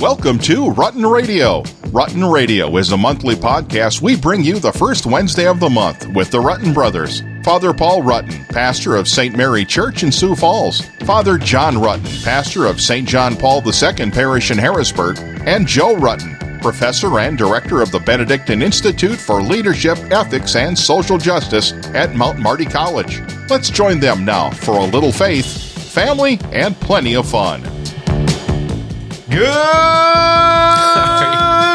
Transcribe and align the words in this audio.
Welcome 0.00 0.38
to 0.40 0.66
Rutten 0.72 1.10
Radio. 1.10 1.62
Rutten 1.92 2.30
Radio 2.30 2.76
is 2.76 2.92
a 2.92 2.96
monthly 2.96 3.36
podcast 3.36 4.02
we 4.02 4.16
bring 4.16 4.42
you 4.42 4.58
the 4.58 4.72
first 4.72 5.06
Wednesday 5.06 5.46
of 5.46 5.60
the 5.60 5.70
month 5.70 6.06
with 6.08 6.30
the 6.30 6.38
Rutten 6.38 6.74
brothers. 6.74 7.22
Father 7.44 7.72
Paul 7.72 8.02
Rutten, 8.02 8.46
pastor 8.48 8.96
of 8.96 9.08
St. 9.08 9.36
Mary 9.36 9.64
Church 9.64 10.02
in 10.02 10.10
Sioux 10.10 10.34
Falls. 10.34 10.82
Father 11.06 11.38
John 11.38 11.76
Rutten, 11.76 12.24
pastor 12.24 12.66
of 12.66 12.80
St. 12.80 13.08
John 13.08 13.36
Paul 13.36 13.62
II 13.64 14.10
Parish 14.10 14.50
in 14.50 14.58
Harrisburg. 14.58 15.18
And 15.46 15.66
Joe 15.66 15.94
Rutten, 15.94 16.60
professor 16.60 17.18
and 17.20 17.38
director 17.38 17.80
of 17.80 17.90
the 17.90 18.00
Benedictine 18.00 18.62
Institute 18.62 19.18
for 19.18 19.42
Leadership, 19.42 19.96
Ethics, 20.10 20.56
and 20.56 20.76
Social 20.76 21.18
Justice 21.18 21.72
at 21.94 22.14
Mount 22.14 22.38
Marty 22.38 22.66
College. 22.66 23.22
Let's 23.48 23.70
join 23.70 24.00
them 24.00 24.24
now 24.24 24.50
for 24.50 24.76
a 24.76 24.84
little 24.84 25.12
faith, 25.12 25.46
family, 25.92 26.40
and 26.52 26.74
plenty 26.80 27.14
of 27.14 27.28
fun. 27.28 27.62
Good 29.34 29.42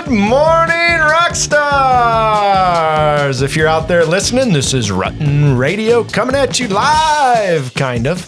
morning, 0.09 0.99
rock 1.01 1.35
stars! 1.35 3.41
If 3.41 3.57
you're 3.57 3.67
out 3.67 3.89
there 3.89 4.05
listening, 4.05 4.53
this 4.53 4.73
is 4.73 4.91
Rutten 4.91 5.59
Radio 5.59 6.05
coming 6.05 6.35
at 6.35 6.57
you 6.57 6.69
live, 6.69 7.73
kind 7.73 8.07
of, 8.07 8.21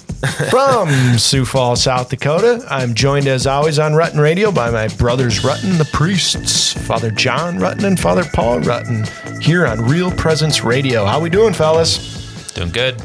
from 0.50 0.90
Sioux 1.18 1.46
Falls, 1.46 1.82
South 1.82 2.10
Dakota. 2.10 2.66
I'm 2.70 2.94
joined, 2.94 3.28
as 3.28 3.48
always, 3.48 3.80
on 3.80 3.94
Rutten 3.94 4.20
Radio 4.20 4.52
by 4.52 4.70
my 4.70 4.90
brothers 4.90 5.40
Rutten, 5.40 5.78
the 5.78 5.90
priests, 5.94 6.74
Father 6.74 7.10
John 7.10 7.58
Rutten 7.58 7.86
and 7.86 7.98
Father 7.98 8.26
Paul 8.34 8.60
Rutten, 8.60 9.08
here 9.42 9.66
on 9.66 9.80
Real 9.80 10.12
Presence 10.12 10.66
Radio. 10.66 11.06
How 11.06 11.22
we 11.22 11.30
doing, 11.30 11.54
fellas? 11.54 12.52
Doing 12.54 12.72
good. 12.72 13.02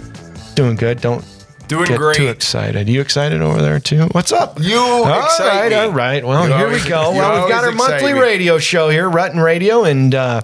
Doing 0.56 0.74
good. 0.74 1.00
Don't 1.00 1.24
Doing 1.68 1.86
get 1.86 1.98
great. 1.98 2.16
too 2.16 2.28
excited. 2.28 2.88
You 2.88 3.00
excited 3.00 3.40
over 3.42 3.60
there 3.60 3.80
too? 3.80 4.06
What's 4.12 4.30
up? 4.32 4.58
You 4.60 4.78
All 4.78 5.24
excite 5.24 5.46
right, 5.48 5.70
me. 5.70 5.76
all 5.76 5.90
right. 5.90 6.24
Well, 6.24 6.46
You 6.48 6.54
here 6.54 6.66
always- 6.66 6.84
we 6.84 6.88
go. 6.90 7.10
Well, 7.16 7.40
we've 7.42 7.50
got 7.50 7.64
our 7.64 7.72
monthly 7.72 8.12
me. 8.12 8.20
radio 8.20 8.58
show 8.58 8.88
here, 8.88 9.10
Rutten 9.10 9.42
Radio, 9.42 9.82
and 9.84 10.14
uh, 10.14 10.42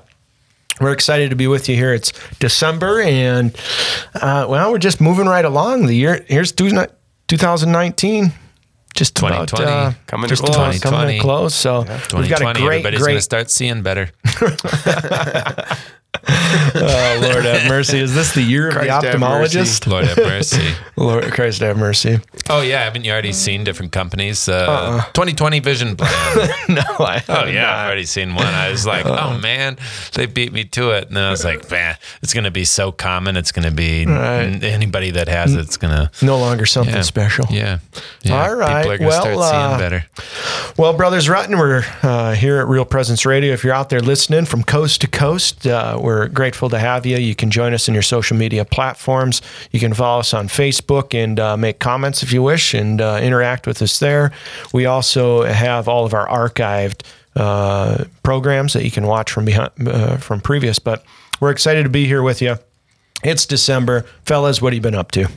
we're 0.80 0.92
excited 0.92 1.30
to 1.30 1.36
be 1.36 1.46
with 1.46 1.68
you 1.68 1.76
here. 1.76 1.94
It's 1.94 2.12
December, 2.40 3.00
and 3.02 3.54
uh, 4.14 4.46
well, 4.48 4.72
we're 4.72 4.78
just 4.78 5.00
moving 5.00 5.26
right 5.26 5.44
along. 5.44 5.86
The 5.86 5.94
year 5.94 6.24
here's 6.28 6.50
two- 6.50 6.70
2019. 7.28 8.32
Just 8.94 9.18
about 9.18 9.48
2020. 9.48 9.70
uh, 9.70 9.92
Coming 10.06 10.28
to 10.28 10.32
just 10.36 10.42
close. 10.42 10.54
about 10.78 10.82
coming 10.82 11.16
to 11.16 11.22
close. 11.22 11.54
So 11.54 11.78
we've 11.80 11.86
got 12.28 12.42
a 12.42 12.52
2020, 12.52 12.60
great, 12.60 12.76
everybody's 12.84 12.98
going 13.00 13.08
to 13.08 13.14
great. 13.14 13.22
start 13.22 13.50
seeing 13.50 13.80
better. 13.82 14.10
Oh 16.74 17.18
Lord 17.22 17.44
have 17.44 17.68
mercy! 17.68 17.98
Is 17.98 18.14
this 18.14 18.34
the 18.34 18.42
year 18.42 18.68
of 18.68 18.74
Christ 18.74 19.00
the 19.02 19.10
have 19.12 19.20
Lord 19.20 20.04
have 20.04 20.16
mercy. 20.18 20.74
Lord 20.96 21.24
Christ 21.32 21.60
have 21.62 21.76
mercy. 21.76 22.20
Oh, 22.50 22.60
yeah. 22.60 22.82
Haven't 22.84 23.04
you 23.04 23.12
already 23.12 23.32
seen 23.32 23.64
different 23.64 23.92
companies? 23.92 24.48
Uh, 24.48 25.02
2020 25.14 25.60
Vision 25.60 25.96
Plan. 25.96 26.10
No, 26.68 26.82
I 26.98 27.22
Oh, 27.28 27.44
yeah. 27.46 27.62
not. 27.62 27.74
I've 27.74 27.86
already 27.86 28.04
seen 28.04 28.34
one. 28.34 28.46
I 28.46 28.70
was 28.70 28.86
like, 28.86 29.06
oh, 29.06 29.38
man, 29.38 29.78
they 30.14 30.26
beat 30.26 30.52
me 30.52 30.64
to 30.64 30.90
it. 30.90 31.08
And 31.08 31.16
then 31.16 31.24
I 31.24 31.30
was 31.30 31.44
like, 31.44 31.70
man, 31.70 31.96
it's 32.22 32.34
going 32.34 32.44
to 32.44 32.50
be 32.50 32.64
so 32.64 32.92
common. 32.92 33.36
It's 33.36 33.52
going 33.52 33.64
to 33.68 33.74
be 33.74 34.04
Right. 34.06 34.42
n- 34.42 34.62
anybody 34.64 35.10
that 35.12 35.28
has 35.28 35.54
it's 35.54 35.76
going 35.76 35.94
to. 35.94 36.10
No 36.24 36.38
longer 36.38 36.66
something 36.66 36.94
Yeah. 36.94 37.02
special. 37.02 37.46
Yeah. 37.50 37.78
yeah. 38.22 38.42
All 38.48 38.54
right. 38.54 38.82
People 38.82 38.92
are 38.92 38.98
going 38.98 39.00
to 39.00 39.06
Well, 39.06 39.20
start 39.22 39.36
uh, 39.54 39.68
seeing 39.68 39.78
better. 39.78 40.04
Well, 40.76 40.92
Brothers 40.94 41.28
Rutten, 41.28 41.58
we're 41.58 41.84
uh, 42.02 42.34
here 42.34 42.58
at 42.58 42.66
Real 42.68 42.84
Presence 42.84 43.24
Radio. 43.24 43.52
If 43.52 43.64
you're 43.64 43.74
out 43.74 43.88
there 43.88 44.00
listening 44.00 44.44
from 44.44 44.62
coast 44.62 45.00
to 45.02 45.06
coast, 45.06 45.66
uh, 45.66 45.98
we're 46.02 46.28
grateful 46.28 46.68
to 46.70 46.78
have 46.78 47.06
you. 47.06 47.16
You 47.16 47.34
can 47.34 47.50
join 47.50 47.72
us 47.72 47.88
in 47.88 47.94
your 47.94 48.02
social 48.02 48.36
media 48.36 48.64
platforms. 48.64 49.40
You 49.70 49.80
can 49.80 49.94
follow 49.94 50.20
us 50.20 50.34
on 50.34 50.48
Facebook 50.48 51.14
and 51.14 51.38
uh, 51.38 51.56
make 51.56 51.78
comments 51.78 52.22
if 52.22 52.32
you 52.32 52.42
wish 52.42 52.74
and 52.74 53.00
uh, 53.00 53.20
interact 53.22 53.66
with 53.66 53.80
us 53.80 53.98
there. 53.98 54.32
We 54.72 54.86
also 54.86 55.44
have 55.44 55.88
all 55.88 56.04
of 56.04 56.12
our 56.12 56.26
archived 56.28 57.02
uh, 57.36 58.04
programs 58.22 58.72
that 58.72 58.84
you 58.84 58.90
can 58.90 59.06
watch 59.06 59.30
from 59.30 59.44
behind, 59.44 59.70
uh, 59.86 60.16
from 60.18 60.40
previous. 60.40 60.78
But 60.78 61.04
we're 61.40 61.50
excited 61.50 61.84
to 61.84 61.88
be 61.88 62.06
here 62.06 62.22
with 62.22 62.42
you. 62.42 62.56
It's 63.22 63.46
December, 63.46 64.04
fellas. 64.24 64.60
What 64.60 64.72
have 64.72 64.76
you 64.76 64.82
been 64.82 64.94
up 64.94 65.12
to? 65.12 65.28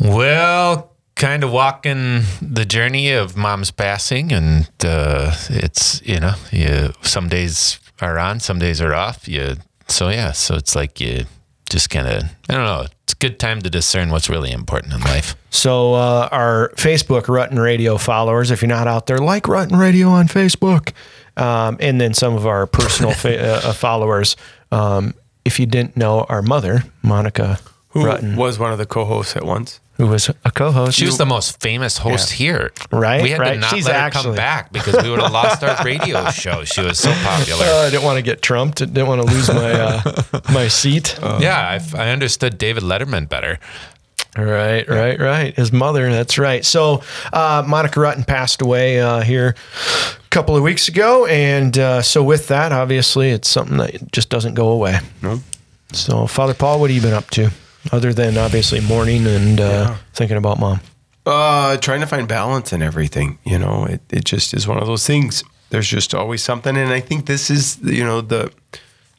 Well, 0.00 0.92
kind 1.16 1.44
of 1.44 1.52
walking 1.52 2.22
the 2.40 2.64
journey 2.64 3.12
of 3.12 3.36
mom's 3.36 3.70
passing, 3.70 4.32
and 4.32 4.68
uh, 4.84 5.34
it's 5.50 6.00
you 6.02 6.20
know, 6.20 6.34
you 6.50 6.92
some 7.02 7.28
days 7.28 7.78
are 8.02 8.18
on, 8.18 8.40
some 8.40 8.58
days 8.58 8.80
are 8.80 8.94
off. 8.94 9.28
You 9.28 9.56
so 9.88 10.08
yeah, 10.08 10.32
so 10.32 10.54
it's 10.54 10.74
like 10.74 11.00
you 11.00 11.24
just 11.70 11.90
kind 11.90 12.08
of 12.08 12.24
I 12.48 12.54
don't 12.54 12.64
know. 12.64 12.86
It's 13.04 13.14
a 13.14 13.16
good 13.16 13.38
time 13.38 13.62
to 13.62 13.70
discern 13.70 14.10
what's 14.10 14.28
really 14.28 14.52
important 14.52 14.92
in 14.92 15.00
life. 15.00 15.34
So, 15.50 15.94
uh, 15.94 16.28
our 16.32 16.72
Facebook 16.76 17.24
Rutten 17.24 17.62
Radio 17.62 17.98
followers, 17.98 18.50
if 18.50 18.62
you're 18.62 18.68
not 18.68 18.86
out 18.86 19.06
there, 19.06 19.18
like 19.18 19.44
Rutten 19.44 19.78
Radio 19.78 20.08
on 20.08 20.28
Facebook. 20.28 20.92
Um, 21.36 21.78
and 21.80 22.00
then 22.00 22.14
some 22.14 22.34
of 22.34 22.46
our 22.46 22.66
personal 22.66 23.12
fa- 23.12 23.40
uh, 23.66 23.68
uh, 23.68 23.72
followers. 23.72 24.36
Um, 24.70 25.14
if 25.44 25.58
you 25.58 25.66
didn't 25.66 25.96
know, 25.96 26.24
our 26.28 26.42
mother, 26.42 26.84
Monica 27.02 27.58
Who 27.90 28.04
Rutten, 28.04 28.36
was 28.36 28.58
one 28.58 28.72
of 28.72 28.78
the 28.78 28.86
co-hosts 28.86 29.36
at 29.36 29.44
once? 29.44 29.80
Who 30.02 30.08
was 30.08 30.28
a 30.44 30.50
co 30.50 30.72
host. 30.72 30.98
She 30.98 31.06
was 31.06 31.16
the 31.16 31.26
most 31.26 31.60
famous 31.60 31.98
host 31.98 32.32
here. 32.32 32.72
Right, 32.90 33.22
We 33.22 33.30
had 33.30 33.38
right. 33.38 33.54
to 33.54 33.60
not 33.60 33.70
She's 33.70 33.86
let 33.86 34.12
her 34.12 34.22
come 34.22 34.34
back 34.34 34.72
because 34.72 35.00
we 35.00 35.08
would 35.08 35.20
have 35.20 35.30
lost 35.30 35.62
our 35.62 35.82
radio 35.84 36.28
show. 36.30 36.64
She 36.64 36.80
was 36.80 36.98
so 36.98 37.12
popular. 37.22 37.64
Uh, 37.64 37.86
I 37.86 37.90
didn't 37.90 38.02
want 38.02 38.16
to 38.16 38.22
get 38.22 38.42
trumped. 38.42 38.82
I 38.82 38.86
didn't 38.86 39.06
want 39.06 39.22
to 39.22 39.32
lose 39.32 39.48
my 39.48 39.72
uh, 39.72 40.40
my 40.52 40.66
seat. 40.66 41.16
yeah, 41.38 41.78
I, 41.94 42.06
I 42.06 42.10
understood 42.10 42.58
David 42.58 42.82
Letterman 42.82 43.28
better. 43.28 43.60
Right, 44.36 44.88
right, 44.88 45.20
right. 45.20 45.54
His 45.54 45.72
mother. 45.72 46.10
That's 46.10 46.36
right. 46.38 46.64
So 46.64 47.02
uh, 47.32 47.62
Monica 47.66 48.00
Rutten 48.00 48.26
passed 48.26 48.60
away 48.62 48.98
uh, 49.00 49.20
here 49.20 49.54
a 50.24 50.28
couple 50.30 50.56
of 50.56 50.62
weeks 50.64 50.88
ago, 50.88 51.26
and 51.26 51.78
uh, 51.78 52.02
so 52.02 52.24
with 52.24 52.48
that, 52.48 52.72
obviously, 52.72 53.30
it's 53.30 53.48
something 53.48 53.76
that 53.76 54.10
just 54.10 54.30
doesn't 54.30 54.54
go 54.54 54.70
away. 54.70 54.98
No. 55.22 55.40
So, 55.92 56.26
Father 56.26 56.54
Paul, 56.54 56.80
what 56.80 56.88
have 56.90 56.96
you 56.96 57.02
been 57.02 57.12
up 57.12 57.28
to, 57.30 57.50
other 57.90 58.12
than 58.12 58.38
obviously 58.38 58.80
mourning 58.80 59.26
and 59.26 59.60
uh, 59.60 59.94
thinking 60.12 60.36
about 60.36 60.60
mom? 60.60 60.80
Uh, 61.24 61.76
trying 61.76 62.00
to 62.00 62.06
find 62.06 62.28
balance 62.28 62.72
in 62.72 62.82
everything. 62.82 63.38
You 63.44 63.58
know, 63.58 63.84
it, 63.84 64.00
it 64.10 64.24
just 64.24 64.54
is 64.54 64.66
one 64.66 64.78
of 64.78 64.86
those 64.86 65.06
things. 65.06 65.44
There's 65.70 65.88
just 65.88 66.14
always 66.14 66.42
something, 66.42 66.76
and 66.76 66.90
I 66.92 67.00
think 67.00 67.26
this 67.26 67.50
is 67.50 67.78
you 67.82 68.04
know 68.04 68.20
the 68.20 68.52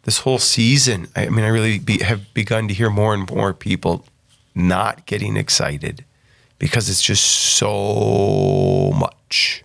this 0.04 0.20
whole 0.20 0.38
season. 0.38 1.08
I 1.16 1.30
mean, 1.30 1.46
I 1.46 1.48
really 1.48 1.80
be, 1.80 2.04
have 2.04 2.34
begun 2.34 2.68
to 2.68 2.74
hear 2.74 2.90
more 2.90 3.14
and 3.14 3.30
more 3.30 3.54
people 3.54 4.06
not 4.54 5.06
getting 5.06 5.36
excited 5.36 6.06
because 6.60 6.90
it's 6.90 7.02
just 7.02 7.24
so 7.24 8.92
much. 8.96 9.64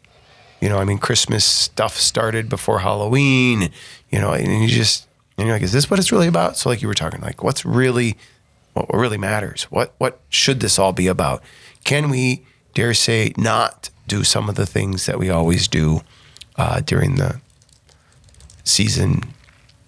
You 0.60 0.68
know, 0.68 0.78
I 0.78 0.84
mean, 0.84 0.98
Christmas 0.98 1.44
stuff 1.44 1.96
started 1.96 2.48
before 2.48 2.80
Halloween. 2.80 3.70
You 4.10 4.20
know, 4.20 4.32
and 4.32 4.62
you 4.62 4.68
just 4.68 5.08
and 5.36 5.46
you're 5.46 5.54
like, 5.54 5.62
is 5.62 5.72
this 5.72 5.90
what 5.90 5.98
it's 5.98 6.10
really 6.10 6.26
about? 6.26 6.56
So, 6.56 6.68
like 6.68 6.82
you 6.82 6.88
were 6.88 6.94
talking, 6.94 7.20
like, 7.20 7.42
what's 7.42 7.64
really 7.64 8.16
what 8.86 8.98
really 8.98 9.18
matters? 9.18 9.64
What 9.64 9.94
what 9.98 10.20
should 10.28 10.60
this 10.60 10.78
all 10.78 10.92
be 10.92 11.06
about? 11.06 11.42
Can 11.84 12.10
we 12.10 12.44
dare 12.74 12.94
say 12.94 13.32
not 13.36 13.90
do 14.06 14.24
some 14.24 14.48
of 14.48 14.54
the 14.54 14.66
things 14.66 15.06
that 15.06 15.18
we 15.18 15.30
always 15.30 15.68
do 15.68 16.00
uh, 16.56 16.80
during 16.80 17.16
the 17.16 17.40
season 18.64 19.34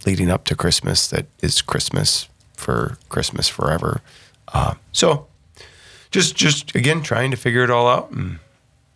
leading 0.07 0.31
up 0.31 0.45
to 0.47 0.57
Christmas? 0.57 1.09
That 1.09 1.27
is 1.41 1.63
Christmas 1.63 2.29
for 2.57 2.99
Christmas 3.09 3.49
forever. 3.49 4.01
Uh, 4.53 4.75
so, 4.93 5.27
just 6.11 6.37
just 6.37 6.75
again 6.75 7.03
trying 7.03 7.31
to 7.31 7.37
figure 7.37 7.65
it 7.65 7.71
all 7.71 7.89
out 7.89 8.11
and 8.11 8.39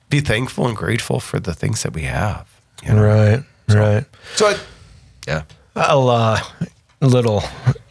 be 0.09 0.21
thankful 0.21 0.67
and 0.67 0.77
grateful 0.77 1.21
for 1.21 1.41
the 1.41 1.55
things 1.55 1.83
that 1.83 1.93
we 1.93 2.03
have. 2.03 2.47
you 2.83 2.93
know? 2.93 3.03
Right, 3.03 3.43
right. 3.69 4.05
So, 4.37 4.47
I, 4.47 4.57
yeah. 5.27 5.43
I'll 5.77 6.09
uh, 6.09 6.41
a 7.01 7.07
little 7.07 7.43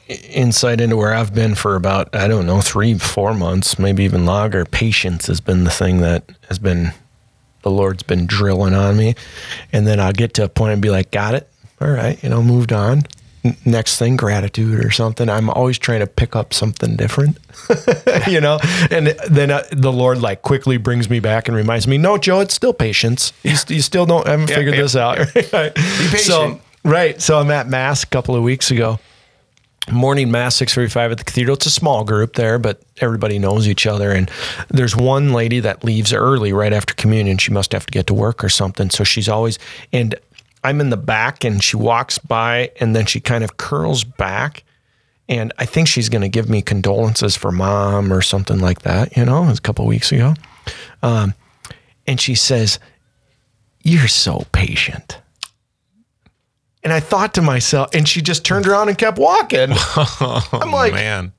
insight 0.08 0.81
into 0.81 0.97
where 0.97 1.14
I've 1.14 1.34
been 1.34 1.56
for 1.56 1.75
about 1.75 2.14
I 2.16 2.28
don't 2.28 2.46
know 2.46 2.62
three, 2.62 2.97
four 2.97 3.34
months, 3.34 3.80
maybe 3.80 4.03
even 4.03 4.25
longer. 4.25 4.66
Patience 4.66 5.28
has 5.28 5.40
been 5.41 5.64
the 5.64 5.72
thing 5.72 6.00
that 6.02 6.24
has 6.50 6.59
been 6.59 6.91
the 7.62 7.72
Lord's 7.72 8.04
been 8.04 8.25
drilling 8.25 8.74
on 8.74 8.98
me, 8.98 9.16
and 9.72 9.88
then 9.88 10.00
I'll 10.00 10.12
get 10.12 10.33
to 10.36 10.44
a 10.44 10.50
point 10.50 10.74
and 10.74 10.81
be 10.81 10.89
like, 10.89 11.12
"Got 11.12 11.36
it, 11.36 11.50
all 11.80 11.89
right," 11.89 12.22
you 12.22 12.30
know, 12.30 12.44
moved 12.44 12.74
on. 12.74 13.04
Next 13.66 13.98
thing, 14.00 14.16
gratitude 14.16 14.83
or 14.86 14.89
something. 14.89 15.27
I'm 15.30 15.50
always 15.50 15.77
trying 15.77 16.00
to 16.00 16.07
pick 16.07 16.33
up 16.33 16.54
something 16.54 16.95
different, 16.95 17.38
you 18.27 18.39
know. 18.39 18.57
And 18.89 19.07
then 19.30 19.51
uh, 19.51 19.63
the 19.72 19.92
Lord 19.92 20.19
like 20.22 20.42
quickly 20.44 20.77
brings 20.77 21.10
me 21.10 21.19
back 21.19 21.50
and 21.50 21.56
reminds 21.57 21.86
me, 21.88 21.98
"No, 21.98 22.18
Joe, 22.18 22.39
it's 22.39 22.54
still 22.54 22.74
patience. 22.74 23.33
You, 23.44 23.56
st- 23.57 23.75
you 23.75 23.81
still 23.81 24.06
don't 24.06 24.25
haven't 24.27 24.50
Yeah, 24.50 24.56
figured 24.56 24.75
yeah, 24.75 24.81
this 24.81 24.95
out." 24.95 25.18
Be 25.33 25.42
patient. 25.42 26.22
So, 26.22 26.62
right. 26.86 27.22
So 27.22 27.38
I'm 27.38 27.51
at 27.51 27.68
mass 27.68 28.04
a 28.04 28.07
couple 28.07 28.36
of 28.36 28.44
weeks 28.44 28.72
ago. 28.72 29.00
Morning 29.91 30.31
mass, 30.31 30.56
six 30.56 30.74
forty-five 30.74 31.12
at 31.12 31.18
the 31.18 31.24
cathedral. 31.24 31.56
It's 31.56 31.65
a 31.65 31.71
small 31.71 32.06
group 32.06 32.35
there, 32.35 32.57
but 32.57 32.81
everybody 33.01 33.38
knows 33.38 33.68
each 33.68 33.85
other. 33.85 34.12
And 34.12 34.31
there's 34.69 34.95
one 34.95 35.33
lady 35.33 35.59
that 35.59 35.83
leaves 35.83 36.13
early 36.13 36.53
right 36.53 36.71
after 36.71 36.94
communion. 36.94 37.38
She 37.38 37.51
must 37.51 37.74
have 37.74 37.85
to 37.88 37.91
get 37.91 38.07
to 38.07 38.13
work 38.13 38.44
or 38.44 38.50
something. 38.50 38.89
So 38.89 39.03
she's 39.03 39.27
always 39.27 39.59
and 39.91 40.15
I'm 40.63 40.80
in 40.80 40.89
the 40.89 40.97
back, 40.97 41.44
and 41.44 41.62
she 41.62 41.75
walks 41.75 42.18
by, 42.18 42.71
and 42.80 42.95
then 42.95 43.06
she 43.06 43.19
kind 43.19 43.44
of 43.44 43.57
curls 43.57 44.03
back, 44.03 44.63
and 45.27 45.51
I 45.59 45.65
think 45.65 45.88
she's 45.88 46.07
going 46.09 46.21
to 46.21 46.29
give 46.29 46.50
me 46.50 46.62
condolences 46.62 47.36
for 47.36 47.51
mom 47.51 48.13
or 48.13 48.21
something 48.21 48.59
like 48.59 48.83
that. 48.83 49.15
You 49.18 49.25
know, 49.25 49.50
a 49.50 49.57
couple 49.57 49.86
weeks 49.86 50.12
ago. 50.12 50.33
Um, 51.01 51.33
and 52.07 52.19
she 52.19 52.36
says, 52.36 52.79
You're 53.81 54.07
so 54.07 54.45
patient. 54.53 55.19
And 56.83 56.91
I 56.91 57.00
thought 57.00 57.33
to 57.35 57.41
myself, 57.41 57.89
and 57.94 58.07
she 58.07 58.21
just 58.21 58.44
turned 58.44 58.68
around 58.68 58.89
and 58.89 58.97
kept 58.97 59.18
walking. 59.18 59.69
Oh, 59.95 60.47
I'm 60.53 60.71
like, 60.71 60.94
Man. 60.94 61.31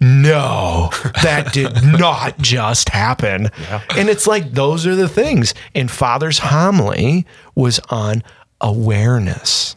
no, 0.00 0.90
that 1.22 1.52
did 1.52 1.72
not 1.98 2.38
just 2.38 2.88
happen. 2.90 3.48
And 3.96 4.08
it's 4.08 4.26
like, 4.26 4.52
those 4.52 4.86
are 4.86 4.94
the 4.94 5.08
things. 5.08 5.54
And 5.74 5.90
Father's 5.90 6.38
homily 6.38 7.26
was 7.54 7.80
on 7.90 8.22
awareness, 8.60 9.76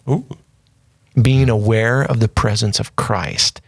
being 1.22 1.50
aware 1.50 2.04
of 2.04 2.20
the 2.20 2.28
presence 2.28 2.80
of 2.80 2.96
Christ 2.96 3.62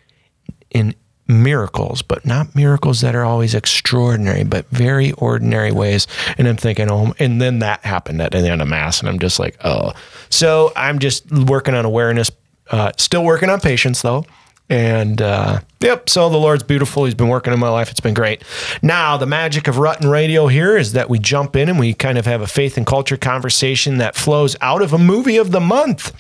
in 0.70 0.94
miracles, 1.30 2.02
but 2.02 2.26
not 2.26 2.56
miracles 2.56 3.02
that 3.02 3.16
are 3.16 3.24
always 3.24 3.54
extraordinary, 3.54 4.44
but 4.44 4.68
very 4.70 5.12
ordinary 5.14 5.72
ways. 5.72 6.08
And 6.38 6.48
I'm 6.48 6.58
thinking, 6.58 6.90
oh, 6.90 7.14
and 7.20 7.40
then 7.40 7.60
that 7.60 7.86
happened 7.86 8.22
at 8.22 8.32
the 8.32 8.40
end 8.40 8.62
of 8.62 8.68
Mass. 8.68 9.00
And 9.00 9.08
I'm 9.08 9.20
just 9.20 9.40
like, 9.40 9.56
oh. 9.64 9.94
So 10.30 10.74
I'm 10.76 11.00
just 11.00 11.32
working 11.32 11.76
on 11.76 11.86
awareness, 11.86 12.32
uh, 12.72 12.92
still 12.98 13.24
working 13.24 13.50
on 13.50 13.62
patience 13.62 14.02
though. 14.02 14.26
And 14.72 15.22
uh, 15.22 15.62
yep, 15.80 16.10
so 16.10 16.30
the 16.30 16.38
Lord's 16.38 16.64
beautiful. 16.64 17.06
He's 17.06 17.16
been 17.16 17.28
working 17.28 17.54
in 17.54 17.60
my 17.60 17.70
life. 17.70 17.90
It's 17.90 18.00
been 18.00 18.14
great. 18.14 18.44
Now, 18.84 19.18
the 19.18 19.26
magic 19.26 19.68
of 19.68 19.76
Rutten 19.76 20.12
Radio 20.12 20.48
here 20.48 20.78
is 20.78 20.94
that 20.94 21.10
we 21.10 21.18
jump 21.18 21.56
in 21.56 21.70
and 21.70 21.80
we 21.80 21.94
kind 21.94 22.20
of 22.20 22.26
have 22.26 22.42
a 22.42 22.48
faith 22.48 22.78
and 22.78 22.86
culture 22.86 23.18
conversation 23.18 23.98
that 23.98 24.16
flows 24.16 24.56
out 24.62 24.84
of 24.84 24.94
a 24.94 25.00
movie 25.00 25.38
of 25.38 25.52
the 25.52 25.60
month. 25.60 26.14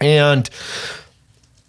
And 0.00 0.48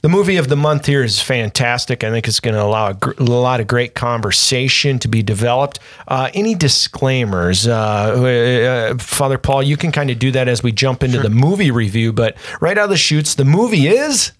the 0.06 0.10
movie 0.10 0.38
of 0.38 0.50
the 0.50 0.56
month 0.56 0.86
here 0.86 1.04
is 1.04 1.20
fantastic. 1.20 2.04
I 2.04 2.12
think 2.12 2.28
it's 2.28 2.40
going 2.40 2.54
to 2.54 2.62
allow 2.62 2.90
a, 2.90 2.94
gr- 2.94 3.14
a 3.18 3.24
lot 3.24 3.60
of 3.60 3.66
great 3.66 3.96
conversation 3.96 5.00
to 5.00 5.08
be 5.08 5.24
developed. 5.24 5.80
Uh, 6.08 6.30
any 6.36 6.54
disclaimers, 6.54 7.68
uh, 7.68 8.94
uh, 8.94 8.98
Father 9.00 9.40
Paul? 9.40 9.64
You 9.64 9.78
can 9.78 9.92
kind 9.92 10.12
of 10.12 10.20
do 10.20 10.30
that 10.30 10.48
as 10.48 10.62
we 10.62 10.72
jump 10.72 11.02
into 11.02 11.20
the 11.20 11.32
movie 11.32 11.72
review. 11.72 12.14
But 12.14 12.38
right 12.62 12.78
out 12.78 12.84
of 12.84 12.90
the 12.92 12.98
shoots, 12.98 13.34
the 13.34 13.46
movie 13.46 13.88
is 13.88 14.34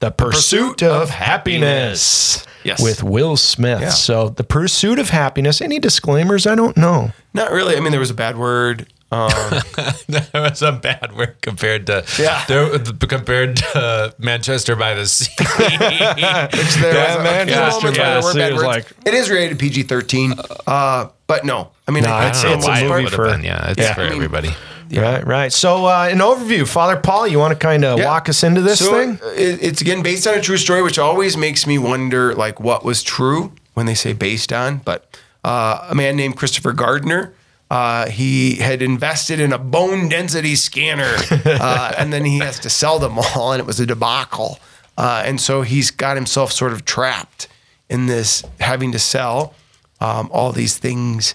The 0.00 0.10
Pursuit, 0.10 0.78
Pursuit 0.78 0.82
of, 0.82 1.02
of 1.02 1.10
Happiness. 1.10 2.44
Yes. 2.64 2.82
With 2.82 3.04
Will 3.04 3.36
Smith. 3.36 3.82
Yeah. 3.82 3.90
So, 3.90 4.30
The 4.30 4.42
Pursuit 4.42 4.98
of 4.98 5.10
Happiness. 5.10 5.60
Any 5.62 5.78
disclaimers? 5.78 6.48
I 6.48 6.56
don't 6.56 6.76
know. 6.76 7.12
Not 7.32 7.52
really. 7.52 7.76
I 7.76 7.80
mean, 7.80 7.92
there 7.92 8.00
was 8.00 8.10
a 8.10 8.14
bad 8.14 8.36
word. 8.36 8.92
Um, 9.12 9.30
that 10.08 10.30
was 10.34 10.62
a 10.62 10.70
bad 10.72 11.16
word 11.16 11.36
compared 11.42 11.86
to 11.88 12.04
Yeah. 12.18 12.44
there, 12.48 12.78
compared 12.78 13.56
to 13.56 14.14
Manchester 14.18 14.76
by 14.76 14.94
the 14.94 15.06
Sea. 15.06 15.30
which 15.38 15.48
there 15.58 16.94
Yeah, 16.94 17.06
was 17.08 17.16
a 17.16 17.22
man, 17.24 17.46
few 17.46 17.54
yeah, 17.56 17.60
moments 17.60 17.82
where 17.82 17.92
yeah, 17.92 18.04
there 18.04 18.16
were 18.22 18.32
so 18.32 18.52
was 18.54 18.62
like- 18.62 18.86
it 19.04 19.14
is 19.14 19.28
rated 19.30 19.58
PG 19.58 19.84
thirteen, 19.84 20.34
uh, 20.66 21.08
but 21.26 21.44
no, 21.44 21.70
I 21.88 21.90
mean, 21.90 22.04
No, 22.04 22.10
I, 22.10 22.26
I'd 22.26 22.28
I 22.28 22.32
say 22.32 22.54
it's 22.54 22.64
a 22.64 22.68
why 22.68 22.78
it 22.78 22.82
movie 22.88 22.94
would 22.94 23.02
have 23.04 23.12
for- 23.14 23.24
been. 23.30 23.42
Yeah, 23.42 23.70
it's 23.70 23.80
Yeah. 23.80 23.94
for 23.94 24.02
I 24.02 24.04
mean, 24.04 24.14
everybody. 24.14 24.50
Right, 24.92 25.24
right. 25.24 25.52
So, 25.52 25.86
uh, 25.86 26.08
an 26.10 26.18
overview, 26.18 26.66
Father 26.66 26.96
Paul, 26.96 27.26
you 27.28 27.38
want 27.38 27.52
to 27.52 27.58
kind 27.58 27.84
of 27.84 27.98
Yeah. 28.00 28.06
walk 28.06 28.28
us 28.28 28.42
into 28.42 28.60
this 28.60 28.80
so 28.80 28.92
thing? 28.92 29.20
It, 29.36 29.62
it's 29.62 29.80
again 29.80 30.02
based 30.02 30.26
on 30.26 30.34
a 30.34 30.40
true 30.40 30.56
story, 30.56 30.82
which 30.82 30.98
always 30.98 31.36
makes 31.36 31.64
me 31.66 31.78
wonder, 31.78 32.34
like, 32.34 32.58
what 32.60 32.84
was 32.84 33.02
true 33.02 33.52
when 33.74 33.86
they 33.86 33.94
say 33.94 34.12
based 34.12 34.52
on. 34.52 34.78
But 34.78 35.16
uh, 35.44 35.86
a 35.90 35.94
man 35.94 36.16
named 36.16 36.36
Christopher 36.36 36.72
Gardner, 36.72 37.32
uh, 37.70 38.08
he 38.08 38.56
had 38.56 38.82
invested 38.82 39.38
in 39.38 39.52
a 39.52 39.58
bone 39.58 40.08
density 40.08 40.56
scanner, 40.56 41.14
uh, 41.30 41.92
and 41.96 42.12
then 42.12 42.24
he 42.24 42.38
has 42.38 42.58
to 42.58 42.70
sell 42.70 42.98
them 42.98 43.18
all, 43.18 43.52
and 43.52 43.60
it 43.60 43.66
was 43.66 43.78
a 43.78 43.86
debacle. 43.86 44.58
Uh, 44.98 45.22
and 45.24 45.40
so 45.40 45.62
he's 45.62 45.90
got 45.90 46.16
himself 46.16 46.52
sort 46.52 46.72
of 46.72 46.84
trapped 46.84 47.48
in 47.88 48.06
this 48.06 48.44
having 48.58 48.92
to 48.92 48.98
sell 48.98 49.54
um, 50.00 50.28
all 50.32 50.52
these 50.52 50.78
things, 50.78 51.34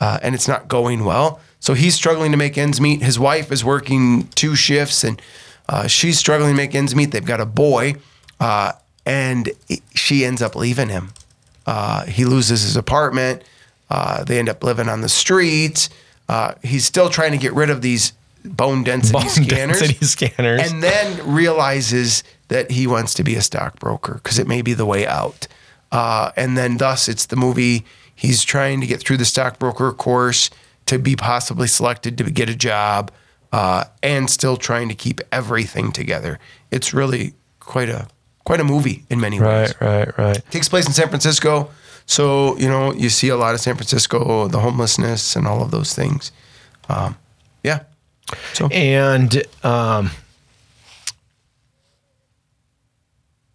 uh, 0.00 0.18
and 0.22 0.34
it's 0.34 0.48
not 0.48 0.66
going 0.66 1.04
well. 1.04 1.40
So 1.60 1.74
he's 1.74 1.94
struggling 1.94 2.32
to 2.32 2.36
make 2.36 2.58
ends 2.58 2.80
meet. 2.80 3.02
His 3.02 3.18
wife 3.18 3.52
is 3.52 3.64
working 3.64 4.28
two 4.34 4.56
shifts, 4.56 5.04
and 5.04 5.22
uh, 5.68 5.86
she's 5.86 6.18
struggling 6.18 6.50
to 6.50 6.56
make 6.56 6.74
ends 6.74 6.94
meet. 6.94 7.12
They've 7.12 7.24
got 7.24 7.40
a 7.40 7.46
boy, 7.46 7.94
uh, 8.40 8.72
and 9.04 9.50
she 9.94 10.24
ends 10.24 10.42
up 10.42 10.56
leaving 10.56 10.88
him. 10.88 11.12
Uh, 11.64 12.06
he 12.06 12.24
loses 12.24 12.62
his 12.62 12.76
apartment. 12.76 13.42
Uh, 13.90 14.24
they 14.24 14.38
end 14.38 14.48
up 14.48 14.62
living 14.64 14.88
on 14.88 15.00
the 15.00 15.08
streets. 15.08 15.88
Uh, 16.28 16.54
he's 16.62 16.84
still 16.84 17.08
trying 17.08 17.32
to 17.32 17.38
get 17.38 17.52
rid 17.52 17.70
of 17.70 17.82
these 17.82 18.12
bone 18.44 18.84
density 18.84 19.18
Bone 19.18 19.28
scanners 19.28 19.80
density 19.80 20.04
scanners. 20.06 20.60
and 20.60 20.82
then 20.82 21.32
realizes 21.34 22.22
that 22.48 22.70
he 22.70 22.86
wants 22.86 23.14
to 23.14 23.24
be 23.24 23.34
a 23.34 23.42
stockbroker 23.42 24.14
because 24.14 24.38
it 24.38 24.46
may 24.46 24.62
be 24.62 24.72
the 24.72 24.86
way 24.86 25.06
out. 25.06 25.46
Uh, 25.92 26.32
and 26.36 26.56
then, 26.56 26.76
thus, 26.78 27.08
it's 27.08 27.26
the 27.26 27.36
movie. 27.36 27.84
He's 28.14 28.44
trying 28.44 28.80
to 28.80 28.86
get 28.86 29.00
through 29.00 29.18
the 29.18 29.24
stockbroker 29.24 29.92
course 29.92 30.50
to 30.86 30.98
be 30.98 31.16
possibly 31.16 31.66
selected 31.68 32.16
to 32.18 32.24
get 32.30 32.48
a 32.48 32.54
job, 32.54 33.10
uh, 33.52 33.84
and 34.02 34.30
still 34.30 34.56
trying 34.56 34.88
to 34.88 34.94
keep 34.94 35.20
everything 35.32 35.92
together. 35.92 36.38
It's 36.70 36.94
really 36.94 37.34
quite 37.60 37.88
a 37.88 38.08
quite 38.44 38.60
a 38.60 38.64
movie 38.64 39.04
in 39.10 39.20
many 39.20 39.40
ways. 39.40 39.74
Right, 39.80 40.06
right, 40.06 40.18
right. 40.18 40.50
takes 40.50 40.68
place 40.68 40.86
in 40.86 40.92
San 40.92 41.08
Francisco, 41.08 41.70
so 42.06 42.56
you 42.56 42.68
know 42.68 42.92
you 42.94 43.08
see 43.08 43.28
a 43.28 43.36
lot 43.36 43.54
of 43.54 43.60
San 43.60 43.74
Francisco, 43.74 44.48
the 44.48 44.60
homelessness, 44.60 45.36
and 45.36 45.46
all 45.46 45.62
of 45.62 45.70
those 45.70 45.94
things. 45.94 46.32
Um, 46.88 47.16
yeah. 47.62 47.80
So 48.54 48.68
And 48.68 49.42
um, 49.62 50.10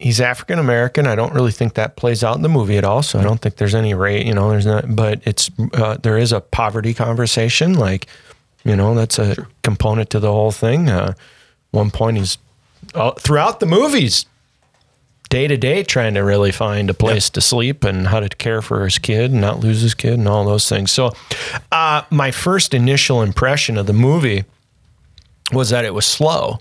he's 0.01 0.19
African 0.19 0.59
American. 0.59 1.07
I 1.07 1.15
don't 1.15 1.33
really 1.33 1.51
think 1.51 1.75
that 1.75 1.95
plays 1.95 2.24
out 2.24 2.36
in 2.36 2.42
the 2.42 2.50
movie 2.50 2.77
at 2.77 2.83
all. 2.83 3.03
So 3.03 3.19
I 3.19 3.24
don't 3.24 3.39
think 3.39 3.56
there's 3.57 3.75
any 3.75 3.94
rate, 3.94 4.25
you 4.25 4.33
know, 4.33 4.50
there's 4.50 4.65
not, 4.65 4.95
but 4.95 5.21
it's, 5.25 5.50
uh, 5.74 5.97
there 5.97 6.18
is 6.18 6.31
a 6.31 6.42
poverty 6.42 6.94
conversation. 6.94 7.75
Like, 7.75 8.07
you 8.63 8.75
know, 8.75 8.95
that's 8.95 9.19
a 9.19 9.47
component 9.63 10.09
to 10.12 10.19
the 10.19 10.31
whole 10.31 10.51
thing. 10.51 10.89
Uh, 10.89 11.13
one 11.71 11.92
point 11.92 12.18
he's 12.18 12.38
uh, 12.95 13.12
throughout 13.12 13.59
the 13.59 13.65
movies, 13.65 14.25
day 15.31 15.48
to 15.48 15.57
day, 15.57 15.81
trying 15.81 16.13
to 16.13 16.19
really 16.19 16.51
find 16.51 16.89
a 16.89 16.94
place 16.94 17.30
to 17.31 17.42
sleep 17.42 17.83
and 17.83 18.06
how 18.07 18.19
to 18.19 18.30
care 18.30 18.62
for 18.62 18.83
his 18.83 19.00
kid 19.00 19.31
and 19.31 19.42
not 19.42 19.62
lose 19.62 19.81
his 19.81 19.95
kid 19.95 20.13
and 20.13 20.28
all 20.28 20.45
those 20.45 20.69
things. 20.69 20.92
So, 20.92 21.13
uh, 21.72 22.04
my 22.12 22.30
first 22.30 22.75
initial 22.75 23.24
impression 23.24 23.78
of 23.78 23.88
the 23.88 23.94
movie 23.94 24.44
was 25.51 25.69
that 25.72 25.86
it 25.86 25.94
was 25.94 26.06
slow. 26.06 26.60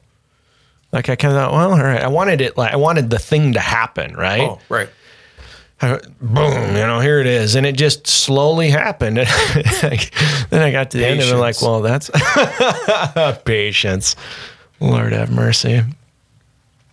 Like 0.92 1.08
I 1.08 1.16
kind 1.16 1.34
of 1.34 1.40
thought, 1.40 1.52
well, 1.52 1.72
all 1.72 1.78
right. 1.82 2.00
I 2.02 2.08
wanted 2.08 2.40
it 2.40 2.56
like 2.56 2.72
I 2.72 2.76
wanted 2.76 3.10
the 3.10 3.18
thing 3.18 3.52
to 3.52 3.60
happen, 3.60 4.14
right? 4.16 4.40
oh 4.40 4.58
right. 4.68 4.88
I- 5.82 6.00
boom, 6.20 6.76
you 6.76 6.86
know, 6.86 7.00
here 7.00 7.20
it 7.20 7.26
is, 7.26 7.54
and 7.56 7.64
it 7.66 7.74
just 7.74 8.06
slowly 8.06 8.70
happened. 8.70 9.16
Then 10.50 10.62
I 10.62 10.72
got 10.72 10.90
to 10.90 10.98
the 10.98 11.06
end 11.06 11.20
of 11.20 11.28
it, 11.28 11.36
like, 11.36 11.62
well, 11.62 11.80
that's 11.80 12.10
patience. 13.44 14.16
Lord 14.80 15.12
have 15.12 15.30
mercy. 15.30 15.82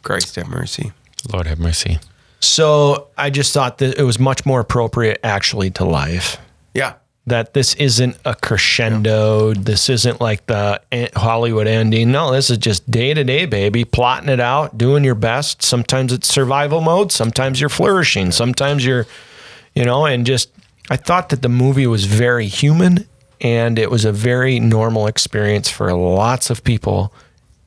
Christ 0.04 0.36
have 0.36 0.48
mercy. 0.48 0.92
Lord 1.32 1.48
have 1.48 1.60
mercy. 1.60 2.00
So 2.40 3.08
I 3.18 3.30
just 3.30 3.54
thought 3.54 3.80
that 3.80 3.98
it 3.98 4.04
was 4.04 4.20
much 4.20 4.46
more 4.46 4.60
appropriate, 4.60 5.20
actually, 5.24 5.72
to 5.72 5.86
life. 5.86 6.38
Yeah. 6.74 6.94
that 7.28 7.54
this 7.54 7.74
isn't 7.76 8.18
a 8.24 8.34
crescendo. 8.36 9.54
This 9.54 9.90
isn't 9.90 10.22
like 10.22 10.46
the 10.48 10.82
Hollywood 11.16 11.68
ending. 11.68 12.10
No, 12.12 12.32
this 12.32 12.50
is 12.50 12.58
just 12.58 12.90
day 12.90 13.14
to 13.14 13.24
day, 13.24 13.46
baby, 13.46 13.84
plotting 13.84 14.30
it 14.30 14.40
out, 14.40 14.78
doing 14.78 15.04
your 15.04 15.14
best. 15.16 15.62
Sometimes 15.62 16.14
it's 16.14 16.28
survival 16.30 16.80
mode. 16.80 17.12
Sometimes 17.12 17.60
you're 17.60 17.70
flourishing. 17.70 18.32
Sometimes 18.32 18.86
you're, 18.86 19.06
you 19.76 19.84
know, 19.84 20.06
and 20.06 20.26
just, 20.26 20.50
I 20.90 20.96
thought 20.96 21.28
that 21.30 21.42
the 21.42 21.50
movie 21.50 21.86
was 21.86 22.06
very 22.06 22.48
human 22.48 23.06
and 23.42 23.78
it 23.78 23.92
was 23.92 24.06
a 24.06 24.14
very 24.14 24.58
normal 24.60 25.06
experience 25.06 25.70
for 25.70 25.94
lots 25.94 26.50
of 26.50 26.64
people 26.64 27.14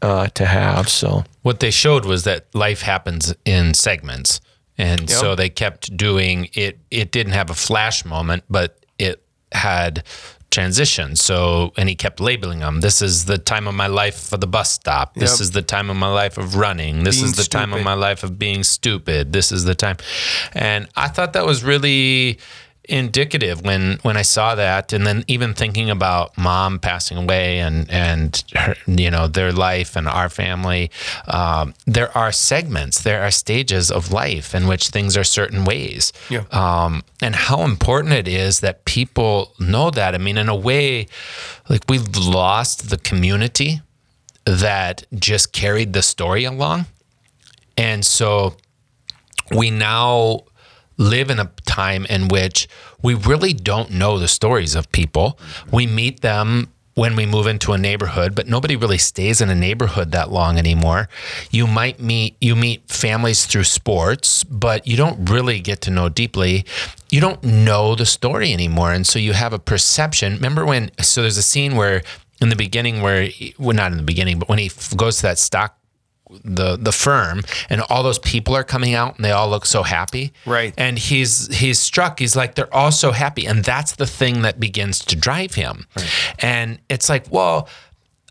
uh, 0.02 0.26
to 0.28 0.46
have. 0.46 0.88
So, 0.88 1.24
What 1.42 1.60
they 1.60 1.70
showed 1.70 2.04
was 2.04 2.24
that 2.24 2.46
life 2.54 2.82
happens 2.82 3.34
in 3.44 3.74
segments. 3.74 4.40
And 4.78 5.10
so 5.10 5.34
they 5.34 5.50
kept 5.50 5.94
doing 5.94 6.48
it. 6.54 6.78
It 6.90 7.12
didn't 7.12 7.34
have 7.34 7.50
a 7.50 7.54
flash 7.54 8.04
moment, 8.06 8.44
but 8.48 8.78
it 8.98 9.22
had 9.52 10.04
transition. 10.50 11.16
So, 11.16 11.72
and 11.76 11.86
he 11.88 11.94
kept 11.94 12.18
labeling 12.18 12.60
them. 12.60 12.80
This 12.80 13.02
is 13.02 13.26
the 13.26 13.36
time 13.38 13.68
of 13.68 13.74
my 13.74 13.86
life 13.88 14.18
for 14.18 14.38
the 14.38 14.46
bus 14.46 14.70
stop. 14.72 15.14
This 15.14 15.32
Yep. 15.32 15.40
is 15.42 15.50
the 15.52 15.62
time 15.62 15.90
of 15.90 15.96
my 15.96 16.08
life 16.08 16.38
of 16.38 16.56
running. 16.56 17.04
This 17.04 17.16
Being 17.16 17.26
is 17.26 17.36
the 17.36 17.44
time 17.44 17.72
of 17.74 17.82
my 17.84 17.92
life 17.92 18.24
of 18.24 18.38
being 18.38 18.64
stupid. 18.64 19.32
This 19.32 19.52
is 19.52 19.64
the 19.64 19.74
time. 19.74 19.98
And 20.54 20.88
I 20.96 21.08
thought 21.08 21.34
that 21.34 21.44
was 21.46 21.62
really 21.62 22.38
indicative 22.90 23.62
when 23.64 23.98
when 24.02 24.16
I 24.16 24.22
saw 24.22 24.54
that. 24.54 24.92
And 24.92 25.06
then 25.06 25.24
even 25.26 25.54
thinking 25.54 25.88
about 25.90 26.36
mom 26.36 26.78
passing 26.78 27.16
away 27.16 27.60
and 27.60 27.90
and 27.90 28.42
her, 28.54 28.74
you 28.86 29.10
know 29.10 29.28
their 29.28 29.52
life 29.52 29.96
and 29.96 30.08
our 30.08 30.28
family 30.28 30.90
um, 31.26 31.74
there 31.86 32.16
are 32.16 32.32
segments 32.32 33.02
there 33.02 33.22
are 33.22 33.30
stages 33.30 33.90
of 33.90 34.12
life 34.12 34.54
in 34.54 34.66
which 34.66 34.88
things 34.88 35.16
are 35.16 35.24
certain 35.24 35.64
ways. 35.64 36.12
Yeah. 36.28 36.44
um, 36.50 37.02
and 37.22 37.34
how 37.34 37.62
important 37.62 38.14
it 38.14 38.28
is 38.28 38.60
that 38.60 38.84
people 38.84 39.54
know 39.58 39.90
that. 39.90 40.14
I 40.14 40.18
mean 40.18 40.38
in 40.38 40.48
a 40.48 40.56
way 40.56 41.06
like 41.68 41.84
we've 41.88 42.16
lost 42.16 42.90
the 42.90 42.98
community 42.98 43.80
that 44.44 45.06
just 45.14 45.52
carried 45.52 45.92
the 45.92 46.02
story 46.02 46.44
along. 46.44 46.86
And 47.76 48.04
so 48.04 48.56
we 49.50 49.70
now 49.70 50.44
live 51.00 51.30
in 51.30 51.40
a 51.40 51.50
time 51.64 52.04
in 52.06 52.28
which 52.28 52.68
we 53.02 53.14
really 53.14 53.54
don't 53.54 53.90
know 53.90 54.18
the 54.18 54.28
stories 54.28 54.74
of 54.74 54.92
people. 54.92 55.38
We 55.72 55.86
meet 55.86 56.20
them 56.20 56.68
when 56.94 57.16
we 57.16 57.24
move 57.24 57.46
into 57.46 57.72
a 57.72 57.78
neighborhood, 57.78 58.34
but 58.34 58.46
nobody 58.46 58.76
really 58.76 58.98
stays 58.98 59.40
in 59.40 59.48
a 59.48 59.54
neighborhood 59.54 60.12
that 60.12 60.30
long 60.30 60.58
anymore. 60.58 61.08
You 61.50 61.66
might 61.66 62.00
meet 62.00 62.36
you 62.40 62.54
meet 62.54 62.86
families 62.88 63.46
through 63.46 63.64
sports, 63.64 64.44
but 64.44 64.86
you 64.86 64.96
don't 64.96 65.30
really 65.30 65.60
get 65.60 65.80
to 65.82 65.90
know 65.90 66.10
deeply. 66.10 66.66
You 67.08 67.20
don't 67.22 67.42
know 67.42 67.94
the 67.94 68.06
story 68.06 68.52
anymore, 68.52 68.92
and 68.92 69.06
so 69.06 69.18
you 69.18 69.32
have 69.32 69.54
a 69.54 69.58
perception. 69.58 70.34
Remember 70.34 70.66
when? 70.66 70.90
So 71.00 71.22
there's 71.22 71.38
a 71.38 71.42
scene 71.42 71.76
where 71.76 72.02
in 72.42 72.50
the 72.50 72.56
beginning 72.56 73.00
where 73.00 73.30
well 73.58 73.74
not 73.74 73.92
in 73.92 73.96
the 73.96 74.04
beginning, 74.04 74.38
but 74.38 74.50
when 74.50 74.58
he 74.58 74.70
goes 74.96 75.16
to 75.16 75.22
that 75.22 75.38
stock 75.38 75.79
the 76.44 76.76
the 76.76 76.92
firm 76.92 77.42
and 77.68 77.82
all 77.88 78.02
those 78.02 78.18
people 78.18 78.54
are 78.56 78.64
coming 78.64 78.94
out 78.94 79.16
and 79.16 79.24
they 79.24 79.30
all 79.32 79.48
look 79.48 79.66
so 79.66 79.82
happy. 79.82 80.32
Right. 80.46 80.74
and 80.76 80.98
he's 80.98 81.54
he's 81.54 81.78
struck. 81.78 82.18
He's 82.18 82.36
like 82.36 82.54
they're 82.54 82.74
all 82.74 82.92
so 82.92 83.12
happy. 83.12 83.46
And 83.46 83.64
that's 83.64 83.92
the 83.96 84.06
thing 84.06 84.42
that 84.42 84.58
begins 84.60 84.98
to 85.00 85.16
drive 85.16 85.54
him. 85.54 85.86
And 86.38 86.78
it's 86.88 87.08
like 87.08 87.26
well 87.30 87.68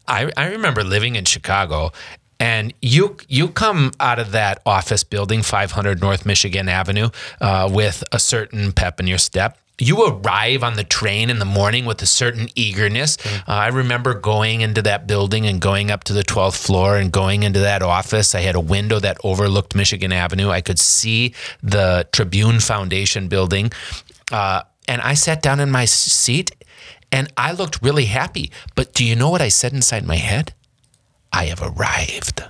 I, 0.07 0.31
I 0.35 0.47
remember 0.47 0.83
living 0.83 1.15
in 1.15 1.25
chicago 1.25 1.91
and 2.39 2.73
you 2.81 3.17
you 3.27 3.49
come 3.49 3.91
out 3.99 4.17
of 4.17 4.31
that 4.31 4.61
office 4.65 5.03
building 5.03 5.41
500 5.43 6.01
north 6.01 6.25
michigan 6.25 6.67
avenue 6.69 7.09
uh, 7.41 7.69
with 7.71 8.03
a 8.11 8.19
certain 8.19 8.71
pep 8.71 8.99
in 8.99 9.07
your 9.07 9.17
step 9.17 9.57
you 9.79 10.05
arrive 10.05 10.63
on 10.63 10.75
the 10.75 10.83
train 10.83 11.29
in 11.29 11.39
the 11.39 11.45
morning 11.45 11.85
with 11.85 12.01
a 12.01 12.05
certain 12.05 12.47
eagerness. 12.55 13.17
Uh, 13.25 13.41
I 13.47 13.67
remember 13.67 14.13
going 14.13 14.61
into 14.61 14.81
that 14.83 15.07
building 15.07 15.45
and 15.45 15.59
going 15.61 15.91
up 15.91 16.03
to 16.05 16.13
the 16.13 16.23
12th 16.23 16.63
floor 16.65 16.97
and 16.97 17.11
going 17.11 17.43
into 17.43 17.59
that 17.59 17.81
office. 17.81 18.35
I 18.35 18.41
had 18.41 18.55
a 18.55 18.59
window 18.59 18.99
that 18.99 19.17
overlooked 19.23 19.75
Michigan 19.75 20.11
Avenue. 20.11 20.49
I 20.49 20.61
could 20.61 20.79
see 20.79 21.33
the 21.63 22.07
Tribune 22.11 22.59
Foundation 22.59 23.27
building. 23.27 23.71
Uh, 24.31 24.63
and 24.87 25.01
I 25.01 25.13
sat 25.13 25.41
down 25.41 25.59
in 25.59 25.71
my 25.71 25.85
seat 25.85 26.51
and 27.11 27.31
I 27.37 27.51
looked 27.51 27.81
really 27.81 28.05
happy. 28.05 28.51
But 28.75 28.93
do 28.93 29.05
you 29.05 29.15
know 29.15 29.29
what 29.29 29.41
I 29.41 29.49
said 29.49 29.73
inside 29.73 30.05
my 30.05 30.15
head? 30.15 30.53
I 31.31 31.45
have 31.45 31.61
arrived. 31.61 32.43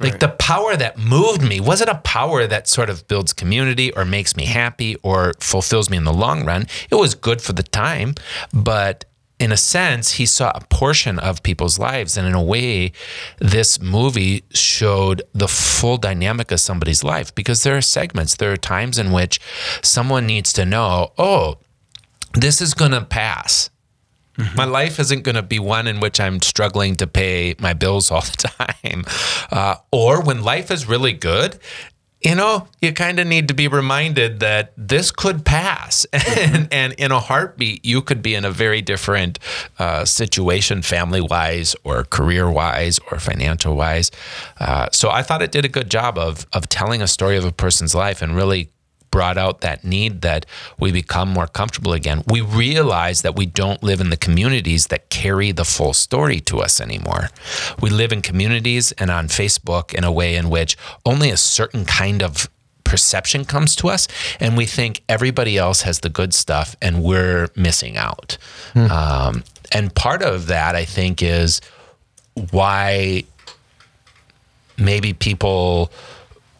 Like 0.00 0.20
the 0.20 0.28
power 0.28 0.76
that 0.76 0.98
moved 0.98 1.42
me 1.42 1.60
wasn't 1.60 1.90
a 1.90 1.96
power 1.98 2.46
that 2.46 2.68
sort 2.68 2.90
of 2.90 3.06
builds 3.08 3.32
community 3.32 3.92
or 3.92 4.04
makes 4.04 4.36
me 4.36 4.44
happy 4.46 4.96
or 5.02 5.34
fulfills 5.40 5.90
me 5.90 5.96
in 5.96 6.04
the 6.04 6.12
long 6.12 6.44
run. 6.44 6.66
It 6.90 6.96
was 6.96 7.14
good 7.14 7.40
for 7.40 7.52
the 7.52 7.62
time, 7.62 8.14
but 8.52 9.04
in 9.42 9.50
a 9.50 9.56
sense, 9.56 10.12
he 10.12 10.26
saw 10.26 10.52
a 10.54 10.60
portion 10.66 11.18
of 11.18 11.42
people's 11.42 11.76
lives. 11.76 12.16
And 12.16 12.28
in 12.28 12.34
a 12.34 12.42
way, 12.42 12.92
this 13.40 13.80
movie 13.80 14.44
showed 14.54 15.22
the 15.32 15.48
full 15.48 15.96
dynamic 15.96 16.52
of 16.52 16.60
somebody's 16.60 17.02
life 17.02 17.34
because 17.34 17.64
there 17.64 17.76
are 17.76 17.82
segments, 17.82 18.36
there 18.36 18.52
are 18.52 18.56
times 18.56 19.00
in 19.00 19.10
which 19.10 19.40
someone 19.82 20.26
needs 20.26 20.52
to 20.52 20.64
know, 20.64 21.12
oh, 21.18 21.58
this 22.34 22.60
is 22.60 22.72
going 22.72 22.92
to 22.92 23.04
pass. 23.04 23.68
My 24.54 24.64
life 24.64 24.98
isn't 24.98 25.22
going 25.22 25.34
to 25.34 25.42
be 25.42 25.58
one 25.58 25.86
in 25.86 26.00
which 26.00 26.20
I'm 26.20 26.40
struggling 26.42 26.96
to 26.96 27.06
pay 27.06 27.54
my 27.58 27.72
bills 27.72 28.10
all 28.10 28.22
the 28.22 28.48
time. 28.82 29.04
Uh, 29.50 29.76
or 29.90 30.22
when 30.22 30.42
life 30.42 30.70
is 30.70 30.88
really 30.88 31.12
good, 31.12 31.58
you 32.24 32.36
know, 32.36 32.68
you 32.80 32.92
kind 32.92 33.18
of 33.18 33.26
need 33.26 33.48
to 33.48 33.54
be 33.54 33.66
reminded 33.66 34.40
that 34.40 34.72
this 34.76 35.10
could 35.10 35.44
pass. 35.44 36.04
and, 36.12 36.68
and 36.72 36.92
in 36.94 37.10
a 37.10 37.18
heartbeat, 37.18 37.84
you 37.84 38.00
could 38.00 38.22
be 38.22 38.34
in 38.34 38.44
a 38.44 38.50
very 38.50 38.80
different 38.80 39.38
uh, 39.78 40.04
situation, 40.04 40.82
family 40.82 41.20
wise, 41.20 41.74
or 41.84 42.04
career 42.04 42.48
wise, 42.50 43.00
or 43.10 43.18
financial 43.18 43.74
wise. 43.74 44.10
Uh, 44.60 44.88
so 44.92 45.10
I 45.10 45.22
thought 45.22 45.42
it 45.42 45.50
did 45.50 45.64
a 45.64 45.68
good 45.68 45.90
job 45.90 46.16
of, 46.16 46.46
of 46.52 46.68
telling 46.68 47.02
a 47.02 47.08
story 47.08 47.36
of 47.36 47.44
a 47.44 47.52
person's 47.52 47.94
life 47.94 48.22
and 48.22 48.36
really 48.36 48.70
brought 49.12 49.38
out 49.38 49.60
that 49.60 49.84
need 49.84 50.22
that 50.22 50.44
we 50.80 50.90
become 50.90 51.28
more 51.28 51.46
comfortable 51.46 51.92
again. 51.92 52.24
We 52.26 52.40
realize 52.40 53.22
that 53.22 53.36
we 53.36 53.46
don't 53.46 53.80
live 53.84 54.00
in 54.00 54.10
the 54.10 54.16
communities 54.16 54.88
that 54.88 55.08
carry 55.10 55.52
the 55.52 55.64
full 55.64 55.92
story 55.92 56.40
to 56.40 56.60
us 56.60 56.80
anymore. 56.80 57.28
We 57.80 57.90
live 57.90 58.10
in 58.10 58.22
communities 58.22 58.90
and 58.92 59.08
on 59.12 59.28
Facebook 59.28 59.94
in 59.94 60.02
a 60.02 60.10
way 60.10 60.34
in 60.34 60.50
which 60.50 60.76
only 61.06 61.30
a 61.30 61.36
certain 61.36 61.84
kind 61.84 62.24
of 62.24 62.48
perception 62.82 63.44
comes 63.44 63.76
to 63.76 63.88
us, 63.88 64.08
and 64.40 64.56
we 64.56 64.66
think 64.66 65.02
everybody 65.08 65.56
else 65.56 65.82
has 65.82 66.00
the 66.00 66.08
good 66.08 66.34
stuff 66.34 66.74
and 66.82 67.02
we're 67.02 67.48
missing 67.54 67.96
out. 67.96 68.36
Um, 68.74 69.44
and 69.70 69.94
part 69.94 70.22
of 70.22 70.48
that, 70.48 70.74
I 70.74 70.84
think, 70.84 71.22
is 71.22 71.60
why 72.50 73.24
maybe 74.76 75.12
people 75.12 75.90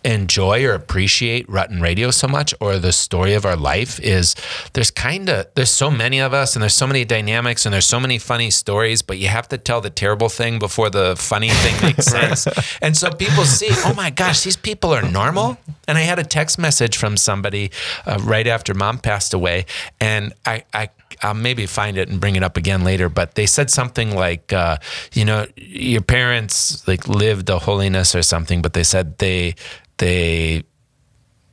enjoy 0.04 0.64
or 0.64 0.75
appreciate 0.75 1.47
Rutten 1.47 1.80
Radio 1.80 2.11
so 2.11 2.28
much 2.28 2.54
or 2.61 2.78
the 2.78 2.92
story 2.92 3.35
of 3.35 3.44
our 3.44 3.56
life 3.56 4.00
is 4.00 4.35
there's 4.73 4.90
kind 4.90 5.28
of 5.28 5.47
there's 5.54 5.71
so 5.71 5.90
many 5.90 6.21
of 6.21 6.35
us 6.35 6.54
and 6.54 6.62
there's 6.62 6.75
so 6.75 6.87
many 6.87 7.04
dynamics 7.04 7.64
and 7.64 7.73
there's 7.73 7.87
so 7.87 8.00
many 8.00 8.18
funny 8.18 8.50
stories 8.50 9.02
but 9.02 9.18
you 9.18 9.28
have 9.28 9.49
to 9.49 9.59
tell 9.59 9.80
the 9.80 9.90
terrible 9.90 10.28
thing 10.28 10.59
before 10.59 10.90
the 10.90 11.14
funny 11.16 11.50
thing 11.50 11.75
makes 11.82 12.06
sense. 12.06 12.47
And 12.80 12.97
so 12.97 13.11
people 13.11 13.44
see 13.44 13.68
oh 13.85 13.94
my 13.94 14.11
gosh 14.11 14.44
these 14.44 14.56
people 14.56 14.92
are 14.94 15.02
normal. 15.02 15.59
And 15.88 15.99
I 15.99 16.02
had 16.02 16.18
a 16.18 16.25
text 16.25 16.59
message 16.59 16.97
from 16.97 17.16
somebody 17.16 17.71
uh, 18.06 18.18
right 18.23 18.47
after 18.47 18.75
mom 18.75 18.99
passed 18.99 19.35
away. 19.35 19.66
And 20.00 20.32
I 20.47 20.64
I 20.73 20.90
I'll 21.23 21.35
maybe 21.35 21.66
find 21.66 21.97
it 21.97 22.09
and 22.09 22.21
bring 22.21 22.37
it 22.37 22.42
up 22.42 22.56
again 22.56 22.85
later. 22.85 23.09
But 23.09 23.35
they 23.35 23.47
said 23.47 23.71
something 23.71 24.14
like, 24.14 24.52
uh, 24.52 24.78
you 25.12 25.25
know, 25.25 25.47
your 25.56 26.00
parents 26.00 26.87
like 26.88 27.09
lived 27.09 27.49
a 27.50 27.59
holiness 27.59 28.14
or 28.14 28.23
something, 28.23 28.62
but 28.62 28.73
they 28.73 28.82
said 28.82 29.18
they 29.18 29.54
they 30.02 30.64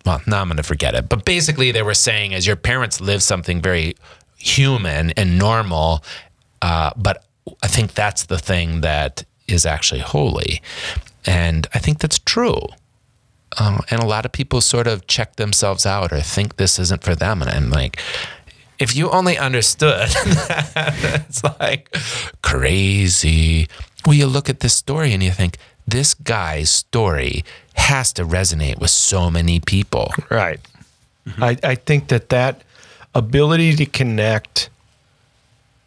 well, 0.05 0.21
now 0.25 0.41
I'm 0.41 0.47
going 0.47 0.57
to 0.57 0.63
forget 0.63 0.95
it. 0.95 1.07
But 1.07 1.23
basically, 1.23 1.71
they 1.71 1.83
were 1.83 1.93
saying 1.93 2.33
as 2.33 2.47
your 2.47 2.55
parents 2.55 2.99
live 2.99 3.21
something 3.21 3.61
very 3.61 3.95
human 4.37 5.11
and 5.11 5.37
normal, 5.37 6.03
uh, 6.63 6.91
but 6.97 7.25
I 7.61 7.67
think 7.67 7.93
that's 7.93 8.25
the 8.25 8.39
thing 8.39 8.81
that 8.81 9.23
is 9.47 9.67
actually 9.67 9.99
holy, 9.99 10.61
and 11.25 11.67
I 11.75 11.79
think 11.79 11.99
that's 11.99 12.17
true. 12.17 12.61
Um, 13.59 13.81
and 13.91 14.01
a 14.01 14.05
lot 14.05 14.25
of 14.25 14.31
people 14.31 14.61
sort 14.61 14.87
of 14.87 15.05
check 15.05 15.35
themselves 15.35 15.85
out 15.85 16.11
or 16.11 16.21
think 16.21 16.55
this 16.55 16.79
isn't 16.79 17.03
for 17.03 17.15
them, 17.15 17.41
and 17.41 17.51
I'm 17.51 17.69
like. 17.69 17.99
If 18.79 18.95
you 18.95 19.09
only 19.09 19.37
understood, 19.37 20.07
it's 20.15 21.43
like 21.59 21.93
crazy. 22.41 23.67
Well, 24.05 24.15
you 24.15 24.25
look 24.25 24.49
at 24.49 24.61
this 24.61 24.73
story 24.73 25.11
and 25.11 25.21
you 25.21 25.31
think, 25.31 25.57
this 25.85 26.13
guy's 26.13 26.69
story 26.69 27.43
has 27.79 28.13
to 28.13 28.23
resonate 28.25 28.79
with 28.79 28.91
so 28.91 29.31
many 29.31 29.59
people. 29.59 30.13
Right. 30.29 30.59
I, 31.39 31.57
I 31.63 31.75
think 31.75 32.07
that 32.09 32.29
that 32.29 32.61
ability 33.15 33.75
to 33.75 33.85
connect 33.85 34.69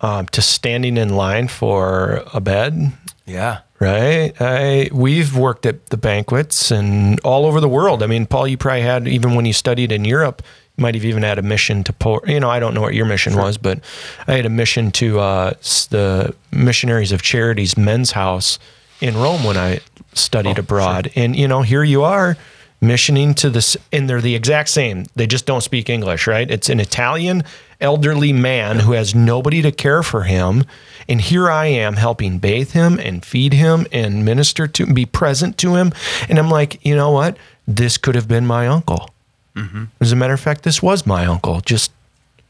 um, 0.01 0.27
to 0.27 0.43
standing 0.43 0.97
in 0.97 1.11
line 1.11 1.49
for 1.49 2.25
a 2.33 2.41
bed, 2.41 2.93
Yeah. 3.27 3.61
right? 3.81 4.33
I 4.41 4.89
we've 4.93 5.37
worked 5.37 5.65
at 5.67 5.87
the 5.87 5.97
banquets 5.97 6.71
and 6.71 7.19
all 7.21 7.47
over 7.47 7.61
the 7.61 7.69
world. 7.69 8.03
I 8.03 8.07
mean, 8.07 8.27
Paul, 8.27 8.47
you 8.49 8.57
probably 8.57 8.83
had 8.83 9.07
even 9.09 9.35
when 9.35 9.45
you 9.47 9.53
studied 9.53 9.93
in 9.93 10.05
Europe, 10.05 10.43
you 10.77 10.83
might 10.83 10.95
have 10.95 11.05
even 11.05 11.23
had 11.23 11.39
a 11.39 11.43
mission 11.43 11.85
to 11.85 11.93
pour. 11.93 12.23
You 12.27 12.41
know, 12.41 12.51
I 12.51 12.59
don't 12.61 12.75
know 12.75 12.81
what 12.81 12.95
your 12.95 13.07
mission 13.07 13.37
was, 13.37 13.59
but 13.59 13.81
I 14.27 14.35
had 14.35 14.47
a 14.47 14.51
mission 14.51 14.91
to 14.93 15.21
uh, 15.21 15.51
the 15.91 16.35
Missionaries 16.51 17.13
of 17.13 17.23
Charities 17.23 17.77
men's 17.77 18.13
house 18.13 18.59
in 19.03 19.17
Rome 19.17 19.43
when 19.43 19.57
I 19.57 19.81
studied 20.15 20.59
oh, 20.59 20.63
abroad. 20.63 21.11
And 21.17 21.35
you 21.37 21.49
know, 21.49 21.63
here 21.63 21.83
you 21.83 22.05
are 22.05 22.37
missioning 22.81 23.35
to 23.35 23.51
this 23.51 23.77
and 23.93 24.09
they're 24.09 24.21
the 24.21 24.35
exact 24.35 24.69
same. 24.69 25.07
They 25.15 25.27
just 25.27 25.45
don't 25.45 25.61
speak 25.61 25.91
English, 25.91 26.27
right? 26.27 26.51
It's 26.51 26.69
an 26.69 26.81
Italian 26.81 27.43
elderly 27.81 28.33
man 28.33 28.79
who 28.79 28.93
has 28.93 29.15
nobody 29.15 29.61
to 29.63 29.73
care 29.73 30.03
for 30.03 30.23
him. 30.23 30.65
And 31.09 31.21
here 31.21 31.51
I 31.51 31.67
am 31.67 31.95
helping 31.95 32.39
bathe 32.39 32.73
him 32.73 32.99
and 32.99 33.25
feed 33.25 33.53
him 33.53 33.87
and 33.93 34.25
minister 34.25 34.67
to 34.69 34.87
be 34.87 35.05
present 35.05 35.59
to 35.59 35.75
him. 35.75 35.93
And 36.29 36.39
I'm 36.39 36.51
like, 36.51 36.85
you 36.85 36.95
know 36.95 37.11
what? 37.11 37.37
This 37.67 37.99
could 37.99 38.15
have 38.15 38.29
been 38.29 38.47
my 38.47 38.69
uncle. 38.69 39.11
Mm-hmm. 39.57 39.85
As 40.01 40.13
a 40.13 40.17
matter 40.17 40.35
of 40.35 40.41
fact, 40.41 40.63
this 40.63 40.83
was 40.83 41.07
my 41.07 41.27
uncle, 41.27 41.61
just 41.61 41.93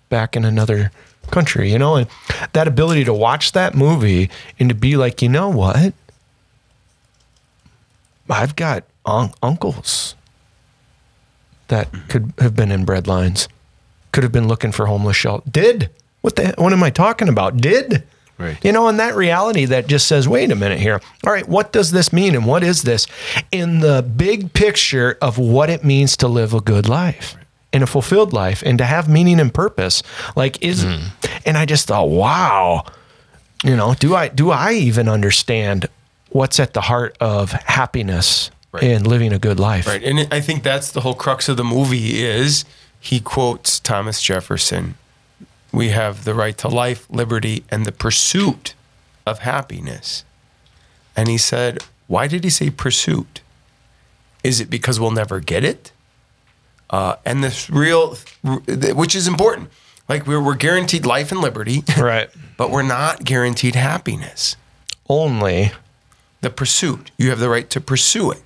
back 0.08 0.36
in 0.36 0.44
another 0.44 0.90
country, 1.30 1.72
you 1.72 1.78
know? 1.78 1.96
And 1.96 2.06
that 2.52 2.68
ability 2.68 3.04
to 3.04 3.14
watch 3.14 3.52
that 3.52 3.74
movie 3.74 4.30
and 4.58 4.68
to 4.68 4.74
be 4.74 4.96
like, 4.96 5.22
you 5.22 5.28
know 5.28 5.48
what? 5.48 5.94
I've 8.28 8.56
got 8.56 8.84
un- 9.04 9.32
uncles 9.42 10.14
that 11.68 11.88
could 12.08 12.32
have 12.38 12.54
been 12.54 12.70
in 12.70 12.84
bread 12.84 13.06
lines, 13.06 13.48
could 14.12 14.22
have 14.22 14.32
been 14.32 14.48
looking 14.48 14.72
for 14.72 14.86
homeless 14.86 15.16
shelter. 15.16 15.48
Did 15.50 15.90
what 16.20 16.36
the 16.36 16.54
what 16.58 16.72
am 16.72 16.82
I 16.82 16.90
talking 16.90 17.28
about? 17.28 17.56
Did 17.58 18.04
Right. 18.38 18.58
you 18.64 18.72
know? 18.72 18.88
And 18.88 18.98
that 18.98 19.14
reality 19.14 19.66
that 19.66 19.86
just 19.86 20.08
says, 20.08 20.26
wait 20.26 20.50
a 20.50 20.56
minute 20.56 20.80
here. 20.80 21.00
All 21.24 21.32
right, 21.32 21.46
what 21.48 21.70
does 21.70 21.92
this 21.92 22.12
mean, 22.12 22.34
and 22.34 22.44
what 22.44 22.64
is 22.64 22.82
this 22.82 23.06
in 23.52 23.80
the 23.80 24.02
big 24.02 24.52
picture 24.52 25.16
of 25.22 25.38
what 25.38 25.70
it 25.70 25.84
means 25.84 26.16
to 26.16 26.28
live 26.28 26.52
a 26.52 26.60
good 26.60 26.88
life? 26.88 27.36
And 27.74 27.82
a 27.82 27.86
fulfilled 27.86 28.32
life, 28.32 28.62
and 28.66 28.76
to 28.78 28.84
have 28.84 29.08
meaning 29.08 29.38
and 29.40 29.52
purpose, 29.54 30.02
like 30.34 30.60
is, 30.62 30.84
mm. 30.84 31.04
and 31.46 31.56
I 31.56 31.64
just 31.66 31.86
thought, 31.86 32.08
wow, 32.08 32.84
you 33.64 33.76
know, 33.76 33.94
do 33.94 34.14
I 34.14 34.28
do 34.28 34.50
I 34.50 34.72
even 34.72 35.08
understand 35.08 35.88
what's 36.32 36.58
at 36.60 36.74
the 36.74 36.82
heart 36.82 37.16
of 37.20 37.52
happiness 37.52 38.50
and 38.80 39.06
living 39.06 39.32
a 39.32 39.38
good 39.38 39.60
life? 39.60 39.86
Right. 39.86 40.02
And 40.02 40.32
I 40.32 40.40
think 40.40 40.62
that's 40.62 40.90
the 40.90 41.00
whole 41.02 41.14
crux 41.14 41.48
of 41.48 41.56
the 41.56 41.64
movie 41.64 42.22
is 42.22 42.64
he 42.98 43.20
quotes 43.20 43.78
Thomas 43.80 44.22
Jefferson 44.22 44.94
we 45.72 45.88
have 45.88 46.24
the 46.24 46.34
right 46.34 46.56
to 46.58 46.68
life, 46.68 47.06
liberty, 47.08 47.64
and 47.70 47.86
the 47.86 47.92
pursuit 47.92 48.74
of 49.26 49.40
happiness. 49.40 50.22
And 51.16 51.28
he 51.28 51.38
said, 51.38 51.82
Why 52.06 52.26
did 52.26 52.44
he 52.44 52.50
say 52.50 52.70
pursuit? 52.70 53.40
Is 54.44 54.60
it 54.60 54.68
because 54.68 55.00
we'll 55.00 55.12
never 55.12 55.40
get 55.40 55.64
it? 55.64 55.92
Uh, 56.90 57.16
and 57.24 57.42
this 57.42 57.70
real, 57.70 58.16
which 58.44 59.14
is 59.14 59.26
important. 59.26 59.70
Like 60.08 60.26
we're, 60.26 60.42
we're 60.42 60.56
guaranteed 60.56 61.06
life 61.06 61.32
and 61.32 61.40
liberty, 61.40 61.84
Right. 61.98 62.28
but 62.58 62.70
we're 62.70 62.82
not 62.82 63.24
guaranteed 63.24 63.74
happiness. 63.74 64.56
Only 65.08 65.72
The 66.42 66.50
pursuit, 66.50 67.10
you 67.16 67.30
have 67.30 67.38
the 67.38 67.48
right 67.48 67.68
to 67.70 67.80
pursue 67.80 68.30
it. 68.30 68.42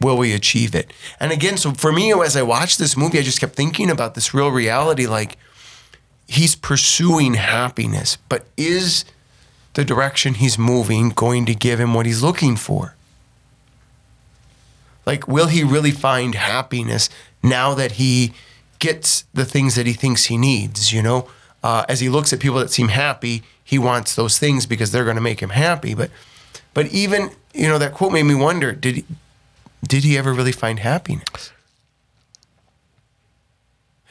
Will 0.00 0.16
we 0.16 0.32
achieve 0.32 0.74
it? 0.74 0.92
And 1.20 1.30
again, 1.30 1.58
so 1.58 1.72
for 1.72 1.92
me, 1.92 2.12
as 2.12 2.36
I 2.36 2.42
watched 2.42 2.78
this 2.78 2.96
movie, 2.96 3.18
I 3.18 3.22
just 3.22 3.40
kept 3.40 3.54
thinking 3.54 3.90
about 3.90 4.14
this 4.14 4.32
real 4.32 4.50
reality 4.50 5.06
like 5.06 5.36
he's 6.26 6.54
pursuing 6.54 7.34
happiness, 7.34 8.16
but 8.28 8.46
is 8.56 9.04
the 9.74 9.84
direction 9.84 10.34
he's 10.34 10.58
moving 10.58 11.10
going 11.10 11.44
to 11.46 11.54
give 11.54 11.78
him 11.78 11.92
what 11.92 12.06
he's 12.06 12.22
looking 12.22 12.56
for? 12.56 12.94
Like, 15.04 15.26
will 15.28 15.48
he 15.48 15.64
really 15.64 15.90
find 15.90 16.34
happiness 16.34 17.10
now 17.42 17.74
that 17.74 17.92
he 17.92 18.32
gets 18.78 19.24
the 19.34 19.44
things 19.44 19.74
that 19.74 19.86
he 19.86 19.92
thinks 19.92 20.26
he 20.26 20.38
needs? 20.38 20.92
You 20.92 21.02
know, 21.02 21.28
uh, 21.62 21.84
as 21.88 22.00
he 22.00 22.08
looks 22.08 22.32
at 22.32 22.40
people 22.40 22.58
that 22.58 22.70
seem 22.70 22.88
happy, 22.88 23.42
he 23.62 23.78
wants 23.78 24.14
those 24.14 24.38
things 24.38 24.66
because 24.66 24.92
they're 24.92 25.04
going 25.04 25.16
to 25.16 25.22
make 25.22 25.40
him 25.40 25.50
happy. 25.50 25.94
But, 25.94 26.10
but 26.74 26.86
even 26.86 27.30
you 27.52 27.68
know 27.68 27.78
that 27.78 27.94
quote 27.94 28.12
made 28.12 28.24
me 28.24 28.34
wonder: 28.34 28.72
did 28.72 28.96
he, 28.96 29.04
did 29.86 30.04
he 30.04 30.16
ever 30.16 30.32
really 30.32 30.52
find 30.52 30.78
happiness? 30.78 31.52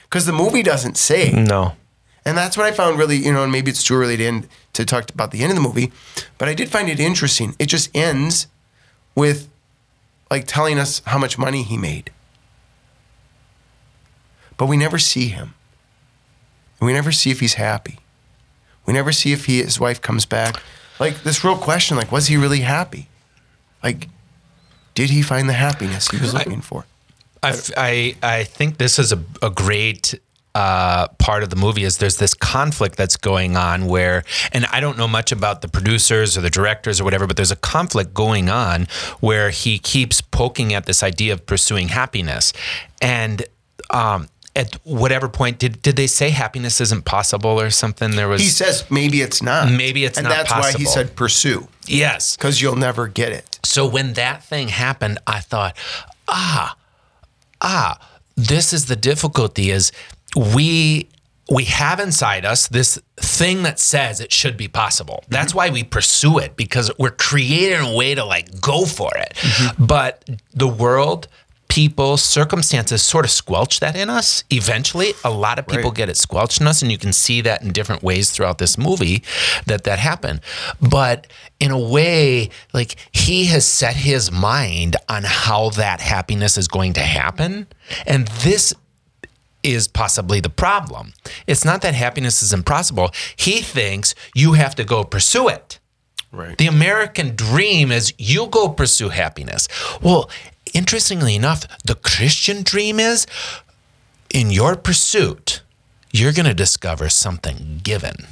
Because 0.04 0.26
the 0.26 0.34
movie 0.34 0.64
doesn't 0.64 0.98
say. 0.98 1.32
no. 1.32 1.74
And 2.26 2.38
that's 2.38 2.58
what 2.58 2.66
I 2.66 2.72
found 2.72 3.00
really, 3.00 3.16
you 3.16 3.32
know, 3.32 3.44
and 3.44 3.52
maybe 3.52 3.72
it's 3.72 3.84
too 3.84 3.96
early 3.96 4.18
to 4.18 4.24
end 4.24 4.48
to 4.74 4.86
talk 4.86 5.10
about 5.10 5.32
the 5.32 5.42
end 5.42 5.52
of 5.52 5.56
the 5.56 5.62
movie, 5.64 5.92
but 6.38 6.48
I 6.48 6.54
did 6.54 6.70
find 6.70 6.90
it 6.90 7.00
interesting. 7.00 7.56
It 7.58 7.68
just 7.68 7.90
ends 7.96 8.48
with 9.16 9.50
like 10.30 10.46
telling 10.46 10.78
us 10.78 11.02
how 11.06 11.18
much 11.18 11.38
money 11.38 11.64
he 11.64 11.78
made. 11.78 12.12
But 14.58 14.68
we 14.68 14.78
never 14.78 15.00
see 15.00 15.30
him. 15.30 15.56
We 16.82 16.94
never 16.94 17.12
see 17.12 17.32
if 17.32 17.40
he's 17.40 17.56
happy. 17.56 18.00
We 18.86 18.94
never 18.94 19.12
see 19.12 19.34
if 19.34 19.46
he 19.46 19.62
his 19.62 19.80
wife 19.80 20.02
comes 20.02 20.26
back. 20.26 20.62
Like 21.00 21.24
this 21.24 21.44
real 21.44 21.58
question, 21.58 21.98
like 21.98 22.12
was 22.12 22.28
he 22.28 22.38
really 22.38 22.62
happy? 22.62 23.10
Like 23.84 24.08
did 24.96 25.10
he 25.10 25.22
find 25.22 25.48
the 25.48 25.54
happiness 25.54 26.10
he 26.10 26.18
was 26.18 26.34
looking 26.34 26.62
for? 26.62 26.86
I 27.42 28.16
I 28.22 28.44
think 28.44 28.78
this 28.78 29.00
is 29.00 29.12
a, 29.12 29.24
a 29.42 29.50
great 29.50 30.20
uh, 30.56 31.08
part 31.20 31.44
of 31.44 31.50
the 31.50 31.56
movie 31.56 31.84
is 31.84 32.00
there's 32.00 32.18
this 32.18 32.34
conflict 32.34 32.98
that's 32.98 33.16
going 33.16 33.56
on 33.56 33.86
where, 33.86 34.24
and 34.52 34.66
I 34.66 34.80
don't 34.80 34.98
know 34.98 35.08
much 35.08 35.32
about 35.32 35.62
the 35.62 35.68
producers 35.68 36.38
or 36.38 36.42
the 36.42 36.50
directors 36.50 37.00
or 37.00 37.04
whatever, 37.04 37.28
but 37.28 37.38
there's 37.38 37.52
a 37.52 37.56
conflict 37.56 38.14
going 38.14 38.50
on 38.50 38.88
where 39.20 39.52
he 39.52 39.78
keeps 39.78 40.22
poking 40.22 40.74
at 40.74 40.86
this 40.86 41.04
idea 41.04 41.34
of 41.34 41.46
pursuing 41.46 41.90
happiness. 41.90 42.52
And 43.02 43.46
um, 43.92 44.28
at 44.60 44.76
whatever 44.84 45.30
point, 45.30 45.58
did, 45.58 45.82
did 45.82 45.96
they 45.96 46.08
say 46.08 46.30
happiness 46.32 46.82
isn't 46.82 47.06
possible 47.06 47.60
or 47.60 47.70
something? 47.70 48.12
There 48.12 48.28
was, 48.28 48.42
He 48.42 48.48
says 48.50 48.84
maybe 48.92 49.22
it's 49.22 49.42
not. 49.42 49.72
Maybe 49.72 50.04
it's 50.04 50.18
and 50.18 50.26
not 50.26 50.38
And 50.38 50.48
that's 50.48 50.52
why 50.52 50.78
he 50.78 50.86
said 50.86 51.16
pursue. 51.16 51.68
yes. 51.86 52.36
Because 52.36 52.62
you'll 52.62 52.76
never 52.76 53.08
get 53.08 53.32
it. 53.32 53.60
So 53.64 53.88
when 53.88 54.14
that 54.14 54.44
thing 54.44 54.68
happened, 54.68 55.20
I 55.26 55.40
thought, 55.40 55.78
ah, 56.28 56.76
ah, 57.62 58.00
this 58.36 58.74
is 58.74 58.86
the 58.86 58.96
difficulty 58.96 59.72
is 59.72 59.92
we 60.36 61.08
we 61.52 61.64
have 61.66 62.00
inside 62.00 62.46
us 62.46 62.68
this 62.68 63.00
thing 63.18 63.64
that 63.64 63.80
says 63.80 64.20
it 64.20 64.32
should 64.32 64.56
be 64.56 64.68
possible. 64.68 65.24
That's 65.30 65.54
why 65.56 65.70
we 65.72 65.84
pursue 65.84 66.38
it 66.38 66.56
because 66.56 66.92
we're 67.00 67.10
creating 67.10 67.80
a 67.88 67.96
way 67.96 68.14
to 68.14 68.24
like 68.24 68.62
go 68.62 68.86
for 68.86 69.10
it. 69.18 69.34
But 69.80 70.30
the 70.54 70.68
world, 70.68 71.28
people, 71.70 72.18
circumstances 72.18 73.02
sort 73.02 73.24
of 73.24 73.32
squelch 73.32 73.80
that 73.80 73.96
in 73.96 74.10
us. 74.10 74.44
Eventually, 74.50 75.14
a 75.24 75.30
lot 75.30 75.58
of 75.60 75.68
people 75.68 75.92
Right. 75.92 75.98
get 75.98 76.10
it 76.10 76.18
squelched 76.18 76.60
in 76.60 76.68
us, 76.68 76.82
and 76.82 76.92
you 76.92 76.98
can 76.98 77.14
see 77.14 77.40
that 77.42 77.62
in 77.62 77.72
different 77.72 78.04
ways 78.04 78.32
throughout 78.32 78.58
this 78.58 78.78
movie 78.78 79.24
that 79.66 79.84
that 79.86 80.00
happened. 80.00 80.42
But 80.82 81.28
in 81.60 81.72
a 81.72 81.80
way, 81.80 82.50
like 82.74 82.96
he 83.12 83.46
has 83.46 83.66
set 83.66 83.96
his 83.96 84.32
mind 84.32 84.98
on 85.08 85.24
how 85.24 85.70
that 85.72 86.02
happiness 86.02 86.58
is 86.58 86.68
going 86.68 86.94
to 86.94 87.02
happen, 87.02 87.68
and 88.06 88.28
this 88.28 88.74
is 89.62 89.88
possibly 89.88 90.40
the 90.40 90.50
problem. 90.50 91.14
It's 91.46 91.66
not 91.66 91.82
that 91.82 91.94
happiness 91.94 92.42
is 92.42 92.54
impossible. 92.54 93.12
He 93.36 93.62
thinks 93.62 94.16
you 94.34 94.54
have 94.54 94.74
to 94.76 94.84
go 94.86 95.04
pursue 95.04 95.50
it. 95.50 95.80
Right. 96.32 96.58
The 96.58 96.68
American 96.68 97.36
dream 97.36 97.92
is 97.92 98.14
you 98.18 98.48
go 98.48 98.70
pursue 98.70 99.10
happiness. 99.10 99.68
Well, 100.02 100.30
interestingly 100.74 101.36
enough, 101.36 101.68
the 101.84 101.96
Christian 101.96 102.64
dream 102.64 103.00
is 103.00 103.26
in 104.34 104.52
your 104.52 104.76
pursuit, 104.76 105.62
you're 106.12 106.34
going 106.34 106.46
to 106.46 106.54
discover 106.54 107.10
something 107.10 107.82
given. 107.84 108.28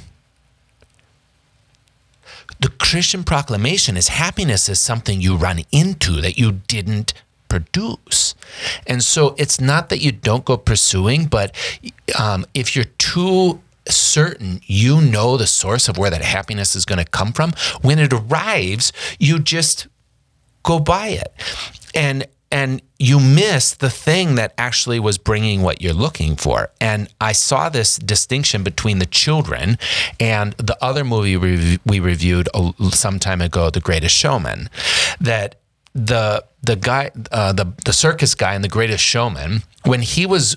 The 2.60 2.70
Christian 2.70 3.22
proclamation 3.22 3.96
is 3.96 4.08
happiness 4.08 4.68
is 4.68 4.80
something 4.80 5.20
you 5.20 5.36
run 5.36 5.60
into 5.70 6.20
that 6.20 6.38
you 6.38 6.52
didn't 6.66 7.14
produce. 7.48 8.34
And 8.86 9.02
so 9.02 9.34
it's 9.38 9.60
not 9.60 9.88
that 9.88 9.98
you 9.98 10.12
don't 10.12 10.44
go 10.44 10.56
pursuing, 10.56 11.26
but 11.26 11.54
um, 12.18 12.44
if 12.54 12.74
you're 12.74 12.84
too 12.98 13.60
certain 13.88 14.60
you 14.66 15.00
know 15.00 15.36
the 15.36 15.46
source 15.46 15.88
of 15.88 15.96
where 15.96 16.10
that 16.10 16.22
happiness 16.22 16.76
is 16.76 16.84
going 16.84 16.98
to 16.98 17.10
come 17.10 17.32
from, 17.32 17.52
when 17.80 17.98
it 17.98 18.12
arrives, 18.12 18.92
you 19.18 19.38
just 19.38 19.86
go 20.62 20.78
buy 20.78 21.08
it. 21.08 21.32
And 21.98 22.26
and 22.50 22.80
you 22.98 23.20
miss 23.20 23.74
the 23.74 23.90
thing 23.90 24.36
that 24.36 24.54
actually 24.56 24.98
was 24.98 25.18
bringing 25.18 25.62
what 25.62 25.82
you're 25.82 25.92
looking 25.92 26.34
for. 26.34 26.70
And 26.80 27.08
I 27.20 27.32
saw 27.32 27.68
this 27.68 27.96
distinction 27.98 28.62
between 28.62 29.00
the 29.00 29.06
children 29.06 29.78
and 30.18 30.54
the 30.54 30.76
other 30.82 31.04
movie 31.04 31.36
we, 31.36 31.78
we 31.84 32.00
reviewed 32.00 32.48
some 32.90 33.18
time 33.18 33.42
ago, 33.42 33.68
The 33.70 33.80
Greatest 33.80 34.14
Showman, 34.14 34.70
that 35.20 35.56
the 35.94 36.44
the 36.62 36.76
guy, 36.76 37.10
uh, 37.30 37.52
the 37.52 37.72
the 37.84 37.92
circus 37.92 38.34
guy 38.34 38.54
in 38.54 38.62
The 38.62 38.68
Greatest 38.68 39.04
Showman, 39.04 39.62
when 39.84 40.02
he 40.02 40.26
was 40.26 40.56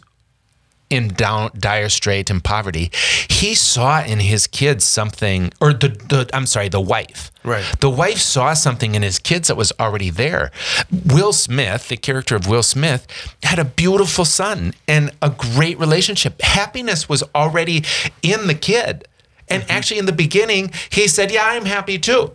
in 0.91 1.07
down 1.07 1.49
dire 1.57 1.89
strait 1.89 2.29
and 2.29 2.43
poverty, 2.43 2.91
he 3.29 3.55
saw 3.55 4.03
in 4.03 4.19
his 4.19 4.45
kids 4.45 4.83
something, 4.83 5.51
or 5.59 5.73
the, 5.73 5.89
the 5.89 6.29
I'm 6.33 6.45
sorry, 6.45 6.69
the 6.69 6.81
wife. 6.81 7.31
Right. 7.43 7.65
The 7.79 7.89
wife 7.89 8.19
saw 8.19 8.53
something 8.53 8.93
in 8.93 9.01
his 9.01 9.17
kids 9.17 9.47
that 9.47 9.55
was 9.55 9.71
already 9.79 10.09
there. 10.09 10.51
Will 10.91 11.33
Smith, 11.33 11.87
the 11.87 11.97
character 11.97 12.35
of 12.35 12.47
Will 12.47 12.61
Smith, 12.61 13.07
had 13.43 13.57
a 13.57 13.65
beautiful 13.65 14.25
son 14.25 14.73
and 14.87 15.11
a 15.21 15.29
great 15.29 15.79
relationship. 15.79 16.39
Happiness 16.41 17.09
was 17.09 17.23
already 17.33 17.83
in 18.21 18.47
the 18.47 18.53
kid. 18.53 19.07
And 19.47 19.63
mm-hmm. 19.63 19.71
actually, 19.71 19.99
in 19.99 20.05
the 20.05 20.13
beginning, 20.13 20.71
he 20.89 21.07
said, 21.07 21.31
Yeah, 21.31 21.45
I'm 21.45 21.65
happy 21.65 21.97
too. 21.97 22.31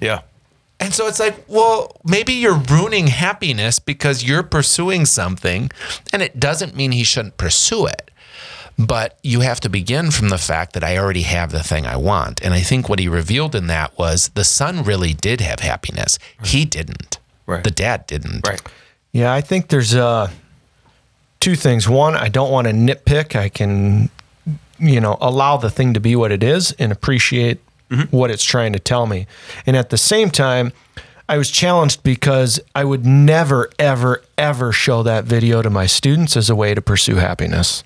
Yeah. 0.00 0.22
And 0.84 0.92
so 0.92 1.06
it's 1.06 1.18
like, 1.18 1.44
well, 1.48 1.96
maybe 2.04 2.34
you're 2.34 2.58
ruining 2.58 3.06
happiness 3.06 3.78
because 3.78 4.22
you're 4.22 4.42
pursuing 4.42 5.06
something, 5.06 5.70
and 6.12 6.20
it 6.20 6.38
doesn't 6.38 6.76
mean 6.76 6.92
he 6.92 7.04
shouldn't 7.04 7.38
pursue 7.38 7.86
it. 7.86 8.10
But 8.76 9.18
you 9.22 9.40
have 9.40 9.60
to 9.60 9.68
begin 9.68 10.10
from 10.10 10.28
the 10.28 10.38
fact 10.38 10.72
that 10.74 10.84
I 10.84 10.98
already 10.98 11.22
have 11.22 11.52
the 11.52 11.62
thing 11.62 11.86
I 11.86 11.96
want. 11.96 12.42
And 12.44 12.52
I 12.52 12.60
think 12.60 12.88
what 12.88 12.98
he 12.98 13.08
revealed 13.08 13.54
in 13.54 13.68
that 13.68 13.96
was 13.96 14.30
the 14.30 14.44
son 14.44 14.82
really 14.82 15.14
did 15.14 15.40
have 15.40 15.60
happiness. 15.60 16.18
He 16.44 16.64
didn't. 16.64 17.18
Right. 17.46 17.62
The 17.62 17.70
dad 17.70 18.06
didn't. 18.06 18.46
Right. 18.46 18.60
Yeah, 19.12 19.32
I 19.32 19.40
think 19.40 19.68
there's 19.68 19.94
uh, 19.94 20.28
two 21.38 21.54
things. 21.54 21.88
One, 21.88 22.16
I 22.16 22.28
don't 22.28 22.50
want 22.50 22.66
to 22.66 22.72
nitpick. 22.72 23.36
I 23.36 23.48
can, 23.48 24.10
you 24.78 25.00
know, 25.00 25.16
allow 25.20 25.56
the 25.56 25.70
thing 25.70 25.94
to 25.94 26.00
be 26.00 26.16
what 26.16 26.32
it 26.32 26.42
is 26.42 26.72
and 26.72 26.90
appreciate 26.90 27.60
Mm-hmm. 27.94 28.16
what 28.16 28.30
it's 28.30 28.44
trying 28.44 28.72
to 28.72 28.78
tell 28.78 29.06
me. 29.06 29.26
And 29.66 29.76
at 29.76 29.90
the 29.90 29.98
same 29.98 30.30
time, 30.30 30.72
I 31.28 31.38
was 31.38 31.50
challenged 31.50 32.02
because 32.02 32.60
I 32.74 32.84
would 32.84 33.06
never, 33.06 33.70
ever, 33.78 34.22
ever 34.36 34.72
show 34.72 35.02
that 35.04 35.24
video 35.24 35.62
to 35.62 35.70
my 35.70 35.86
students 35.86 36.36
as 36.36 36.50
a 36.50 36.54
way 36.54 36.74
to 36.74 36.82
pursue 36.82 37.16
happiness. 37.16 37.82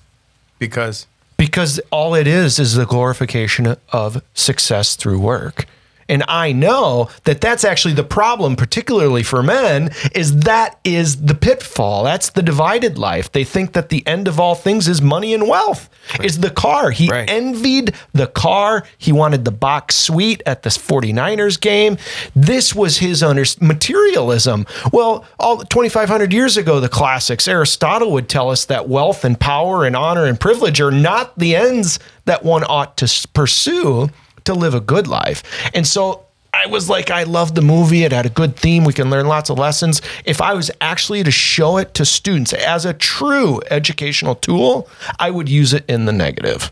Because 0.57 1.07
Because 1.37 1.79
all 1.89 2.15
it 2.15 2.27
is 2.27 2.59
is 2.59 2.75
the 2.75 2.85
glorification 2.85 3.77
of 3.93 4.21
success 4.33 4.97
through 4.97 5.19
work. 5.19 5.65
And 6.09 6.23
I 6.27 6.51
know 6.51 7.09
that 7.23 7.39
that's 7.39 7.63
actually 7.63 7.93
the 7.93 8.03
problem, 8.03 8.55
particularly 8.55 9.23
for 9.23 9.41
men, 9.43 9.91
is 10.13 10.39
that 10.41 10.79
is 10.83 11.21
the 11.21 11.35
pitfall. 11.35 12.03
That's 12.03 12.31
the 12.31 12.41
divided 12.41 12.97
life. 12.97 13.31
They 13.31 13.43
think 13.43 13.73
that 13.73 13.89
the 13.89 14.05
end 14.07 14.27
of 14.27 14.39
all 14.39 14.55
things 14.55 14.87
is 14.87 15.01
money 15.01 15.33
and 15.33 15.47
wealth, 15.47 15.87
is 16.23 16.39
the 16.39 16.49
car. 16.49 16.89
He 16.91 17.07
Right. 17.09 17.29
envied 17.29 17.93
the 18.13 18.27
car. 18.27 18.83
He 18.97 19.11
wanted 19.11 19.45
the 19.45 19.51
box 19.51 19.95
suite 19.95 20.41
at 20.45 20.63
the 20.63 20.69
49ers 20.71 21.57
game. 21.59 21.97
This 22.35 22.73
was 22.75 22.97
his 22.97 23.21
under- 23.23 23.45
materialism. 23.61 24.65
Well, 24.91 25.25
all 25.39 25.57
2500 25.59 26.33
years 26.33 26.57
ago 26.57 26.79
the 26.79 26.89
classics 26.89 27.47
Aristotle 27.47 28.11
would 28.11 28.27
tell 28.27 28.49
us 28.49 28.65
that 28.65 28.89
wealth 28.89 29.23
and 29.23 29.39
power 29.39 29.85
and 29.85 29.95
honor 29.95 30.25
and 30.25 30.39
privilege 30.39 30.81
are 30.81 30.91
not 30.91 31.37
the 31.37 31.55
ends 31.55 31.99
that 32.25 32.43
one 32.43 32.63
ought 32.63 32.97
to 32.97 33.27
pursue 33.33 34.09
to 34.45 34.53
live 34.53 34.73
a 34.73 34.79
good 34.79 35.07
life. 35.07 35.43
And 35.73 35.85
so 35.85 36.25
I 36.53 36.65
was 36.67 36.89
like, 36.89 37.11
I 37.11 37.23
love 37.23 37.55
the 37.55 37.61
movie. 37.61 38.03
It 38.03 38.11
had 38.11 38.25
a 38.25 38.29
good 38.29 38.55
theme. 38.55 38.83
We 38.83 38.93
can 38.93 39.09
learn 39.09 39.27
lots 39.27 39.49
of 39.49 39.59
lessons. 39.59 40.01
If 40.25 40.41
I 40.41 40.53
was 40.53 40.71
actually 40.81 41.23
to 41.23 41.31
show 41.31 41.77
it 41.77 41.93
to 41.95 42.05
students 42.05 42.53
as 42.53 42.85
a 42.85 42.93
true 42.93 43.61
educational 43.69 44.35
tool, 44.35 44.89
I 45.19 45.29
would 45.29 45.47
use 45.47 45.73
it 45.73 45.85
in 45.87 46.05
the 46.05 46.11
negative. 46.11 46.71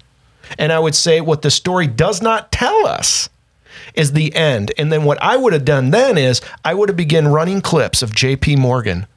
And 0.57 0.71
I 0.71 0.79
would 0.79 0.95
say 0.95 1.21
what 1.21 1.41
the 1.41 1.51
story 1.51 1.87
does 1.87 2.21
not 2.21 2.51
tell 2.51 2.87
us 2.87 3.29
is 3.93 4.13
the 4.13 4.33
end. 4.35 4.71
And 4.77 4.91
then 4.91 5.03
what 5.03 5.21
I 5.21 5.37
would 5.37 5.53
have 5.53 5.65
done 5.65 5.91
then 5.91 6.17
is 6.17 6.41
I 6.63 6.73
would 6.73 6.89
have 6.89 6.97
begun 6.97 7.27
running 7.27 7.61
clips 7.61 8.01
of 8.01 8.11
JP 8.11 8.57
Morgan, 8.57 9.07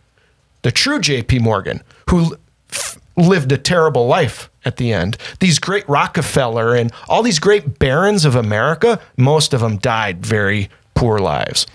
the 0.63 0.73
true 0.73 0.99
JP 0.99 1.41
Morgan, 1.41 1.83
who 2.11 2.37
lived 3.21 3.53
a 3.53 3.59
terrible 3.59 4.07
life 4.07 4.51
at 4.65 4.77
the 4.77 4.93
end. 4.93 5.17
These 5.41 5.59
great 5.59 5.89
Rockefeller 5.89 6.75
and 6.75 6.93
all 7.09 7.23
these 7.23 7.39
great 7.39 7.79
barons 7.79 8.25
of 8.25 8.35
America, 8.35 9.01
most 9.17 9.55
of 9.55 9.61
them 9.61 9.79
died 9.79 10.25
very 10.25 10.69
poor 10.95 11.19
lives. 11.19 11.67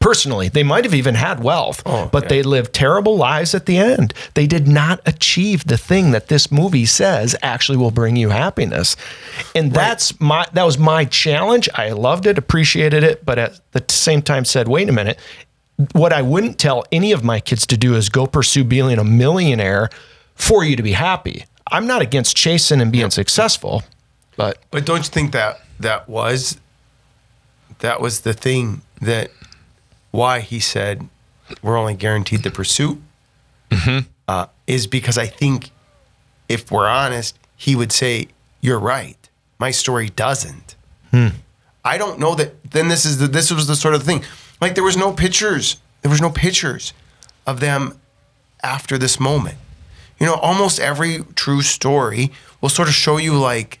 Personally, 0.00 0.48
they 0.48 0.62
might 0.62 0.84
have 0.84 0.94
even 0.94 1.16
had 1.16 1.42
wealth, 1.42 1.82
oh, 1.84 2.08
but 2.12 2.28
they 2.28 2.44
lived 2.44 2.72
terrible 2.72 3.16
lives 3.16 3.52
at 3.52 3.66
the 3.66 3.76
end. 3.76 4.14
They 4.34 4.46
did 4.46 4.68
not 4.68 5.00
achieve 5.06 5.64
the 5.64 5.76
thing 5.76 6.12
that 6.12 6.28
this 6.28 6.52
movie 6.52 6.86
says 6.86 7.34
actually 7.42 7.78
will 7.78 7.90
bring 7.90 8.14
you 8.14 8.28
happiness. 8.28 8.96
And 9.56 9.72
that's 9.72 10.18
my 10.20 10.46
that 10.52 10.62
was 10.62 10.78
my 10.78 11.04
challenge. 11.04 11.68
I 11.74 11.90
loved 11.90 12.26
it, 12.26 12.38
appreciated 12.38 13.02
it, 13.02 13.24
but 13.24 13.38
at 13.38 13.60
the 13.72 13.84
same 13.88 14.22
time 14.22 14.44
said, 14.44 14.68
"Wait 14.68 14.88
a 14.88 14.92
minute. 14.92 15.18
What 15.92 16.12
I 16.12 16.22
wouldn't 16.22 16.58
tell 16.58 16.84
any 16.90 17.10
of 17.10 17.24
my 17.24 17.40
kids 17.40 17.66
to 17.66 17.76
do 17.76 17.94
is 17.94 18.08
go 18.08 18.26
pursue 18.26 18.64
being 18.64 18.98
a 18.98 19.04
millionaire 19.04 19.90
for 20.38 20.64
you 20.64 20.76
to 20.76 20.82
be 20.82 20.92
happy. 20.92 21.44
I'm 21.70 21.86
not 21.86 22.00
against 22.00 22.34
chasing 22.36 22.80
and 22.80 22.90
being 22.90 23.10
successful, 23.10 23.82
but 24.36 24.58
But 24.70 24.86
don't 24.86 24.98
you 24.98 25.10
think 25.10 25.32
that 25.32 25.60
that 25.80 26.08
was 26.08 26.58
that 27.80 28.00
was 28.00 28.20
the 28.20 28.32
thing 28.32 28.80
that 29.02 29.30
why 30.10 30.40
he 30.40 30.58
said 30.60 31.06
we're 31.62 31.76
only 31.76 31.94
guaranteed 31.94 32.42
the 32.42 32.50
pursuit 32.50 32.98
uh, 34.26 34.46
is 34.66 34.86
because 34.86 35.16
I 35.18 35.26
think 35.26 35.70
if 36.48 36.70
we're 36.70 36.88
honest, 36.88 37.38
he 37.56 37.76
would 37.76 37.92
say 37.92 38.28
you're 38.60 38.78
right. 38.78 39.16
My 39.58 39.70
story 39.70 40.08
doesn't. 40.08 40.74
I 41.84 41.96
don't 41.98 42.18
know 42.18 42.34
that. 42.34 42.70
Then 42.70 42.88
this 42.88 43.04
is 43.04 43.18
the 43.18 43.26
this 43.26 43.50
was 43.50 43.66
the 43.66 43.76
sort 43.76 43.94
of 43.94 44.02
thing. 44.02 44.24
Like 44.60 44.74
there 44.74 44.84
was 44.84 44.96
no 44.96 45.12
pictures. 45.12 45.76
There 46.02 46.10
was 46.10 46.20
no 46.20 46.30
pictures 46.30 46.92
of 47.46 47.60
them 47.60 47.98
after 48.62 48.98
this 48.98 49.18
moment. 49.20 49.56
You 50.18 50.26
know, 50.26 50.34
almost 50.34 50.80
every 50.80 51.20
true 51.34 51.62
story 51.62 52.30
will 52.60 52.68
sort 52.68 52.88
of 52.88 52.94
show 52.94 53.16
you 53.18 53.34
like 53.38 53.78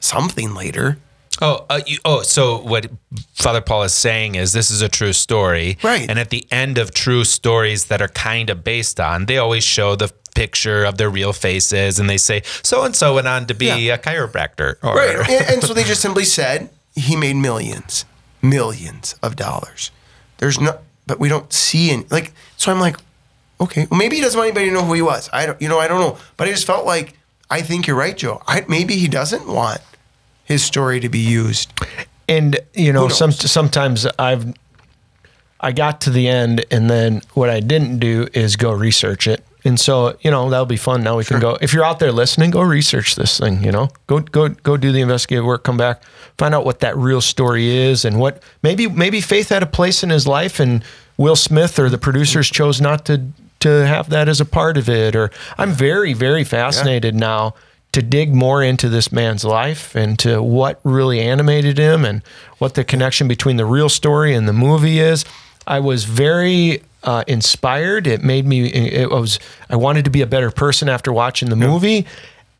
something 0.00 0.54
later. 0.54 0.98
Oh, 1.42 1.66
uh, 1.68 1.80
you, 1.86 1.98
oh, 2.04 2.22
so 2.22 2.58
what 2.62 2.86
Father 3.34 3.60
Paul 3.60 3.82
is 3.82 3.92
saying 3.92 4.36
is 4.36 4.52
this 4.52 4.70
is 4.70 4.80
a 4.80 4.88
true 4.88 5.12
story, 5.12 5.76
Right. 5.82 6.08
And 6.08 6.18
at 6.18 6.30
the 6.30 6.46
end 6.50 6.78
of 6.78 6.94
true 6.94 7.24
stories 7.24 7.84
that 7.86 8.00
are 8.00 8.08
kind 8.08 8.48
of 8.48 8.64
based 8.64 8.98
on, 8.98 9.26
they 9.26 9.36
always 9.36 9.62
show 9.62 9.94
the 9.96 10.10
picture 10.34 10.84
of 10.84 10.96
their 10.96 11.10
real 11.10 11.32
faces, 11.34 11.98
and 11.98 12.08
they 12.08 12.16
say 12.18 12.42
so 12.62 12.84
and 12.84 12.96
so 12.96 13.14
went 13.14 13.28
on 13.28 13.46
to 13.46 13.54
be 13.54 13.66
Yeah. 13.66 13.94
a 13.94 13.98
chiropractor, 13.98 14.76
or, 14.82 14.94
Right. 14.96 15.28
and, 15.30 15.46
and 15.50 15.62
so 15.62 15.74
they 15.74 15.84
just 15.84 16.00
simply 16.00 16.24
said 16.24 16.70
he 16.94 17.16
made 17.16 17.36
millions, 17.36 18.06
millions 18.42 19.14
of 19.22 19.36
dollars. 19.36 19.90
There's 20.38 20.58
no, 20.58 20.78
but 21.06 21.20
we 21.20 21.28
don't 21.28 21.52
see 21.52 21.90
any, 21.90 22.06
like, 22.10 22.32
so 22.56 22.72
I'm 22.72 22.80
like, 22.80 22.96
okay, 23.60 23.86
well, 23.90 23.98
maybe 23.98 24.16
he 24.16 24.22
doesn't 24.22 24.38
want 24.38 24.48
anybody 24.48 24.68
to 24.68 24.74
know 24.74 24.84
who 24.84 24.94
he 24.94 25.02
was. 25.02 25.28
I 25.32 25.46
don't, 25.46 25.60
you 25.60 25.68
know, 25.68 25.78
I 25.78 25.88
don't 25.88 26.00
know. 26.00 26.18
But 26.36 26.48
I 26.48 26.50
just 26.50 26.66
felt 26.66 26.86
like, 26.86 27.14
I 27.50 27.62
think 27.62 27.86
you're 27.86 27.96
right, 27.96 28.16
Joe. 28.16 28.42
I, 28.46 28.64
maybe 28.68 28.96
he 28.96 29.08
doesn't 29.08 29.46
want 29.46 29.80
his 30.44 30.62
story 30.64 31.00
to 31.00 31.08
be 31.08 31.18
used. 31.18 31.72
and 32.28 32.58
you 32.74 32.92
know 32.92 33.08
some 33.08 33.30
sometimes 33.30 34.06
i've 34.18 34.52
i 35.60 35.70
got 35.72 36.00
to 36.00 36.10
the 36.10 36.26
end 36.28 36.64
and 36.70 36.90
then 36.90 37.22
what 37.34 37.48
i 37.50 37.60
didn't 37.60 37.98
do 37.98 38.26
is 38.34 38.56
go 38.56 38.72
research 38.72 39.28
it 39.28 39.44
and 39.64 39.78
so 39.78 40.16
you 40.22 40.30
know 40.30 40.50
that'll 40.50 40.66
be 40.66 40.76
fun 40.76 41.02
now 41.04 41.16
we 41.16 41.24
can 41.24 41.38
go 41.40 41.56
if 41.60 41.72
you're 41.72 41.84
out 41.84 41.98
there 42.00 42.10
listening 42.12 42.50
go 42.50 42.62
research 42.62 43.14
this 43.14 43.38
thing 43.38 43.62
you 43.62 43.70
know 43.70 43.88
go 44.08 44.18
go 44.20 44.48
go 44.48 44.76
do 44.76 44.90
the 44.90 45.00
investigative 45.00 45.44
work 45.44 45.62
come 45.62 45.76
back 45.76 46.02
find 46.36 46.54
out 46.54 46.64
what 46.64 46.80
that 46.80 46.96
real 46.96 47.20
story 47.20 47.68
is 47.68 48.04
and 48.04 48.18
what 48.18 48.42
maybe 48.62 48.88
maybe 48.88 49.20
faith 49.20 49.48
had 49.50 49.62
a 49.62 49.66
place 49.66 50.02
in 50.02 50.10
his 50.10 50.26
life 50.26 50.58
and 50.58 50.82
will 51.16 51.36
smith 51.36 51.78
or 51.78 51.88
the 51.88 51.98
producers 51.98 52.50
chose 52.50 52.80
not 52.80 53.04
to 53.06 53.24
to 53.60 53.86
have 53.86 54.10
that 54.10 54.28
as 54.28 54.40
a 54.40 54.44
part 54.44 54.76
of 54.76 54.88
it 54.88 55.16
or 55.16 55.30
i'm 55.58 55.72
very 55.72 56.12
very 56.12 56.44
fascinated 56.44 57.14
now 57.14 57.54
to 57.96 58.02
dig 58.02 58.34
more 58.34 58.62
into 58.62 58.90
this 58.90 59.10
man's 59.10 59.42
life 59.42 59.94
and 59.94 60.18
to 60.18 60.42
what 60.42 60.78
really 60.84 61.18
animated 61.18 61.78
him 61.78 62.04
and 62.04 62.20
what 62.58 62.74
the 62.74 62.84
connection 62.84 63.26
between 63.26 63.56
the 63.56 63.64
real 63.64 63.88
story 63.88 64.34
and 64.34 64.46
the 64.46 64.52
movie 64.52 64.98
is. 64.98 65.24
I 65.66 65.80
was 65.80 66.04
very 66.04 66.82
uh, 67.02 67.24
inspired. 67.26 68.06
It 68.06 68.22
made 68.22 68.44
me. 68.44 68.66
It 68.66 69.08
was. 69.08 69.38
I 69.70 69.76
wanted 69.76 70.04
to 70.04 70.10
be 70.10 70.20
a 70.20 70.26
better 70.26 70.50
person 70.50 70.90
after 70.90 71.10
watching 71.10 71.48
the 71.48 71.56
movie. 71.56 72.04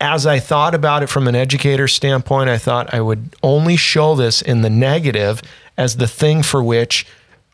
As 0.01 0.25
I 0.25 0.39
thought 0.39 0.73
about 0.73 1.03
it 1.03 1.07
from 1.07 1.27
an 1.27 1.35
educator 1.35 1.87
standpoint, 1.87 2.49
I 2.49 2.57
thought 2.57 2.91
I 2.91 3.01
would 3.01 3.35
only 3.43 3.75
show 3.75 4.15
this 4.15 4.41
in 4.41 4.61
the 4.61 4.71
negative 4.71 5.43
as 5.77 5.97
the 5.97 6.07
thing 6.07 6.41
for 6.41 6.63
which 6.63 7.05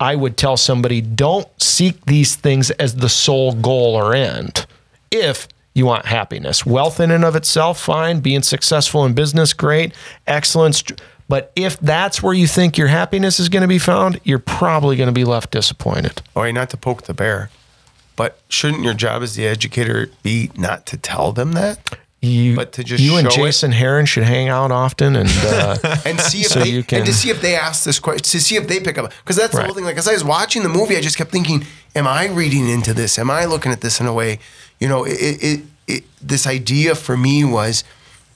I 0.04 0.16
would 0.16 0.36
tell 0.36 0.58
somebody 0.58 1.00
don't 1.00 1.48
seek 1.62 2.06
these 2.08 2.36
things 2.36 2.72
as 2.72 2.96
the 2.96 3.08
sole 3.08 3.54
goal 3.54 3.96
or 3.96 4.14
end. 4.14 4.66
If 5.12 5.48
you 5.74 5.86
want 5.86 6.08
happiness, 6.08 6.66
wealth 6.66 7.00
in 7.00 7.10
and 7.10 7.24
of 7.24 7.38
itself, 7.38 7.80
fine. 7.80 8.20
Being 8.20 8.42
successful 8.42 9.06
in 9.06 9.14
business, 9.14 9.54
great. 9.54 9.94
Excellence. 10.28 10.84
But 11.30 11.54
if 11.56 11.80
that's 11.80 12.22
where 12.22 12.34
you 12.34 12.48
think 12.48 12.78
your 12.78 12.90
happiness 12.90 13.40
is 13.40 13.48
going 13.48 13.62
to 13.62 13.68
be 13.68 13.80
found, 13.80 14.20
you're 14.26 14.40
probably 14.40 14.98
going 14.98 15.08
to 15.08 15.14
be 15.14 15.24
left 15.24 15.52
disappointed. 15.52 16.22
All 16.36 16.44
right, 16.44 16.54
not 16.54 16.70
to 16.72 16.78
poke 16.78 17.04
the 17.04 17.14
bear, 17.14 17.50
but 18.18 18.38
shouldn't 18.50 18.84
your 18.84 18.94
job 18.94 19.24
as 19.24 19.36
the 19.36 19.48
educator 19.48 20.10
be 20.22 20.52
not 20.58 20.86
to 20.88 20.98
tell 20.98 21.32
them 21.32 21.54
that? 21.54 21.98
You, 22.24 22.56
But 22.56 22.72
to 22.74 22.86
just 22.86 23.04
you 23.04 23.18
and 23.18 23.30
show 23.30 23.42
it- 23.42 23.46
Jason 23.48 23.74
Heron 23.74 24.06
should 24.06 24.24
hang 24.24 24.48
out 24.48 24.72
often, 24.72 25.18
and 25.18 25.30
uh, 25.44 25.78
and 26.06 26.20
see 26.22 26.42
if 26.42 26.48
So 26.48 26.60
they 26.62 26.70
you 26.70 26.82
can- 26.82 27.00
and 27.00 27.06
to 27.06 27.14
see 27.14 27.30
if 27.30 27.42
they 27.42 27.56
ask 27.56 27.84
this 27.84 28.00
question 28.00 28.24
to 28.24 28.40
see 28.40 28.56
if 28.56 28.66
they 28.68 28.80
pick 28.80 28.98
up 28.98 29.12
because 29.24 29.36
that's 29.36 29.54
the 29.54 29.64
whole 29.64 29.74
thing. 29.74 29.84
Like 29.84 29.98
as 29.98 30.08
I 30.08 30.14
was 30.14 30.24
watching 30.24 30.64
the 30.64 30.70
movie, 30.70 30.96
I 30.96 31.02
just 31.02 31.18
kept 31.18 31.32
thinking, 31.32 31.66
"Am 31.96 32.08
I 32.08 32.28
reading 32.28 32.70
into 32.70 32.94
this? 32.94 33.20
Am 33.20 33.30
I 33.30 33.44
looking 33.44 33.74
at 33.74 33.82
this 33.82 34.00
in 34.00 34.08
a 34.08 34.14
way?" 34.14 34.40
You 34.80 34.88
know, 34.88 35.04
it, 35.04 35.18
it, 35.20 35.62
it 35.88 36.04
this 36.22 36.48
idea 36.48 36.96
for 36.96 37.18
me 37.18 37.44
was, 37.44 37.84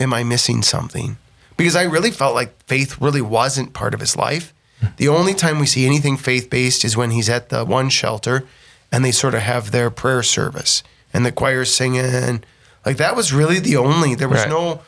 "Am 0.02 0.14
I 0.14 0.24
missing 0.24 0.64
something?" 0.64 1.16
Because 1.56 1.78
I 1.78 1.84
really 1.84 2.12
felt 2.12 2.36
like 2.36 2.62
faith 2.66 3.00
really 3.02 3.22
wasn't 3.22 3.72
part 3.74 3.94
of 3.94 4.02
his 4.02 4.18
life. 4.18 4.54
The 4.98 5.08
only 5.08 5.34
time 5.34 5.60
we 5.60 5.66
see 5.66 5.86
anything 5.86 6.18
faith 6.18 6.50
based 6.50 6.84
is 6.86 6.96
when 6.98 7.12
he's 7.12 7.30
at 7.30 7.48
the 7.50 7.64
one 7.64 7.90
shelter, 7.90 8.44
and 8.92 9.04
they 9.06 9.12
sort 9.12 9.34
of 9.34 9.42
have 9.42 9.72
their 9.72 9.90
prayer 9.90 10.24
service 10.24 10.84
and 11.14 11.26
the 11.26 11.32
choir's 11.32 11.74
singing. 11.74 12.44
Like 12.88 12.98
that 12.98 13.18
was 13.18 13.34
really 13.34 13.60
the 13.60 13.76
only. 13.76 14.16
There 14.16 14.30
was 14.30 14.40
Right. 14.40 14.50
no 14.50 14.82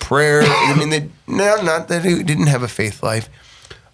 prayer. 0.00 0.40
I 0.42 0.72
mean, 0.78 0.88
they, 0.88 1.10
no, 1.26 1.60
not 1.60 1.88
that 1.88 2.02
he 2.02 2.22
didn't 2.22 2.46
have 2.46 2.62
a 2.62 2.68
faith 2.68 3.02
life. 3.02 3.28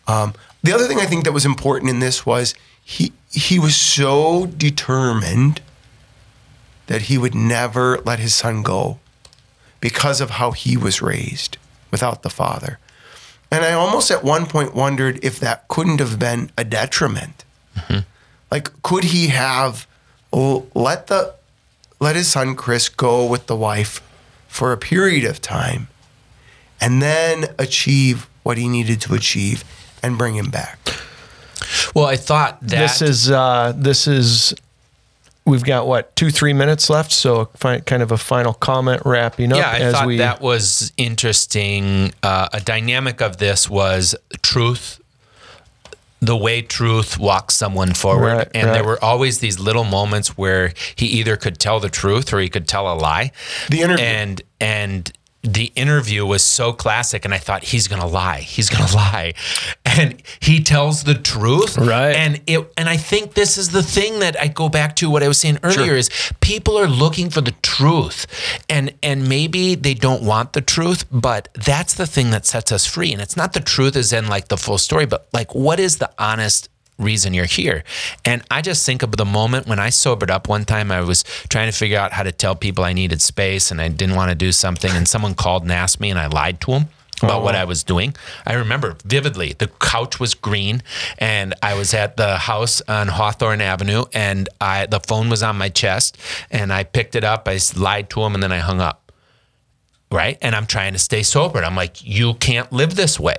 Um, 0.07 0.35
the 0.63 0.73
other 0.73 0.87
thing 0.87 1.01
I 1.01 1.07
think 1.07 1.25
that 1.25 1.33
was 1.33 1.45
important 1.45 1.91
in 1.91 1.99
this 1.99 2.25
was 2.25 2.55
he 2.85 3.13
he 3.33 3.59
was 3.59 3.75
so 3.75 4.47
determined 4.47 5.61
that 6.87 7.03
he 7.03 7.19
would 7.19 7.35
never 7.35 7.99
let 8.05 8.21
his 8.21 8.37
son 8.37 8.63
go 8.63 9.01
because 9.81 10.21
of 10.21 10.31
how 10.39 10.53
he 10.53 10.77
was 10.77 11.03
raised 11.03 11.57
without 11.91 12.23
the 12.23 12.31
father. 12.31 12.79
And 13.51 13.65
I 13.65 13.73
almost 13.73 14.13
at 14.13 14.23
one 14.23 14.47
point 14.47 14.77
wondered 14.77 15.19
if 15.25 15.41
that 15.41 15.67
couldn't 15.67 15.99
have 15.99 16.21
been 16.21 16.53
a 16.57 16.63
detriment. 16.63 17.45
Like, 18.49 18.71
could 18.85 19.03
he 19.05 19.29
have 19.29 19.89
let 20.33 21.09
the 21.09 21.35
let 22.05 22.17
his 22.17 22.31
son 22.31 22.55
Chris 22.55 22.89
go 22.89 23.27
with 23.27 23.47
the 23.47 23.57
wife 23.57 24.01
for 24.47 24.73
a 24.73 24.77
period 24.77 25.25
of 25.25 25.41
time 25.41 25.89
and 26.81 27.01
then 27.03 27.47
achieve 27.59 28.29
what 28.43 28.59
he 28.59 28.69
needed 28.69 29.01
to 29.01 29.15
achieve 29.15 29.65
and 30.03 30.19
bring 30.19 30.35
him 30.35 30.51
back? 30.51 30.79
Well, 31.95 32.05
I 32.05 32.17
thought 32.17 32.61
that 32.61 32.79
this 32.79 33.03
is 33.03 33.31
uh, 33.31 33.73
this 33.75 34.07
is. 34.07 34.55
We've 35.47 35.65
got 35.65 35.87
what 35.87 36.15
two 36.17 36.31
three 36.31 36.53
minutes 36.53 36.89
left, 36.89 37.13
so 37.13 37.47
fi- 37.57 37.81
kind 37.81 38.03
of 38.03 38.13
a 38.13 38.19
final 38.19 38.55
comment 38.55 39.03
wrapping 39.05 39.53
up 39.53 39.59
yeah, 39.59 39.71
I 39.71 39.79
as 39.79 39.95
thought 39.95 40.07
we 40.07 40.19
that 40.19 40.41
was 40.41 40.93
interesting. 40.97 42.13
Uh, 42.23 42.49
a 42.53 42.61
dynamic 42.61 43.21
of 43.21 43.39
this 43.39 43.69
was 43.69 44.15
truth 44.43 45.01
the 46.27 46.37
way 46.37 46.63
truth 46.63 47.19
walks 47.19 47.55
someone 47.55 47.95
forward. 47.95 48.37
Right, 48.37 48.49
and 48.55 48.69
there 48.69 48.85
were 48.85 49.03
always 49.03 49.39
these 49.39 49.59
little 49.59 49.85
moments 49.85 50.37
where 50.37 50.73
he 50.97 51.07
either 51.07 51.37
could 51.37 51.59
tell 51.59 51.81
the 51.81 51.91
truth 51.91 52.33
or 52.33 52.41
he 52.41 52.49
could 52.49 52.69
tell 52.69 52.93
a 52.93 52.95
lie. 52.95 53.33
The 53.71 53.83
interview. 53.83 54.05
And 54.05 54.43
and 54.61 55.13
the 55.45 55.71
interview 55.77 56.25
was 56.25 56.43
so 56.43 56.73
classic 56.73 57.25
and 57.25 57.35
I 57.35 57.39
thought 57.39 57.65
he's 57.65 57.87
to 58.01 58.07
lie. 58.07 58.41
He's 58.41 58.71
to 58.71 58.79
lie. 58.97 59.35
And 59.85 60.23
he 60.41 60.63
tells 60.63 61.05
the 61.05 61.15
truth. 61.15 61.77
Right. 61.77 62.17
And 62.17 62.41
it 62.47 62.67
and 62.77 62.89
I 62.89 62.97
think 62.97 63.35
this 63.35 63.59
is 63.59 63.71
the 63.71 63.83
thing 63.83 64.21
that 64.21 64.41
I 64.41 64.49
go 64.49 64.69
back 64.69 64.97
to 64.97 65.11
what 65.11 65.23
I 65.23 65.29
was 65.29 65.39
saying 65.39 65.59
earlier 65.63 65.95
is 65.95 66.11
people 66.41 66.79
are 66.79 66.89
looking 66.89 67.29
for 67.29 67.43
the 67.43 67.55
truth. 67.63 68.27
And 68.69 68.95
and 69.03 69.29
maybe 69.29 69.75
they 69.75 69.95
don't 69.95 70.23
want 70.23 70.55
the 70.55 70.63
truth, 70.63 71.05
but 71.11 71.49
that's 71.55 71.95
the 71.95 72.07
thing 72.07 72.31
that 72.31 72.47
sets 72.47 72.73
us 72.73 72.87
free. 72.87 73.13
And 73.13 73.21
it's 73.21 73.37
not 73.37 73.53
the 73.53 73.61
truth 73.61 73.97
as 73.97 74.13
in 74.13 74.29
like 74.29 74.49
the 74.49 74.57
full 74.57 74.79
story, 74.79 75.05
but 75.05 75.29
like 75.33 75.55
what 75.55 75.79
is 75.79 75.99
the 75.99 76.11
honest 76.19 76.71
reason 76.99 77.35
you're 77.35 77.45
here. 77.45 77.85
And 78.25 78.43
I 78.51 78.63
just 78.63 78.85
think 78.87 79.03
of 79.03 79.13
the 79.13 79.25
moment 79.25 79.67
when 79.67 79.79
I 79.79 79.91
sobered 79.91 80.31
up 80.31 80.49
one 80.49 80.65
time, 80.65 80.91
I 80.91 81.01
was 81.01 81.23
trying 81.49 81.71
to 81.71 81.77
figure 81.77 81.99
out 81.99 82.13
how 82.13 82.23
to 82.23 82.33
tell 82.33 82.55
people 82.55 82.85
I 82.85 82.93
needed 82.93 83.21
space 83.21 83.71
and 83.71 83.81
I 83.81 83.89
didn't 83.89 84.17
want 84.17 84.31
to 84.31 84.35
do 84.35 84.53
something. 84.53 84.91
And 84.91 85.09
someone 85.09 85.35
called 85.35 85.63
and 85.63 85.73
asked 85.73 86.01
me, 86.01 86.11
and 86.11 86.19
I 86.19 86.27
lied 86.27 86.61
to 86.63 86.73
them 86.73 86.89
about 87.23 87.43
what 87.43 87.55
oh. 87.55 87.59
I 87.59 87.65
was 87.65 87.83
doing. 87.83 88.15
I 88.45 88.55
remember 88.55 88.97
vividly 89.05 89.55
the 89.57 89.69
couch 89.69 90.19
was 90.19 90.35
green 90.35 90.83
and 91.19 91.55
I 91.63 91.75
was 91.75 91.95
at 91.95 92.17
the 92.17 92.37
house 92.37 92.83
on 92.89 93.09
Hawthorne 93.09 93.61
Avenue 93.61 94.05
and 94.13 94.49
I 94.61 94.87
the 94.87 95.01
phone 95.01 95.31
was 95.31 95.43
on 95.43 95.57
my 95.57 95.69
chest 95.69 96.19
and 96.51 96.73
I 96.73 96.85
picked 96.85 97.15
it 97.15 97.25
up, 97.25 97.49
I 97.49 97.59
lied 97.77 98.11
to 98.11 98.23
him 98.23 98.35
and 98.35 98.43
then 98.43 98.53
I 98.53 98.59
hung 98.59 98.81
up 98.81 99.04
right? 100.15 100.39
And 100.41 100.55
I'm 100.55 100.67
trying 100.67 100.93
to 100.95 100.99
stay 100.99 101.23
sober. 101.23 101.59
And 101.59 101.67
I'm 101.67 101.77
like, 101.77 102.03
you 102.03 102.35
can't 102.35 102.73
live 102.73 102.95
this 102.95 103.21
way. 103.21 103.37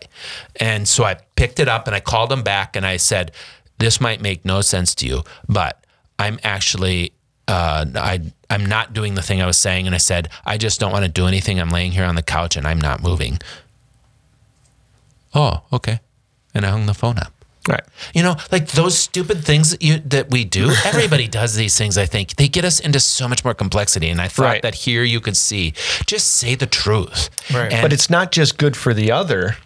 And 0.57 0.87
so 0.87 1.03
I 1.03 1.15
picked 1.35 1.59
it 1.59 1.67
up 1.67 1.87
and 1.87 1.95
I 1.95 2.01
called 2.01 2.31
him 2.31 2.43
back 2.43 2.75
and 2.75 2.85
I 2.85 2.97
said, 2.97 3.31
this 3.77 3.99
might 3.99 4.21
make 4.21 4.45
no 4.45 4.61
sense 4.61 4.93
to 4.95 5.07
you, 5.07 5.23
but 5.49 5.83
I'm 6.19 6.39
actually. 6.43 7.13
Uh, 7.47 7.85
I 7.93 8.21
I'm 8.49 8.65
not 8.65 8.93
doing 8.93 9.13
the 9.13 9.21
thing 9.21 9.39
I 9.39 9.45
was 9.45 9.57
saying, 9.57 9.85
and 9.85 9.93
I 9.93 9.99
said 9.99 10.29
I 10.47 10.57
just 10.57 10.79
don't 10.79 10.91
want 10.91 11.05
to 11.05 11.11
do 11.11 11.27
anything. 11.27 11.59
I'm 11.59 11.69
laying 11.69 11.91
here 11.91 12.05
on 12.05 12.15
the 12.15 12.23
couch 12.23 12.55
and 12.55 12.65
I'm 12.65 12.81
not 12.81 13.03
moving. 13.03 13.37
Oh, 15.35 15.61
okay, 15.71 15.99
and 16.55 16.65
I 16.65 16.71
hung 16.71 16.87
the 16.87 16.95
phone 16.95 17.19
up. 17.19 17.34
Right. 17.67 17.83
You 18.13 18.21
know, 18.23 18.35
like 18.51 18.67
those 18.69 18.97
stupid 18.97 19.43
things 19.43 19.71
that, 19.71 19.81
you, 19.81 19.97
that 20.05 20.29
we 20.29 20.43
do. 20.45 20.71
Everybody 20.85 21.27
does 21.27 21.55
these 21.55 21.77
things. 21.77 21.97
I 21.97 22.05
think 22.05 22.35
they 22.35 22.47
get 22.47 22.63
us 22.65 22.79
into 22.79 22.99
so 22.99 23.27
much 23.27 23.43
more 23.43 23.53
complexity. 23.53 24.09
And 24.09 24.21
I 24.21 24.27
thought 24.27 24.43
Right. 24.45 24.61
that 24.61 24.75
here 24.75 25.03
you 25.03 25.19
could 25.19 25.35
see, 25.37 25.73
just 26.05 26.27
say 26.27 26.55
the 26.55 26.67
truth. 26.67 27.29
Right. 27.53 27.71
And 27.73 27.81
But 27.81 27.91
it's 27.93 28.09
not 28.09 28.31
just 28.31 28.57
good 28.57 28.77
for 28.77 28.93
the 28.93 29.11
other. 29.11 29.57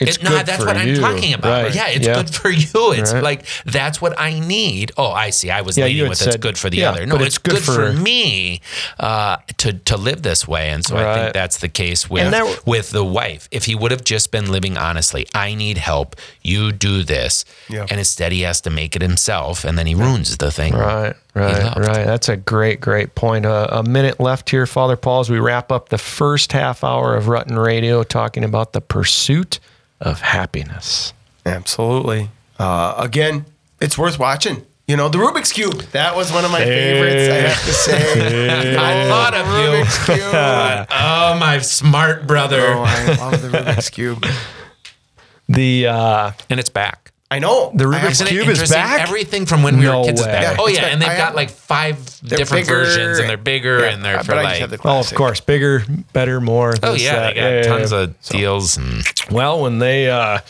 It's 0.00 0.16
it- 0.16 0.22
no, 0.22 0.30
good 0.30 0.46
that's 0.46 0.64
what 0.64 0.76
I'm 0.76 0.94
talking 0.96 1.34
about. 1.34 1.64
Right. 1.64 1.74
Yeah, 1.74 1.88
it's 1.88 2.06
Yeah. 2.06 2.14
good 2.14 2.34
for 2.34 2.50
you. 2.50 2.92
It's 2.92 3.12
Right. 3.12 3.22
like 3.22 3.44
that's 3.66 4.00
what 4.00 4.18
I 4.18 4.38
need. 4.40 4.92
Oh, 4.96 5.10
I 5.12 5.30
see. 5.30 5.50
I 5.50 5.60
was 5.60 5.76
Yeah, 5.76 5.84
leading 5.86 6.08
with 6.08 6.20
it's 6.26 6.36
good 6.36 6.56
for 6.58 6.70
the 6.70 6.78
yeah, 6.78 6.90
other. 6.90 7.06
No, 7.06 7.16
but 7.18 7.26
it's, 7.26 7.38
good, 7.38 7.58
for, 7.58 7.72
for- 7.74 7.92
me 7.92 8.60
uh, 8.98 9.36
to 9.58 9.72
to 9.74 9.96
live 9.96 10.22
this 10.22 10.46
way. 10.48 10.70
And 10.70 10.84
so 10.84 10.96
I 10.96 11.14
think 11.22 11.34
that's 11.34 11.58
the 11.58 11.68
case 11.68 12.08
with 12.08 12.34
with 12.64 12.90
the 12.90 13.04
wife. 13.04 13.48
If 13.50 13.64
he 13.66 13.74
would 13.74 13.90
have 13.90 14.04
just 14.04 14.30
been 14.30 14.50
living 14.50 14.76
honestly, 14.78 15.26
I 15.34 15.54
need 15.54 15.78
help. 15.78 16.16
You 16.42 16.72
do 16.72 17.02
this, 17.02 17.44
Yeah. 17.68 17.86
and 17.90 17.98
instead 17.98 18.32
he 18.32 18.42
has 18.42 18.60
to 18.62 18.70
make 18.70 18.96
it 18.96 19.02
himself, 19.02 19.64
and 19.64 19.76
then 19.78 19.86
he 19.86 19.94
ruins 19.94 20.36
the 20.38 20.50
thing. 20.50 20.74
Right, 20.74 21.14
right, 21.34 21.76
right. 21.76 22.06
That's 22.06 22.28
a 22.28 22.36
great, 22.36 22.80
great 22.80 23.14
point. 23.14 23.44
Uh, 23.46 23.66
a 23.70 23.82
minute 23.82 24.18
left 24.20 24.50
here, 24.50 24.66
Father 24.66 24.96
Paul, 24.96 25.20
as 25.20 25.30
we 25.30 25.38
wrap 25.38 25.70
up 25.70 25.90
the 25.90 25.98
first 25.98 26.52
half 26.52 26.82
hour 26.82 27.14
of 27.16 27.24
Rutten 27.26 27.62
Radio, 27.62 28.02
talking 28.02 28.44
about 28.44 28.72
the 28.72 28.80
pursuit 28.80 29.60
of 30.00 30.20
happiness. 30.20 31.12
Absolutely. 31.46 32.30
Uh, 32.58 32.94
again, 32.96 33.44
it's 33.80 33.96
worth 33.98 34.18
watching. 34.18 34.64
You 34.86 34.96
know, 34.96 35.08
the 35.08 35.18
Rubik's 35.18 35.52
Cube. 35.52 35.82
That 35.92 36.16
was 36.16 36.32
one 36.32 36.44
of 36.44 36.50
my 36.50 36.64
favorites, 36.64 37.30
I 37.30 37.48
have 37.48 37.64
to 37.64 37.72
say. 37.72 38.76
I 38.76 39.08
thought 39.08 39.34
of 39.34 39.46
you. 39.46 39.84
Rubik's 39.84 40.04
Cube. 40.04 40.88
Oh, 40.90 41.36
my 41.38 41.58
smart 41.60 42.26
brother. 42.26 42.60
oh, 42.74 42.82
I 42.84 43.14
love 43.16 43.40
the 43.40 43.48
Rubik's 43.48 43.90
Cube. 43.90 44.24
The 45.48 45.88
uh, 45.88 46.30
and 46.48 46.60
it's 46.60 46.68
back. 46.68 47.09
I 47.32 47.38
know. 47.38 47.70
The 47.74 47.84
I 47.84 47.98
Rubik's 48.00 48.12
Isn't 48.20 48.26
Cube 48.26 48.48
is 48.48 48.68
back? 48.70 49.00
Everything 49.02 49.46
from 49.46 49.62
when 49.62 49.78
we 49.78 49.84
No 49.84 50.00
were 50.00 50.06
kids 50.06 50.20
way. 50.20 50.28
is 50.28 50.32
back. 50.34 50.56
Yeah, 50.56 50.62
oh 50.62 50.66
yeah, 50.68 50.80
back. 50.82 50.92
and 50.92 51.02
they've 51.02 51.08
I 51.10 51.16
got 51.16 51.26
have- 51.26 51.34
like 51.36 51.50
five 51.50 51.96
different 52.22 52.66
bigger, 52.66 52.78
versions, 52.84 53.18
and 53.20 53.28
they're 53.28 53.36
bigger, 53.36 53.80
Yeah, 53.80 53.90
and 53.92 54.04
they're 54.04 54.16
but 54.16 54.26
for 54.26 54.32
I 54.34 54.42
just 54.42 54.44
like. 54.46 54.60
have 54.60 54.70
the 54.70 54.88
oh, 54.88 54.98
of 55.00 55.14
course, 55.14 55.40
bigger, 55.40 55.84
better, 56.12 56.40
more. 56.40 56.74
Oh 56.82 56.92
this, 56.94 57.02
yeah, 57.04 57.14
that. 57.20 57.34
they 57.34 57.40
got 57.40 57.48
Yeah, 57.50 57.62
tons 57.62 57.92
yeah. 57.92 57.98
of 57.98 58.20
deals 58.22 58.76
and 58.76 59.04
Well, 59.30 59.60
when 59.62 59.78
they 59.78 60.10
uh, 60.10 60.40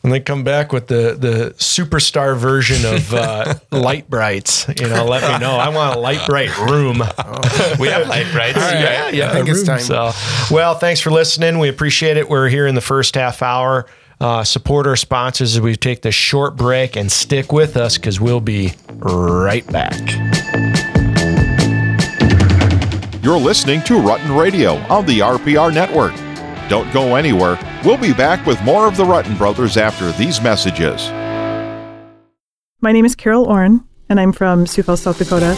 when 0.00 0.10
they 0.10 0.18
come 0.18 0.42
back 0.42 0.72
with 0.72 0.88
the 0.88 1.14
the 1.16 1.54
superstar 1.58 2.36
version 2.36 2.84
of 2.92 3.14
uh, 3.14 3.54
Lite-Brites, 3.70 4.80
you 4.80 4.88
know, 4.88 5.04
let 5.04 5.22
me 5.22 5.38
know. 5.38 5.56
I 5.58 5.68
want 5.68 5.94
a 5.96 6.00
Lite-Brite 6.00 6.58
room. 6.58 6.98
we 7.78 7.86
have 7.88 8.08
light 8.08 8.26
brights. 8.32 8.56
yeah, 8.58 9.10
yeah. 9.10 9.30
I 9.30 9.34
think 9.34 9.46
a 9.46 9.50
it's 9.52 9.58
room. 9.60 9.66
time. 9.66 9.80
So, 9.80 10.10
well, 10.52 10.74
thanks 10.74 11.00
for 11.00 11.10
listening. 11.10 11.58
We 11.60 11.68
appreciate 11.68 12.16
it. 12.16 12.28
We're 12.28 12.48
here 12.48 12.66
in 12.66 12.74
the 12.74 12.80
first 12.80 13.14
half 13.14 13.42
hour. 13.42 13.86
Uh, 14.20 14.44
support 14.44 14.86
our 14.86 14.96
sponsors 14.96 15.56
as 15.56 15.62
we 15.62 15.74
take 15.74 16.02
this 16.02 16.14
short 16.14 16.54
break 16.54 16.94
and 16.94 17.10
stick 17.10 17.52
with 17.52 17.74
us 17.74 17.96
because 17.96 18.20
we'll 18.20 18.40
be 18.40 18.74
right 18.98 19.66
back. 19.68 19.98
You're 23.22 23.38
listening 23.38 23.82
to 23.84 23.94
Rutten 23.94 24.38
Radio 24.38 24.74
on 24.88 25.06
the 25.06 25.20
RPR 25.20 25.72
Network. 25.72 26.14
Don't 26.68 26.92
go 26.92 27.16
anywhere. 27.16 27.58
We'll 27.82 27.96
be 27.96 28.12
back 28.12 28.44
with 28.46 28.62
more 28.62 28.86
of 28.86 28.96
the 28.98 29.04
Rutten 29.04 29.38
Brothers 29.38 29.78
after 29.78 30.12
these 30.12 30.42
messages. 30.42 31.08
My 32.82 32.92
name 32.92 33.06
is 33.06 33.14
Carol 33.14 33.44
Orn, 33.44 33.84
and 34.10 34.20
I'm 34.20 34.32
from 34.32 34.66
Sioux 34.66 34.82
Falls, 34.82 35.02
South 35.02 35.18
Dakota. 35.18 35.56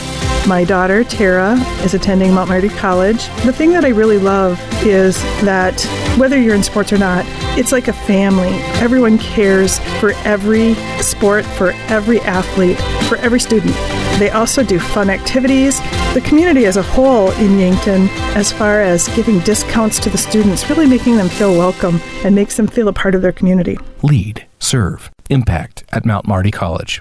My 0.48 0.64
daughter, 0.64 1.04
Tara, 1.04 1.54
is 1.84 1.94
attending 1.94 2.34
Mount 2.34 2.48
Marty 2.48 2.68
College. 2.68 3.28
The 3.44 3.52
thing 3.52 3.70
that 3.70 3.84
I 3.84 3.90
really 3.90 4.18
love 4.18 4.60
is 4.84 5.16
that 5.44 5.80
whether 6.18 6.36
you're 6.36 6.56
in 6.56 6.64
sports 6.64 6.92
or 6.92 6.98
not, 6.98 7.24
it's 7.56 7.70
like 7.70 7.86
a 7.86 7.92
family. 7.92 8.48
Everyone 8.82 9.18
cares 9.18 9.78
for 10.00 10.12
every 10.24 10.74
sport, 11.00 11.44
for 11.44 11.70
every 11.88 12.20
athlete, 12.22 12.76
for 13.08 13.18
every 13.18 13.38
student. 13.38 13.72
They 14.18 14.30
also 14.30 14.64
do 14.64 14.80
fun 14.80 15.10
activities. 15.10 15.78
The 16.12 16.22
community 16.24 16.66
as 16.66 16.76
a 16.76 16.82
whole 16.82 17.30
in 17.32 17.60
Yankton, 17.60 18.08
as 18.34 18.52
far 18.52 18.82
as 18.82 19.06
giving 19.14 19.38
discounts 19.40 20.00
to 20.00 20.10
the 20.10 20.18
students, 20.18 20.68
really 20.68 20.86
making 20.86 21.16
them 21.18 21.28
feel 21.28 21.52
welcome 21.52 22.00
and 22.24 22.34
makes 22.34 22.56
them 22.56 22.66
feel 22.66 22.88
a 22.88 22.92
part 22.92 23.14
of 23.14 23.22
their 23.22 23.32
community. 23.32 23.78
Lead, 24.02 24.44
serve, 24.58 25.08
impact 25.30 25.84
at 25.92 26.04
Mount 26.04 26.26
Marty 26.26 26.50
College. 26.50 27.00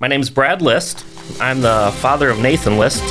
My 0.00 0.08
name 0.08 0.22
is 0.22 0.30
Brad 0.30 0.62
List. 0.62 1.04
I'm 1.42 1.60
the 1.60 1.92
father 1.96 2.30
of 2.30 2.38
Nathan 2.38 2.78
List. 2.78 3.02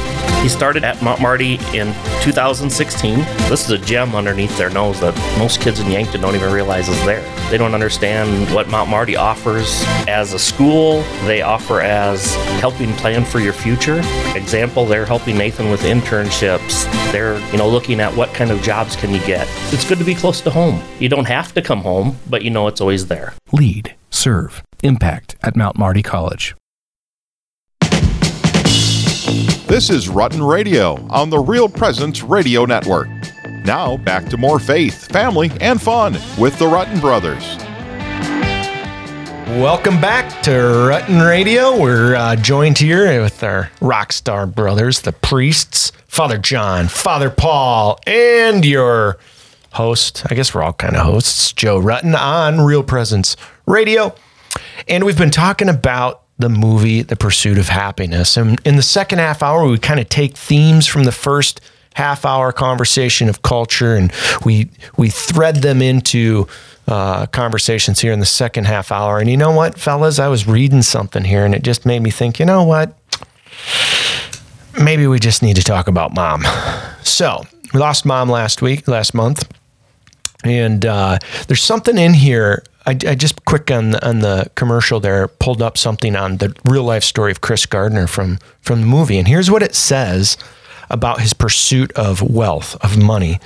He 0.41 0.49
started 0.49 0.83
at 0.83 0.99
Mount 1.03 1.21
Marty 1.21 1.59
in 1.71 1.93
2016. 2.23 3.19
This 3.47 3.65
is 3.65 3.69
a 3.69 3.77
gem 3.77 4.15
underneath 4.15 4.57
their 4.57 4.71
nose 4.71 4.99
that 5.01 5.15
most 5.37 5.61
kids 5.61 5.79
in 5.79 5.91
Yankton 5.91 6.19
don't 6.19 6.33
even 6.33 6.51
realize 6.51 6.89
is 6.89 6.99
there. 7.05 7.21
They 7.51 7.59
don't 7.59 7.75
understand 7.75 8.51
what 8.55 8.69
Mount 8.69 8.89
Marty 8.89 9.15
offers 9.15 9.83
as 10.07 10.33
a 10.33 10.39
school. 10.39 11.03
They 11.25 11.43
offer 11.43 11.79
as 11.79 12.33
helping 12.59 12.91
plan 12.93 13.23
for 13.23 13.39
your 13.39 13.53
future. 13.53 13.99
Example, 14.35 14.87
they're 14.87 15.05
helping 15.05 15.37
Nathan 15.37 15.69
with 15.69 15.81
internships. 15.81 16.91
They're, 17.11 17.37
you 17.51 17.59
know, 17.59 17.69
looking 17.69 17.99
at 17.99 18.11
what 18.15 18.33
kind 18.33 18.49
of 18.49 18.63
jobs 18.63 18.95
can 18.95 19.13
you 19.13 19.23
get. 19.27 19.47
It's 19.71 19.87
good 19.87 19.99
to 19.99 20.03
be 20.03 20.15
close 20.15 20.41
to 20.41 20.49
home. 20.49 20.81
You 20.99 21.09
don't 21.09 21.27
have 21.27 21.53
to 21.53 21.61
come 21.61 21.81
home, 21.81 22.17
but 22.27 22.41
you 22.41 22.49
know 22.49 22.67
it's 22.67 22.81
always 22.81 23.05
there. 23.05 23.35
Lead, 23.51 23.95
serve, 24.09 24.63
impact 24.81 25.35
at 25.43 25.55
Mount 25.55 25.77
Marty 25.77 26.01
College. 26.01 26.55
This 29.69 29.91
is 29.91 30.07
Rutten 30.07 30.51
Radio 30.51 30.95
on 31.11 31.29
the 31.29 31.37
Real 31.37 31.69
Presence 31.69 32.23
Radio 32.23 32.65
Network. 32.65 33.07
Now, 33.65 33.97
back 33.97 34.25
to 34.29 34.35
more 34.35 34.57
faith, 34.57 35.11
family, 35.11 35.51
and 35.61 35.79
fun 35.79 36.13
with 36.39 36.57
the 36.57 36.65
Rutten 36.65 36.99
Brothers. 36.99 37.55
Welcome 39.61 40.01
back 40.01 40.41
to 40.41 40.49
Rutten 40.49 41.23
Radio. 41.23 41.79
We're 41.79 42.15
uh, 42.15 42.35
joined 42.35 42.79
here 42.79 43.21
with 43.21 43.43
our 43.43 43.69
rock 43.79 44.11
star 44.11 44.47
brothers, 44.47 45.01
the 45.01 45.11
priests, 45.13 45.91
Father 46.07 46.39
John, 46.39 46.87
Father 46.87 47.29
Paul, 47.29 47.99
and 48.07 48.65
your 48.65 49.19
host. 49.73 50.25
I 50.31 50.33
guess 50.33 50.51
we're 50.51 50.63
all 50.63 50.73
kind 50.73 50.95
of 50.95 51.05
hosts, 51.05 51.53
Joe 51.53 51.79
Rutten 51.79 52.19
on 52.19 52.61
Real 52.61 52.81
Presence 52.81 53.37
Radio. 53.67 54.15
And 54.87 55.03
we've 55.03 55.15
been 55.15 55.29
talking 55.29 55.69
about 55.69 56.23
the 56.39 56.49
movie 56.49 57.01
The 57.01 57.17
Pursuit 57.17 57.57
of 57.57 57.67
Happiness. 57.67 58.37
And 58.37 58.59
in 58.65 58.77
the 58.77 58.81
second 58.81 59.19
half 59.19 59.43
hour, 59.43 59.67
we 59.67 59.77
kind 59.77 59.99
of 59.99 60.09
take 60.09 60.35
themes 60.35 60.87
from 60.87 61.03
the 61.03 61.11
first 61.11 61.61
half 61.95 62.25
hour 62.25 62.53
conversation 62.53 63.27
of 63.27 63.41
culture 63.41 63.95
and 63.95 64.13
we 64.45 64.69
we 64.95 65.09
thread 65.09 65.57
them 65.57 65.81
into 65.81 66.47
uh, 66.87 67.25
conversations 67.27 67.99
here 67.99 68.13
in 68.13 68.19
the 68.19 68.25
second 68.25 68.65
half 68.65 68.91
hour. 68.91 69.19
And 69.19 69.29
you 69.29 69.35
know 69.35 69.51
what, 69.51 69.77
fellas, 69.77 70.17
I 70.17 70.29
was 70.29 70.47
reading 70.47 70.81
something 70.81 71.25
here 71.25 71.45
and 71.45 71.53
it 71.53 71.61
just 71.61 71.85
made 71.85 72.01
me 72.01 72.09
think, 72.09 72.39
you 72.39 72.45
know 72.45 72.63
what? 72.63 72.97
Maybe 74.81 75.07
we 75.07 75.19
just 75.19 75.43
need 75.43 75.57
to 75.57 75.63
talk 75.63 75.87
about 75.87 76.13
mom. 76.13 76.45
So 77.03 77.43
we 77.73 77.79
lost 77.79 78.05
mom 78.05 78.29
last 78.29 78.61
week, 78.61 78.87
last 78.87 79.13
month. 79.13 79.47
And 80.43 80.85
uh, 80.85 81.19
there's 81.47 81.61
something 81.61 81.97
in 81.97 82.13
here. 82.13 82.63
I, 82.85 82.91
I 82.91 83.15
just 83.15 83.43
quick 83.45 83.69
on 83.71 83.91
the, 83.91 84.07
on 84.07 84.19
the 84.19 84.49
commercial 84.55 84.99
there 84.99 85.27
pulled 85.27 85.61
up 85.61 85.77
something 85.77 86.15
on 86.15 86.37
the 86.37 86.55
real 86.65 86.83
life 86.83 87.03
story 87.03 87.31
of 87.31 87.41
Chris 87.41 87.65
Gardner 87.65 88.07
from 88.07 88.39
from 88.61 88.81
the 88.81 88.87
movie, 88.87 89.17
and 89.17 89.27
here's 89.27 89.51
what 89.51 89.63
it 89.63 89.75
says 89.75 90.37
about 90.89 91.21
his 91.21 91.33
pursuit 91.33 91.91
of 91.93 92.21
wealth 92.21 92.75
of 92.83 92.97
money. 92.97 93.39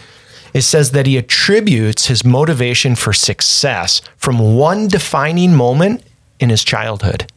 It 0.53 0.61
says 0.61 0.91
that 0.91 1.07
he 1.07 1.17
attributes 1.17 2.05
his 2.07 2.23
motivation 2.23 2.95
for 2.95 3.11
success 3.11 4.01
from 4.17 4.55
one 4.55 4.87
defining 4.87 5.55
moment 5.55 6.03
in 6.39 6.49
his 6.49 6.63
childhood. 6.63 7.31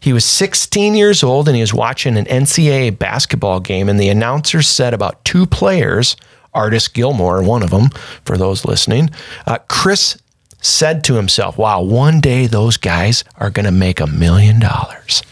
He 0.00 0.12
was 0.12 0.24
16 0.24 0.94
years 0.94 1.22
old 1.22 1.46
and 1.46 1.54
he 1.54 1.60
was 1.60 1.74
watching 1.74 2.16
an 2.16 2.24
NCAA 2.24 2.98
basketball 2.98 3.60
game, 3.60 3.88
and 3.88 4.00
the 4.00 4.08
announcer 4.08 4.62
said 4.62 4.94
about 4.94 5.24
two 5.24 5.46
players 5.46 6.16
Artis 6.52 6.88
Gilmore, 6.88 7.42
one 7.44 7.62
of 7.62 7.70
them, 7.70 7.90
for 8.24 8.36
those 8.36 8.64
listening. 8.64 9.10
Uh, 9.46 9.58
Chris 9.68 10.18
said 10.60 11.02
to 11.04 11.14
himself, 11.14 11.56
Wow, 11.58 11.82
one 11.82 12.20
day 12.20 12.46
those 12.46 12.76
guys 12.76 13.24
are 13.36 13.50
going 13.50 13.66
to 13.66 13.72
make 13.72 14.00
a 14.00 14.06
million 14.06 14.60
dollars. 14.60 15.22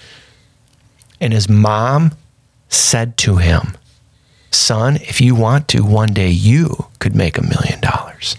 And 1.21 1.33
his 1.33 1.49
mom 1.49 2.13
said 2.69 3.17
to 3.19 3.37
him, 3.37 3.77
Son, 4.51 4.97
if 4.97 5.21
you 5.21 5.35
want 5.35 5.69
to, 5.69 5.85
one 5.85 6.15
day 6.15 6.31
you 6.31 6.87
could 6.99 7.15
make 7.15 7.37
a 7.37 7.43
million 7.43 7.81
dollars. 7.81 8.37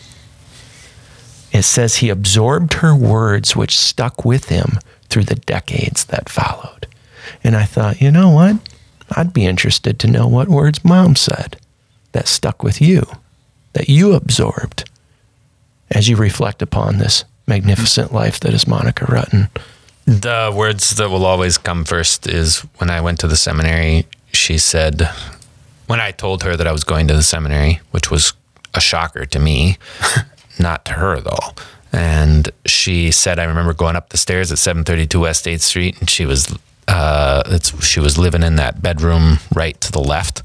It 1.52 1.64
says 1.64 1.98
he 1.98 2.10
absorbed 2.10 2.76
her 2.76 2.96
words, 2.96 3.56
which 3.56 3.78
stuck 3.78 4.26
with 4.26 4.50
him 4.50 4.80
through 5.10 5.26
the 5.26 5.36
decades 5.36 6.06
that 6.06 6.30
followed. 6.30 6.88
And 7.44 7.56
I 7.56 7.66
thought, 7.66 8.02
you 8.02 8.12
know 8.12 8.30
what? 8.30 8.58
I'd 9.12 9.34
be 9.34 9.46
interested 9.46 10.00
to 10.00 10.08
know 10.12 10.28
what 10.28 10.48
words 10.48 10.84
mom 10.86 11.16
said 11.16 11.58
that 12.12 12.28
stuck 12.28 12.64
with 12.64 12.82
you, 12.82 13.06
that 13.74 13.90
you 13.90 14.14
absorbed 14.14 14.90
as 15.92 16.08
you 16.08 16.16
reflect 16.16 16.62
upon 16.62 16.98
this 16.98 17.26
magnificent 17.48 18.14
life 18.14 18.40
that 18.42 18.54
is 18.54 18.68
Monica 18.68 19.06
Rutten? 19.06 19.50
The 20.06 20.52
words 20.56 20.92
that 20.92 21.10
will 21.10 21.26
always 21.26 21.58
come 21.58 21.86
first 21.86 22.28
is 22.28 22.60
when 22.78 22.90
I 22.90 23.02
went 23.02 23.20
to 23.20 23.28
the 23.28 23.36
seminary, 23.36 24.08
she 24.32 24.58
said, 24.58 25.10
when 25.88 26.00
I 26.00 26.12
told 26.12 26.44
her 26.44 26.56
that 26.56 26.68
I 26.68 26.72
was 26.72 26.84
going 26.84 27.08
to 27.08 27.14
the 27.14 27.24
seminary, 27.24 27.82
which 27.92 28.10
was 28.10 28.34
a 28.74 28.82
shocker 28.82 29.26
to 29.26 29.40
me, 29.40 29.78
not 30.60 30.86
to 30.86 30.94
her 30.94 31.20
though. 31.20 31.54
And 31.92 32.50
she 32.66 33.12
said, 33.12 33.40
I 33.40 33.46
remember 33.46 33.74
going 33.74 33.96
up 33.96 34.10
the 34.10 34.18
stairs 34.18 34.52
at 34.52 34.60
732 34.60 35.20
West 35.20 35.46
8th 35.46 35.62
Street, 35.62 36.00
and 36.00 36.10
she 36.10 36.26
was, 36.26 36.56
uh, 36.88 37.60
she 37.82 38.00
was 38.00 38.18
living 38.18 38.44
in 38.44 38.58
that 38.58 38.82
bedroom 38.82 39.40
right 39.56 39.80
to 39.82 39.92
the 39.92 40.00
left 40.00 40.44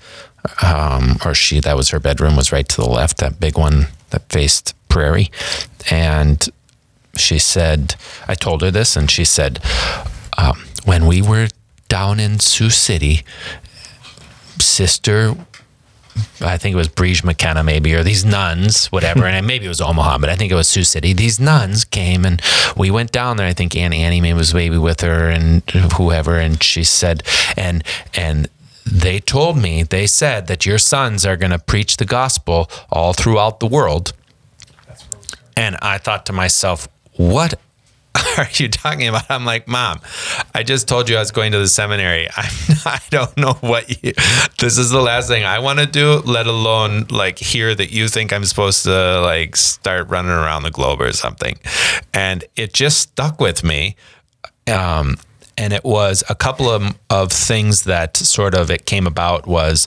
um, 0.63 1.17
or 1.25 1.35
she 1.35 1.61
that 1.61 1.77
was 1.77 1.91
her 1.91 2.01
bedroom 2.01 2.37
was 2.37 2.53
right 2.53 2.69
to 2.69 2.77
the 2.81 2.89
left, 2.89 3.19
that 3.19 3.41
big 3.41 3.59
one 3.59 3.89
that 4.15 4.29
faced 4.31 4.75
Prairie, 4.89 5.31
and 5.91 6.49
she 7.17 7.39
said, 7.39 7.97
I 8.29 8.35
told 8.35 8.63
her 8.63 8.71
this, 8.71 8.97
and 8.97 9.11
she 9.11 9.25
said, 9.25 9.61
um, 10.39 10.65
when 10.85 11.07
we 11.07 11.21
were 11.21 11.49
down 11.89 12.21
in 12.21 12.39
Sioux 12.39 12.71
City, 12.71 13.23
sister 14.59 15.35
I 16.41 16.59
think 16.59 16.75
it 16.75 16.77
was 16.77 16.89
Briege 16.89 17.25
McKenna, 17.25 17.65
maybe, 17.65 17.95
or 17.95 18.03
these 18.03 18.25
nuns, 18.25 18.87
whatever. 18.87 19.25
and 19.27 19.47
maybe 19.47 19.65
it 19.65 19.69
was 19.69 19.81
Omaha, 19.81 20.19
but 20.19 20.31
I 20.31 20.37
think 20.37 20.53
it 20.53 20.55
was 20.55 20.69
Sioux 20.69 20.85
City. 20.85 21.13
These 21.13 21.41
nuns 21.41 21.85
came 21.85 22.25
and 22.25 22.41
we 22.77 22.91
went 22.91 23.13
down 23.13 23.37
there. 23.37 23.47
I 23.47 23.53
think 23.53 23.75
Aunt 23.75 23.95
Annie 23.95 24.21
maybe 24.21 24.37
was 24.37 24.55
maybe 24.55 24.79
with 24.79 25.01
her 25.01 25.29
and 25.29 25.69
whoever. 25.97 26.37
And 26.39 26.63
she 26.63 26.85
said, 26.85 27.23
and, 27.57 27.83
and 28.15 28.49
they 28.87 29.21
told 29.21 29.57
me, 29.57 29.83
they 29.83 30.07
said 30.07 30.47
that 30.47 30.67
your 30.67 30.79
sons 30.79 31.25
are 31.25 31.37
going 31.37 31.53
to 31.53 31.59
preach 31.59 31.97
the 31.97 32.05
gospel 32.05 32.71
all 32.91 33.13
throughout 33.13 33.61
the 33.61 33.67
world. 33.67 34.13
And 35.57 35.77
I 35.81 35.99
thought 35.99 36.27
to 36.27 36.33
myself, 36.33 36.89
what 37.17 37.55
are 38.39 38.47
you 38.55 38.69
talking 38.69 39.09
about? 39.09 39.31
I'm 39.31 39.45
like, 39.45 39.67
Mom, 39.67 40.01
I 40.55 40.63
just 40.63 40.87
told 40.89 41.09
you 41.09 41.17
I 41.17 41.21
was 41.21 41.31
going 41.31 41.53
to 41.53 41.59
the 41.59 41.69
seminary. 41.69 42.29
I'm, 42.37 42.53
I 42.85 43.01
don't 43.11 43.37
know 43.37 43.55
what 43.55 43.89
you, 44.05 44.13
this 44.59 44.79
is 44.79 44.91
the 44.91 45.01
last 45.01 45.29
thing 45.29 45.45
I 45.45 45.59
want 45.59 45.79
to 45.79 45.87
do, 45.87 46.19
let 46.25 46.47
alone 46.47 47.07
like 47.11 47.39
hear 47.39 47.75
that 47.75 47.91
you 47.91 48.09
think 48.09 48.33
I'm 48.33 48.45
supposed 48.45 48.85
to 48.85 49.21
like 49.21 49.57
start 49.57 50.09
running 50.09 50.33
around 50.33 50.63
the 50.63 50.71
globe 50.71 51.01
or 51.01 51.13
something. 51.13 51.59
And 52.13 52.45
it 52.57 52.73
just 52.73 53.01
stuck 53.01 53.41
with 53.41 53.65
me. 53.65 53.97
Um, 54.67 55.17
and 55.57 55.73
it 55.73 55.85
was 55.85 56.23
a 56.29 56.35
couple 56.35 56.69
of, 56.69 56.97
of 57.11 57.33
things 57.33 57.85
that 57.85 58.17
sort 58.17 58.55
of 58.55 58.71
it 58.71 58.87
came 58.87 59.07
about 59.07 59.47
was 59.47 59.87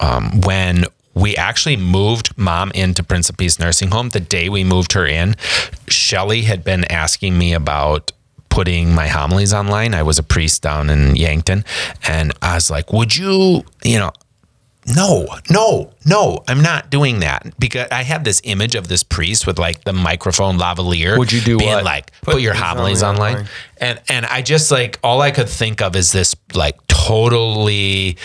um, 0.00 0.40
when 0.42 0.84
we 1.14 1.36
actually 1.36 1.76
moved 1.76 2.36
mom 2.36 2.70
into 2.72 3.02
Prince 3.02 3.30
of 3.30 3.36
Peace 3.36 3.58
nursing 3.58 3.90
home 3.90 4.08
the 4.10 4.20
day 4.20 4.48
we 4.48 4.64
moved 4.64 4.92
her 4.92 5.06
in 5.06 5.36
shelly 5.88 6.42
had 6.42 6.64
been 6.64 6.84
asking 6.90 7.38
me 7.38 7.52
about 7.52 8.12
putting 8.48 8.94
my 8.94 9.08
homilies 9.08 9.52
online. 9.52 9.94
I 9.94 10.04
was 10.04 10.18
a 10.18 10.22
priest 10.22 10.62
down 10.62 10.90
in 10.90 11.16
yankton. 11.16 11.64
And 12.06 12.32
i 12.42 12.54
was 12.54 12.70
like 12.70 12.92
would 12.92 13.16
you 13.16 13.64
you 13.84 13.98
know 13.98 14.12
no, 14.86 15.28
no, 15.50 15.92
no, 16.04 16.44
I'm 16.46 16.62
not 16.62 16.90
doing 16.90 17.20
that 17.20 17.58
because 17.58 17.88
I 17.90 18.02
have 18.02 18.24
this 18.24 18.40
image 18.44 18.74
of 18.74 18.88
this 18.88 19.02
priest 19.02 19.46
with 19.46 19.58
like 19.58 19.84
the 19.84 19.92
microphone 19.92 20.58
lavalier. 20.58 21.18
Would 21.18 21.32
you 21.32 21.40
do 21.40 21.56
being 21.58 21.70
what? 21.70 21.84
like 21.84 22.12
put, 22.20 22.42
your 22.42 22.54
homilies 22.54 23.02
online. 23.02 23.36
online? 23.36 23.48
And 23.78 24.00
and 24.08 24.26
I 24.26 24.42
just 24.42 24.70
like 24.70 24.98
all 25.02 25.22
I 25.22 25.30
could 25.30 25.48
think 25.48 25.80
of 25.80 25.96
is 25.96 26.12
this 26.12 26.36
like 26.52 26.76
totally 26.86 28.18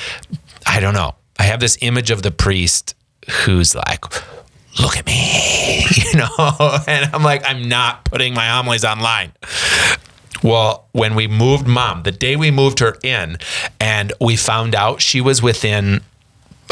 I 0.65 0.79
don't 0.79 0.93
know. 0.93 1.15
I 1.37 1.43
have 1.43 1.61
this 1.61 1.77
image 1.81 2.11
of 2.11 2.23
the 2.23 2.31
priest 2.31 2.93
who's 3.45 3.73
like 3.73 4.03
look 4.81 4.97
at 4.97 5.05
me, 5.05 5.85
you 5.95 6.17
know, 6.17 6.29
and 6.87 7.09
I'm 7.13 7.23
like 7.23 7.43
I'm 7.45 7.69
not 7.69 8.03
putting 8.03 8.33
my 8.33 8.49
homilies 8.49 8.83
online. 8.83 9.31
Well, 10.43 10.87
when 10.93 11.15
we 11.15 11.27
moved 11.27 11.67
mom, 11.67 12.03
the 12.03 12.11
day 12.11 12.35
we 12.37 12.49
moved 12.49 12.79
her 12.79 12.97
in, 13.03 13.37
and 13.79 14.13
we 14.21 14.37
found 14.37 14.73
out 14.73 15.01
she 15.01 15.19
was 15.19 15.41
within 15.41 16.01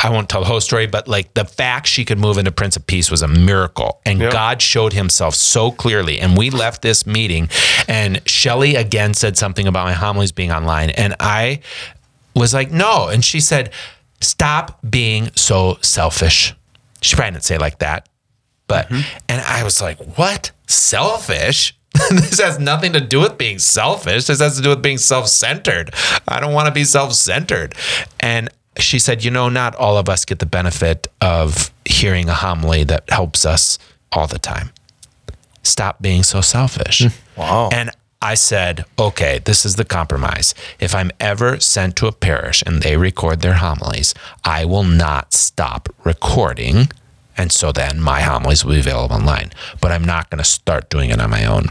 I 0.03 0.09
won't 0.09 0.29
tell 0.29 0.41
the 0.41 0.47
whole 0.47 0.61
story, 0.61 0.85
but 0.85 1.07
like 1.07 1.33
the 1.33 1.45
fact 1.45 1.87
she 1.87 2.05
could 2.05 2.19
move 2.19 2.37
into 2.37 2.51
Prince 2.51 2.75
of 2.75 2.85
Peace 2.85 3.09
was 3.09 3.23
a 3.23 3.27
miracle. 3.27 3.99
And 4.05 4.19
yep. 4.19 4.31
God 4.31 4.61
showed 4.61 4.93
himself 4.93 5.33
so 5.33 5.71
clearly. 5.71 6.19
And 6.19 6.37
we 6.37 6.49
left 6.49 6.81
this 6.81 7.07
meeting, 7.07 7.49
and 7.87 8.21
Shelly 8.29 8.75
again 8.75 9.13
said 9.13 9.37
something 9.37 9.67
about 9.67 9.85
my 9.85 9.93
homilies 9.93 10.31
being 10.31 10.51
online. 10.51 10.91
And 10.91 11.15
I 11.19 11.61
was 12.35 12.53
like, 12.53 12.71
no. 12.71 13.07
And 13.07 13.25
she 13.25 13.39
said, 13.39 13.71
stop 14.21 14.79
being 14.87 15.31
so 15.35 15.77
selfish. 15.81 16.53
She 17.01 17.15
probably 17.15 17.33
didn't 17.33 17.45
say 17.45 17.55
it 17.55 17.61
like 17.61 17.79
that. 17.79 18.07
But, 18.67 18.89
mm-hmm. 18.89 19.17
and 19.29 19.41
I 19.41 19.63
was 19.63 19.81
like, 19.81 19.97
what? 20.17 20.51
Selfish? 20.67 21.73
this 22.11 22.39
has 22.39 22.59
nothing 22.59 22.93
to 22.93 23.01
do 23.01 23.21
with 23.21 23.37
being 23.37 23.59
selfish. 23.59 24.25
This 24.25 24.39
has 24.39 24.57
to 24.57 24.61
do 24.61 24.69
with 24.69 24.81
being 24.81 24.97
self 24.97 25.27
centered. 25.27 25.93
I 26.27 26.39
don't 26.39 26.53
want 26.53 26.67
to 26.67 26.73
be 26.73 26.83
self 26.83 27.13
centered. 27.13 27.75
And 28.19 28.49
she 28.79 28.99
said, 28.99 29.23
you 29.23 29.31
know, 29.31 29.49
not 29.49 29.75
all 29.75 29.97
of 29.97 30.09
us 30.09 30.25
get 30.25 30.39
the 30.39 30.45
benefit 30.45 31.07
of 31.21 31.71
hearing 31.85 32.29
a 32.29 32.33
homily 32.33 32.83
that 32.85 33.09
helps 33.09 33.45
us 33.45 33.79
all 34.11 34.27
the 34.27 34.39
time. 34.39 34.71
Stop 35.63 36.01
being 36.01 36.23
so 36.23 36.41
selfish. 36.41 37.01
Hmm. 37.01 37.39
Wow. 37.39 37.69
And 37.71 37.91
I 38.21 38.33
said, 38.33 38.85
okay, 38.97 39.39
this 39.43 39.65
is 39.65 39.75
the 39.75 39.85
compromise. 39.85 40.55
If 40.79 40.95
I'm 40.95 41.11
ever 41.19 41.59
sent 41.59 41.95
to 41.97 42.07
a 42.07 42.11
parish 42.11 42.63
and 42.65 42.81
they 42.81 42.97
record 42.97 43.41
their 43.41 43.55
homilies, 43.55 44.13
I 44.43 44.65
will 44.65 44.83
not 44.83 45.33
stop 45.33 45.89
recording. 46.03 46.89
And 47.37 47.51
so 47.51 47.71
then 47.71 48.01
my 48.01 48.21
homilies 48.21 48.65
will 48.65 48.73
be 48.73 48.79
available 48.79 49.15
online. 49.15 49.51
But 49.81 49.91
I'm 49.91 50.03
not 50.03 50.29
going 50.29 50.39
to 50.39 50.49
start 50.49 50.89
doing 50.89 51.11
it 51.11 51.21
on 51.21 51.29
my 51.29 51.45
own. 51.45 51.65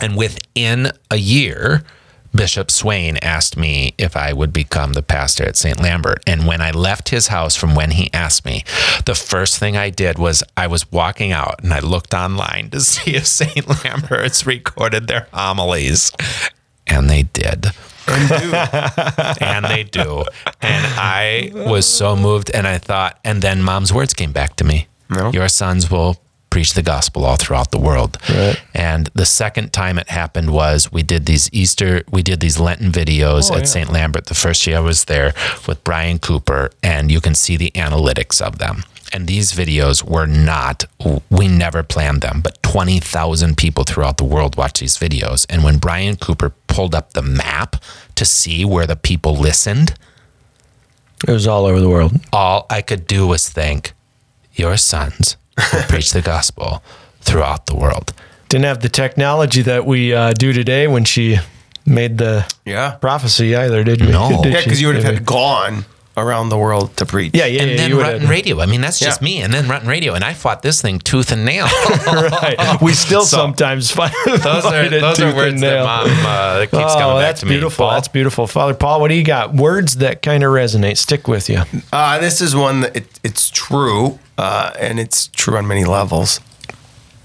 And 0.00 0.16
within 0.16 0.92
a 1.10 1.16
year, 1.16 1.84
Bishop 2.36 2.70
Swain 2.70 3.16
asked 3.18 3.56
me 3.56 3.94
if 3.98 4.16
I 4.16 4.32
would 4.32 4.52
become 4.52 4.92
the 4.92 5.02
pastor 5.02 5.44
at 5.44 5.56
St. 5.56 5.80
Lambert. 5.80 6.22
And 6.26 6.46
when 6.46 6.60
I 6.60 6.70
left 6.70 7.08
his 7.08 7.28
house 7.28 7.56
from 7.56 7.74
when 7.74 7.92
he 7.92 8.12
asked 8.12 8.44
me, 8.44 8.62
the 9.06 9.14
first 9.14 9.58
thing 9.58 9.76
I 9.76 9.90
did 9.90 10.18
was 10.18 10.42
I 10.56 10.66
was 10.66 10.90
walking 10.92 11.32
out 11.32 11.62
and 11.62 11.72
I 11.72 11.80
looked 11.80 12.14
online 12.14 12.70
to 12.70 12.80
see 12.92 13.16
if 13.16 13.26
St. 13.26 13.84
Lambert's 13.84 14.46
recorded 14.46 15.06
their 15.08 15.28
homilies. 15.32 16.12
And 16.86 17.10
they 17.10 17.22
did. 17.22 17.66
And 18.06 18.30
and 19.40 19.64
they 19.64 19.82
do. 19.82 20.24
And 20.62 20.86
I 20.96 21.50
was 21.52 21.86
so 21.86 22.14
moved. 22.14 22.50
And 22.50 22.66
I 22.66 22.78
thought, 22.78 23.18
and 23.24 23.42
then 23.42 23.62
mom's 23.62 23.92
words 23.92 24.14
came 24.14 24.32
back 24.32 24.56
to 24.56 24.64
me. 24.64 24.86
No. 25.10 25.30
Your 25.32 25.48
sons 25.48 25.90
will 25.90 26.16
preach 26.56 26.72
the 26.72 26.82
gospel 26.82 27.26
all 27.26 27.36
throughout 27.36 27.70
the 27.70 27.78
world. 27.78 28.16
Right. 28.30 28.58
And 28.72 29.10
the 29.12 29.26
second 29.26 29.74
time 29.74 29.98
it 29.98 30.08
happened 30.08 30.48
was 30.48 30.90
we 30.90 31.02
did 31.02 31.26
these 31.26 31.50
Easter, 31.52 32.02
we 32.10 32.22
did 32.22 32.40
these 32.40 32.58
Lenten 32.58 32.90
videos 32.90 33.50
oh, 33.52 33.58
at 33.58 33.68
St. 33.68 33.92
Lambert 33.92 34.24
the 34.24 34.34
first 34.34 34.66
year 34.66 34.78
I 34.78 34.80
was 34.80 35.04
there 35.04 35.34
with 35.68 35.84
Brian 35.84 36.18
Cooper, 36.18 36.70
and 36.82 37.12
you 37.12 37.20
can 37.20 37.34
see 37.34 37.58
the 37.58 37.70
analytics 37.72 38.40
of 38.40 38.56
them. 38.56 38.84
And 39.12 39.26
these 39.26 39.52
videos 39.52 40.02
were 40.02 40.24
not, 40.24 40.86
we 41.28 41.46
never 41.46 41.82
planned 41.82 42.22
them, 42.22 42.40
but 42.40 42.62
20,000 42.62 43.58
people 43.58 43.84
throughout 43.84 44.16
the 44.16 44.24
world 44.24 44.56
watch 44.56 44.80
these 44.80 44.96
videos. 44.96 45.44
And 45.50 45.62
when 45.62 45.76
Brian 45.76 46.16
Cooper 46.16 46.54
pulled 46.68 46.94
up 46.94 47.12
the 47.12 47.20
map 47.20 47.76
to 48.14 48.24
see 48.24 48.64
where 48.64 48.86
the 48.86 48.96
people 48.96 49.36
listened, 49.36 49.92
It 51.28 51.32
was 51.32 51.46
all 51.46 51.66
over 51.66 51.80
the 51.80 51.90
world. 51.90 52.12
all 52.32 52.64
I 52.70 52.80
could 52.80 53.06
do 53.06 53.26
was 53.26 53.46
think, 53.46 53.92
your 54.54 54.78
sons 54.78 55.36
preach 55.88 56.12
the 56.12 56.22
gospel 56.22 56.82
throughout 57.20 57.66
the 57.66 57.76
world. 57.76 58.12
Didn't 58.48 58.64
have 58.66 58.80
the 58.80 58.88
technology 58.88 59.62
that 59.62 59.84
we 59.86 60.14
uh, 60.14 60.32
do 60.32 60.52
today 60.52 60.86
when 60.86 61.04
she 61.04 61.38
made 61.84 62.18
the 62.18 62.44
Yeah. 62.64 62.92
prophecy 63.00 63.56
either, 63.56 63.82
did 63.84 64.00
you? 64.00 64.08
No. 64.12 64.28
Did 64.42 64.52
Yeah, 64.52 64.60
because 64.62 64.80
you 64.80 64.86
would 64.88 64.96
have 64.96 65.04
had 65.04 65.26
gone 65.26 65.84
around 66.16 66.48
the 66.48 66.56
world 66.56 66.96
to 66.96 67.04
preach. 67.04 67.32
Yeah, 67.34 67.44
yeah, 67.46 67.62
and 67.62 67.70
yeah. 67.72 67.76
then 67.76 67.96
Rotten 67.96 68.20
have- 68.22 68.30
Radio. 68.30 68.60
I 68.60 68.66
mean, 68.66 68.80
that's 68.80 68.98
just 68.98 69.20
Yeah. 69.20 69.24
me. 69.24 69.42
And 69.42 69.52
then 69.52 69.64
Rutten 69.66 69.86
Radio. 69.86 70.14
And 70.14 70.24
I 70.24 70.32
fought 70.32 70.62
this 70.62 70.80
thing 70.80 70.98
tooth 70.98 71.30
and 71.30 71.44
nail. 71.44 71.66
right. 72.06 72.78
We 72.80 72.94
still 72.94 73.22
So- 73.26 73.36
sometimes 73.36 73.90
fight. 73.90 74.12
those 74.24 74.38
are 74.46 74.62
find 74.62 74.92
it 74.94 75.00
those 75.00 75.20
are 75.20 75.34
words 75.34 75.54
and 75.54 75.62
that 75.62 75.74
nail. 75.74 75.84
mom 75.84 76.06
uh, 76.08 76.58
that 76.60 76.70
keeps 76.70 76.92
oh, 76.94 76.98
coming 76.98 77.16
back 77.16 77.22
that's 77.28 77.40
to 77.40 77.46
me. 77.46 77.50
beautiful. 77.52 77.86
Paul? 77.86 77.94
That's 77.94 78.08
beautiful. 78.08 78.46
Father 78.46 78.74
Paul, 78.74 79.00
what 79.00 79.08
do 79.08 79.14
you 79.14 79.24
got? 79.24 79.54
Words 79.54 79.96
that 79.96 80.22
kind 80.22 80.42
of 80.42 80.50
resonate, 80.52 80.96
stick 80.96 81.28
with 81.28 81.48
you. 81.50 81.62
Uh, 81.92 82.18
this 82.18 82.40
is 82.40 82.56
one 82.56 82.80
that 82.80 82.96
it, 82.96 83.20
it's 83.22 83.50
true, 83.50 84.18
uh, 84.38 84.72
and 84.78 84.98
it's 84.98 85.28
true 85.28 85.56
on 85.56 85.66
many 85.66 85.84
levels. 85.84 86.40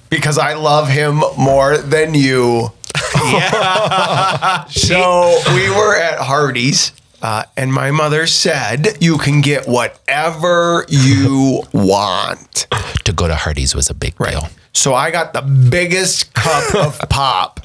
Because 0.09 0.37
I 0.37 0.55
love 0.55 0.89
him 0.89 1.23
more 1.37 1.77
than 1.77 2.13
you. 2.13 2.71
Yeah. 3.23 4.65
so 4.65 5.39
we 5.53 5.69
were 5.69 5.95
at 5.95 6.19
Hardee's, 6.19 6.91
uh, 7.21 7.43
and 7.55 7.71
my 7.71 7.91
mother 7.91 8.27
said, 8.27 8.97
You 8.99 9.17
can 9.17 9.41
get 9.41 9.67
whatever 9.67 10.85
you 10.89 11.63
want. 11.73 12.67
to 13.05 13.13
go 13.13 13.27
to 13.27 13.35
Hardee's 13.35 13.75
was 13.75 13.89
a 13.89 13.93
big 13.93 14.15
deal. 14.17 14.49
So 14.73 14.93
I 14.93 15.11
got 15.11 15.33
the 15.33 15.41
biggest 15.41 16.33
cup 16.33 16.75
of 16.85 16.99
pop. 17.09 17.59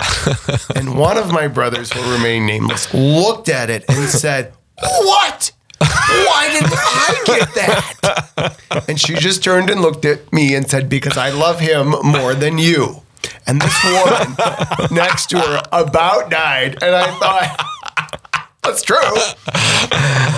And 0.74 0.98
one 0.98 1.16
of 1.16 1.32
my 1.32 1.48
brothers, 1.48 1.94
will 1.94 2.11
remain 2.16 2.46
nameless, 2.46 2.92
looked 2.92 3.48
at 3.48 3.70
it 3.70 3.84
and 3.88 4.09
said, 4.09 4.52
What? 4.80 5.52
Why 5.78 6.48
didn't 6.52 6.72
I 6.72 7.22
get 7.26 7.54
that? 7.54 8.84
And 8.88 9.00
she 9.00 9.14
just 9.14 9.42
turned 9.44 9.70
and 9.70 9.80
looked 9.80 10.04
at 10.04 10.32
me 10.32 10.54
and 10.54 10.68
said, 10.68 10.88
Because 10.88 11.16
I 11.16 11.30
love 11.30 11.61
him 11.61 11.90
more 12.02 12.34
than 12.34 12.59
you. 12.59 13.02
And 13.46 13.61
this 13.61 13.84
woman 13.84 14.36
next 14.90 15.30
to 15.30 15.38
her 15.38 15.62
about 15.72 16.30
died. 16.30 16.82
And 16.82 16.94
I 16.94 17.11
thought, 17.18 17.66
that's 18.66 18.82
true. 18.82 18.96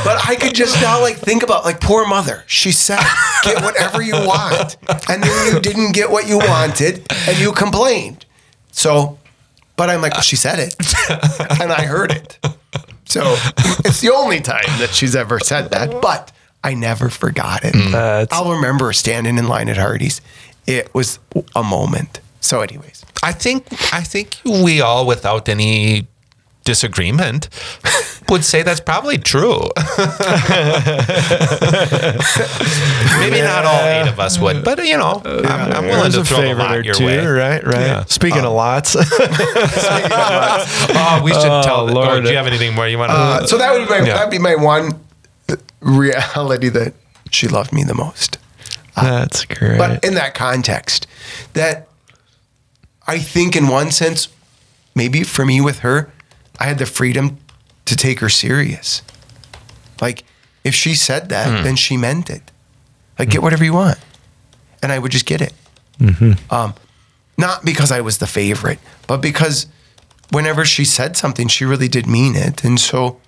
But 0.05 0.27
I 0.29 0.37
could 0.41 0.55
just 0.55 0.81
now 0.81 1.01
like 1.01 1.17
think 1.17 1.43
about 1.43 1.65
like 1.65 1.81
poor 1.81 2.07
mother. 2.07 2.45
She 2.47 2.73
said, 2.73 3.01
get 3.45 3.63
whatever 3.63 4.01
you 4.03 4.15
want. 4.15 4.77
And 5.09 5.23
then 5.23 5.55
you 5.55 5.61
didn't 5.61 5.93
get 5.93 6.11
what 6.11 6.29
you 6.29 6.39
wanted 6.39 7.07
and 7.29 7.39
you 7.39 7.53
complained. 7.53 8.25
So, 8.73 9.19
but 9.77 9.91
I'm 9.91 10.01
like, 10.01 10.13
well, 10.13 10.23
she 10.23 10.37
said 10.37 10.59
it. 10.59 10.75
And 11.61 11.73
I 11.73 11.83
heard 11.85 12.11
it. 12.13 12.39
So 13.07 13.23
it's 13.85 14.01
the 14.01 14.13
only 14.15 14.41
time 14.41 14.67
that 14.79 14.91
she's 14.93 15.17
ever 15.17 15.41
said 15.41 15.71
that. 15.71 16.01
But 16.03 16.33
I 16.63 16.75
never 16.75 17.09
forgot 17.09 17.65
it. 17.65 17.75
Mm. 17.75 17.93
That's- 17.93 18.29
I'll 18.31 18.53
remember 18.53 18.93
standing 18.93 19.39
in 19.39 19.49
line 19.49 19.69
at 19.69 19.77
Hardee's. 19.77 20.21
It 20.67 20.93
was 20.95 21.19
a 21.57 21.63
moment. 21.63 22.21
So, 22.41 22.61
anyways. 22.61 23.05
I 23.23 23.33
think 23.33 23.67
I 23.93 24.03
think 24.03 24.39
we 24.45 24.81
all, 24.81 25.07
without 25.07 25.49
any 25.49 26.07
disagreement, 26.69 27.49
would 28.29 28.45
say 28.45 28.63
that's 28.63 28.79
probably 28.81 29.17
true. 29.17 29.61
Maybe 33.19 33.41
not 33.41 33.65
all 33.65 33.85
eight 33.85 34.07
of 34.09 34.21
us 34.21 34.39
would, 34.39 34.63
but 34.65 34.85
you 34.87 34.97
know, 34.99 35.23
I'm, 35.25 35.47
I'm 35.73 35.85
willing 35.87 36.13
There's 36.13 36.15
to 36.15 36.21
a 36.21 36.25
throw 36.25 36.37
the 36.37 36.43
favorite 36.49 36.63
lot 36.65 36.85
your 36.85 36.95
two, 36.95 37.07
way. 37.07 37.27
right? 37.27 37.65
Right. 37.65 37.81
Yeah. 37.81 38.05
Speaking 38.05 38.45
of 38.45 38.53
lots, 38.65 38.95
Oh, 38.97 39.03
we 41.25 41.33
should 41.33 41.51
Oh, 41.51 41.63
tell. 41.65 41.85
Lord, 41.87 41.95
Lord. 42.09 42.25
do 42.25 42.31
you 42.31 42.37
have 42.37 42.47
anything 42.47 42.75
more 42.75 42.87
you 42.87 42.99
want 42.99 43.11
to? 43.11 43.17
Uh, 43.17 43.47
so 43.47 43.57
that 43.59 43.73
would 43.73 43.85
be 43.89 43.91
my, 43.91 43.99
Yeah. 44.07 44.15
that'd 44.15 44.31
be 44.31 44.39
my 44.39 44.55
one 44.55 45.01
reality 45.81 46.69
that 46.69 46.93
she 47.31 47.49
loved 47.49 47.73
me 47.73 47.83
the 47.85 47.95
most. 47.95 48.37
that's 48.95 49.45
great. 49.47 49.79
But 49.79 50.05
in 50.05 50.15
that 50.15 50.35
context, 50.35 51.07
that 51.55 51.89
I 53.07 53.19
think 53.19 53.57
in 53.57 53.69
one 53.69 53.91
sense, 53.91 54.29
maybe 54.95 55.23
for 55.23 55.47
me 55.47 55.61
with 55.63 55.79
her, 55.81 56.11
I 56.59 56.65
had 56.65 56.79
the 56.79 56.87
freedom 56.87 57.39
to 57.85 57.97
take 57.97 58.21
her 58.21 58.29
serious. 58.29 59.03
Like 60.01 60.25
if 60.65 60.75
she 60.75 60.95
said 60.95 61.29
that, 61.31 61.59
hmm. 61.59 61.65
then 61.65 61.77
she 61.77 61.97
meant 61.97 62.31
it. 62.31 62.51
Like 63.19 63.31
get 63.31 63.39
hmm. 63.39 63.45
whatever 63.45 63.65
you 63.65 63.73
want, 63.73 63.99
and 64.83 64.93
I 64.93 64.99
would 64.99 65.13
just 65.13 65.27
get 65.27 65.41
it. 65.41 65.53
Mm-hmm. 65.99 66.55
Um, 66.55 66.75
not 67.37 67.65
because 67.65 67.91
I 67.91 68.01
was 68.01 68.19
the 68.19 68.27
favorite, 68.27 68.79
but 69.07 69.21
because 69.21 69.67
whenever 70.31 70.65
she 70.65 70.85
said 70.85 71.17
something, 71.17 71.49
she 71.49 71.65
really 71.65 71.89
did 71.89 72.07
mean 72.07 72.37
it, 72.37 72.65
and 72.65 72.79
so 72.79 73.21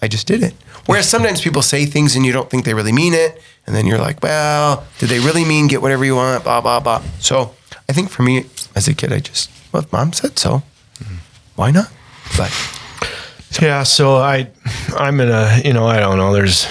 I 0.00 0.08
just 0.08 0.26
did 0.26 0.42
it. 0.42 0.54
Whereas 0.86 1.08
sometimes 1.08 1.40
people 1.40 1.62
say 1.62 1.86
things 1.86 2.14
and 2.14 2.26
you 2.26 2.32
don't 2.32 2.50
think 2.50 2.64
they 2.64 2.74
really 2.74 2.92
mean 2.92 3.14
it, 3.14 3.40
and 3.66 3.74
then 3.74 3.86
you're 3.86 3.98
like, 3.98 4.22
well, 4.22 4.84
did 4.98 5.08
they 5.08 5.20
really 5.20 5.44
mean 5.44 5.66
get 5.66 5.80
whatever 5.80 6.04
you 6.04 6.16
want? 6.16 6.44
Blah 6.44 6.60
blah 6.60 6.80
blah. 6.80 7.02
So 7.20 7.54
I 7.88 7.92
think 7.92 8.10
for 8.10 8.22
me 8.22 8.44
as 8.74 8.88
a 8.88 8.94
kid, 8.94 9.12
I 9.12 9.20
just 9.20 9.50
well, 9.72 9.86
mom 9.92 10.12
said 10.12 10.38
so, 10.38 10.62
hmm. 10.98 11.16
Why 11.56 11.70
not? 11.70 11.90
But 12.36 12.52
Yeah, 13.60 13.84
so 13.84 14.16
I, 14.16 14.50
I'm 14.96 15.20
in 15.20 15.28
a, 15.28 15.60
you 15.64 15.72
know, 15.72 15.86
I 15.86 16.00
don't 16.00 16.18
know. 16.18 16.32
There's, 16.32 16.66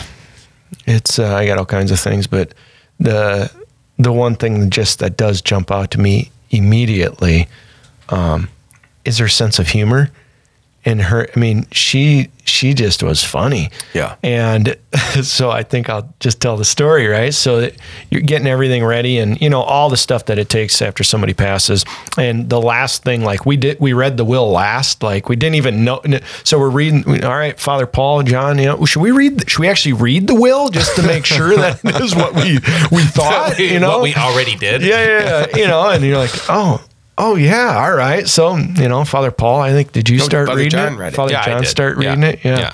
it's, 0.86 1.18
uh, 1.18 1.36
I 1.36 1.46
got 1.46 1.58
all 1.58 1.66
kinds 1.66 1.92
of 1.92 2.00
things, 2.00 2.28
but 2.28 2.54
the, 3.00 3.52
the 3.98 4.12
one 4.12 4.36
thing 4.36 4.70
just 4.70 5.00
that 5.00 5.16
does 5.16 5.42
jump 5.42 5.72
out 5.72 5.92
to 5.92 6.00
me 6.00 6.32
immediately, 6.50 7.48
um, 8.10 8.50
is 9.06 9.18
her 9.20 9.28
sense 9.28 9.60
of 9.60 9.70
humor, 9.70 10.12
and 10.86 11.02
her. 11.02 11.28
I 11.36 11.40
mean, 11.40 11.66
she 11.72 12.30
she 12.46 12.74
just 12.74 13.02
was 13.02 13.24
funny. 13.24 13.70
Yeah. 13.94 14.16
And 14.22 14.78
so 15.24 15.50
I 15.50 15.64
think 15.64 15.90
I'll 15.90 16.14
just 16.20 16.42
tell 16.42 16.58
the 16.58 16.66
story, 16.66 17.08
right? 17.08 17.34
So 17.34 17.70
you're 18.10 18.22
getting 18.22 18.48
everything 18.48 18.84
ready 18.84 19.18
and 19.18 19.40
you 19.42 19.50
know 19.50 19.62
all 19.62 19.90
the 19.90 19.98
stuff 19.98 20.26
that 20.26 20.38
it 20.38 20.50
takes 20.50 20.82
after 20.82 21.04
somebody 21.04 21.34
passes. 21.34 21.86
And 22.18 22.50
the 22.50 22.60
last 22.60 23.04
thing 23.04 23.24
like 23.24 23.46
we 23.46 23.58
did 23.58 23.80
we 23.80 23.94
read 23.94 24.18
the 24.18 24.26
will 24.26 24.52
last, 24.52 25.04
like 25.04 25.30
we 25.30 25.36
didn't 25.36 25.56
even 25.56 25.84
know 25.84 26.02
so 26.44 26.60
we're 26.60 26.70
reading 26.70 27.24
all 27.24 27.36
right, 27.38 27.60
Father 27.60 27.88
Paul, 27.88 28.24
John, 28.24 28.58
you 28.58 28.66
know, 28.66 28.86
should 28.86 29.02
we 29.02 29.12
read 29.12 29.50
should 29.50 29.60
we 29.60 29.70
actually 29.70 29.94
read 29.94 30.28
the 30.28 30.36
will 30.36 30.70
just 30.70 30.96
to 30.98 31.04
make 31.04 31.26
sure 31.26 31.56
that 31.56 31.80
it 31.84 32.02
is 32.02 32.16
what 32.16 32.34
we 32.34 32.60
we 32.92 33.04
thought, 33.14 33.58
you 33.60 33.80
know? 33.80 34.00
what 34.00 34.04
we 34.04 34.16
already 34.16 34.56
did. 34.56 34.82
yeah, 34.82 35.04
yeah, 35.04 35.48
yeah, 35.50 35.58
you 35.58 35.68
know, 35.68 35.90
and 35.90 36.04
you're 36.04 36.18
like, 36.18 36.32
"Oh, 36.50 36.84
Oh 37.18 37.36
yeah, 37.36 37.78
all 37.78 37.94
right. 37.96 38.28
So 38.28 38.56
you 38.58 38.88
know, 38.90 39.06
Father 39.06 39.32
Paul, 39.32 39.62
I 39.62 39.72
think 39.72 39.92
did 39.92 40.10
you 40.10 40.18
No, 40.18 40.24
start 40.26 40.48
Father 40.48 40.58
reading 40.60 40.72
John 40.72 40.94
it? 40.94 40.98
read 40.98 41.14
it. 41.14 41.16
Father 41.16 41.32
Yeah, 41.34 41.46
John 41.46 41.66
start 41.66 42.02
Yeah. 42.02 42.10
reading 42.10 42.24
it. 42.24 42.40
Yeah. 42.44 42.58
Yeah. 42.60 42.74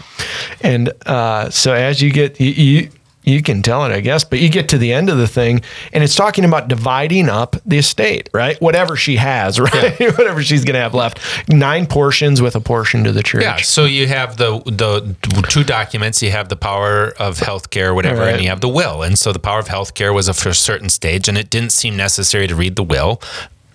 And 0.62 0.94
uh, 1.06 1.50
so 1.50 1.74
as 1.74 2.02
you 2.02 2.12
get 2.12 2.40
you, 2.40 2.52
you 2.52 2.90
you 3.26 3.44
can 3.44 3.62
tell 3.62 3.86
it, 3.86 3.92
I 3.92 4.00
guess, 4.00 4.24
but 4.24 4.40
you 4.40 4.50
get 4.50 4.70
to 4.70 4.78
the 4.80 4.92
end 4.94 5.10
of 5.10 5.18
the 5.18 5.28
thing, 5.28 5.62
and 5.94 6.04
it's 6.04 6.16
talking 6.16 6.46
about 6.46 6.68
dividing 6.70 7.30
up 7.30 7.58
the 7.66 7.78
estate, 7.78 8.28
right? 8.34 8.60
Whatever 8.62 8.96
she 8.96 9.18
has, 9.18 9.60
right? 9.60 10.00
Whatever 10.18 10.42
she's 10.42 10.64
gonna 10.64 10.80
have 10.80 10.94
left, 10.96 11.20
nine 11.50 11.86
portions 11.86 12.42
with 12.42 12.56
a 12.56 12.62
portion 12.62 13.04
to 13.04 13.12
the 13.12 13.22
church. 13.22 13.44
Yeah, 13.44 13.58
so 13.58 13.84
you 13.86 14.08
have 14.08 14.38
the 14.38 14.60
the 14.66 15.16
two 15.50 15.66
documents. 15.66 16.24
You 16.24 16.32
have 16.32 16.48
the 16.48 16.56
power 16.56 17.10
of 17.20 17.40
health 17.40 17.70
healthcare, 17.70 17.94
whatever, 17.94 18.22
Right. 18.22 18.36
and 18.36 18.42
you 18.44 18.50
have 18.50 18.62
the 18.62 18.70
will. 18.70 19.04
And 19.04 19.20
so 19.20 19.34
the 19.34 19.38
power 19.40 19.60
of 19.60 19.68
healthcare 19.68 20.14
was 20.14 20.28
a 20.30 20.34
for 20.34 20.50
a 20.50 20.54
certain 20.56 20.88
stage, 20.90 21.28
and 21.28 21.38
it 21.38 21.50
didn't 21.50 21.72
seem 21.72 21.98
necessary 21.98 22.48
to 22.48 22.56
read 22.56 22.78
the 22.78 22.84
will. 22.84 23.22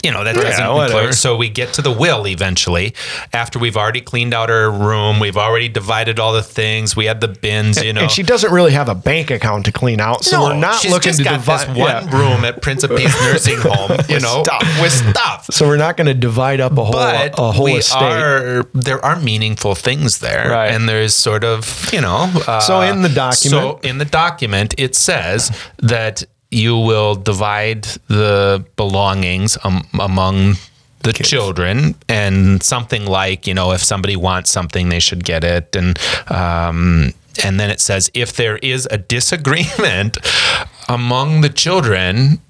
You 0.05 0.13
know 0.13 0.23
that 0.25 0.35
doesn't. 0.35 0.75
whatever. 0.75 1.13
so 1.13 1.37
we 1.37 1.49
get 1.49 1.73
to 1.75 1.83
the 1.83 1.91
will 1.93 2.27
eventually 2.27 2.95
after 3.33 3.59
we've 3.59 3.77
already 3.77 4.01
cleaned 4.01 4.35
out 4.35 4.49
her 4.51 4.71
room. 4.71 5.19
We've 5.21 5.37
already 5.37 5.69
divided 5.69 6.21
all 6.21 6.33
the 6.33 6.43
things. 6.43 6.95
We 6.95 7.07
had 7.07 7.21
the 7.21 7.29
bins. 7.29 7.83
You 7.83 7.93
know, 7.93 8.03
And 8.03 8.11
she 8.11 8.23
doesn't 8.23 8.53
really 8.53 8.73
have 8.73 8.89
a 8.89 8.95
bank 8.95 9.31
account 9.31 9.65
to 9.67 9.73
clean 9.73 10.01
out, 10.01 10.25
so 10.25 10.43
we're 10.43 10.55
not 10.57 10.85
looking 10.85 11.15
to 11.15 11.23
divide. 11.25 11.69
one 11.69 11.77
yeah. 11.79 12.17
room 12.19 12.45
at 12.45 12.61
Prince 12.63 12.85
of 12.85 12.91
Peace 12.91 13.15
Nursing 13.23 13.59
Home. 13.63 13.99
You 14.09 14.21
know, 14.21 14.43
stuff. 14.43 14.81
with 14.81 14.93
stuff. 14.93 15.47
So 15.51 15.67
we're 15.67 15.77
not 15.79 15.97
going 15.97 16.07
to 16.09 16.15
divide 16.15 16.61
up 16.61 16.73
a 16.73 16.85
whole 16.85 16.93
but 16.93 17.39
a 17.39 17.53
whole 17.53 17.65
we 17.65 17.77
estate. 17.79 18.03
are 18.03 18.63
there 18.75 19.05
are 19.05 19.17
meaningful 19.21 19.75
things 19.75 20.19
there 20.19 20.49
Right. 20.51 20.71
and 20.73 20.89
there's 20.89 21.15
sort 21.15 21.45
of 21.45 21.89
you 21.93 22.01
know 22.01 22.31
uh, 22.47 22.61
So 22.61 22.81
in 22.81 23.03
the 23.03 23.09
document- 23.09 23.63
so 23.83 23.89
in 23.89 23.99
the 23.99 24.05
document 24.05 24.75
it 24.79 24.95
says 24.95 25.51
that 25.79 26.25
you 26.55 26.77
will 26.77 27.15
divide 27.15 27.85
the 28.09 28.65
belongings 28.77 29.59
um, 29.65 29.87
among 30.01 30.55
the 31.01 31.13
children 31.13 31.95
and 32.09 32.63
something 32.63 33.05
like 33.05 33.47
you 33.47 33.53
know 33.53 33.73
if 33.73 33.83
somebody 33.83 34.17
wants 34.17 34.51
something 34.51 34.89
they 34.89 35.01
should 35.01 35.23
get 35.23 35.45
it 35.45 35.77
and 35.77 35.99
um, 36.31 37.13
and 37.45 37.61
then 37.61 37.71
it 37.71 37.81
says 37.81 38.11
if 38.15 38.33
there 38.33 38.57
is 38.59 38.89
a 38.91 38.97
disagreement 38.97 40.17
among 40.89 41.43
the 41.43 41.51
children 41.51 42.41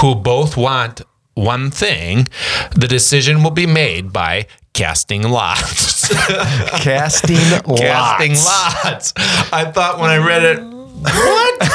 who 0.00 0.14
both 0.14 0.56
want 0.56 1.02
one 1.34 1.70
thing, 1.70 2.28
the 2.74 2.86
decision 2.88 3.42
will 3.42 3.50
be 3.50 3.66
made 3.66 4.12
by 4.12 4.46
casting 4.72 5.22
lots. 5.22 6.08
Casting 6.82 7.36
lots. 7.66 7.80
casting 7.80 8.32
lots. 8.34 9.12
I 9.52 9.70
thought 9.72 9.98
when 9.98 10.10
I 10.10 10.18
read 10.18 10.42
it, 10.42 10.73
what? 11.04 11.62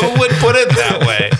who 0.00 0.20
would 0.20 0.30
put 0.32 0.56
it 0.56 0.68
that 0.70 1.00
way? 1.06 1.30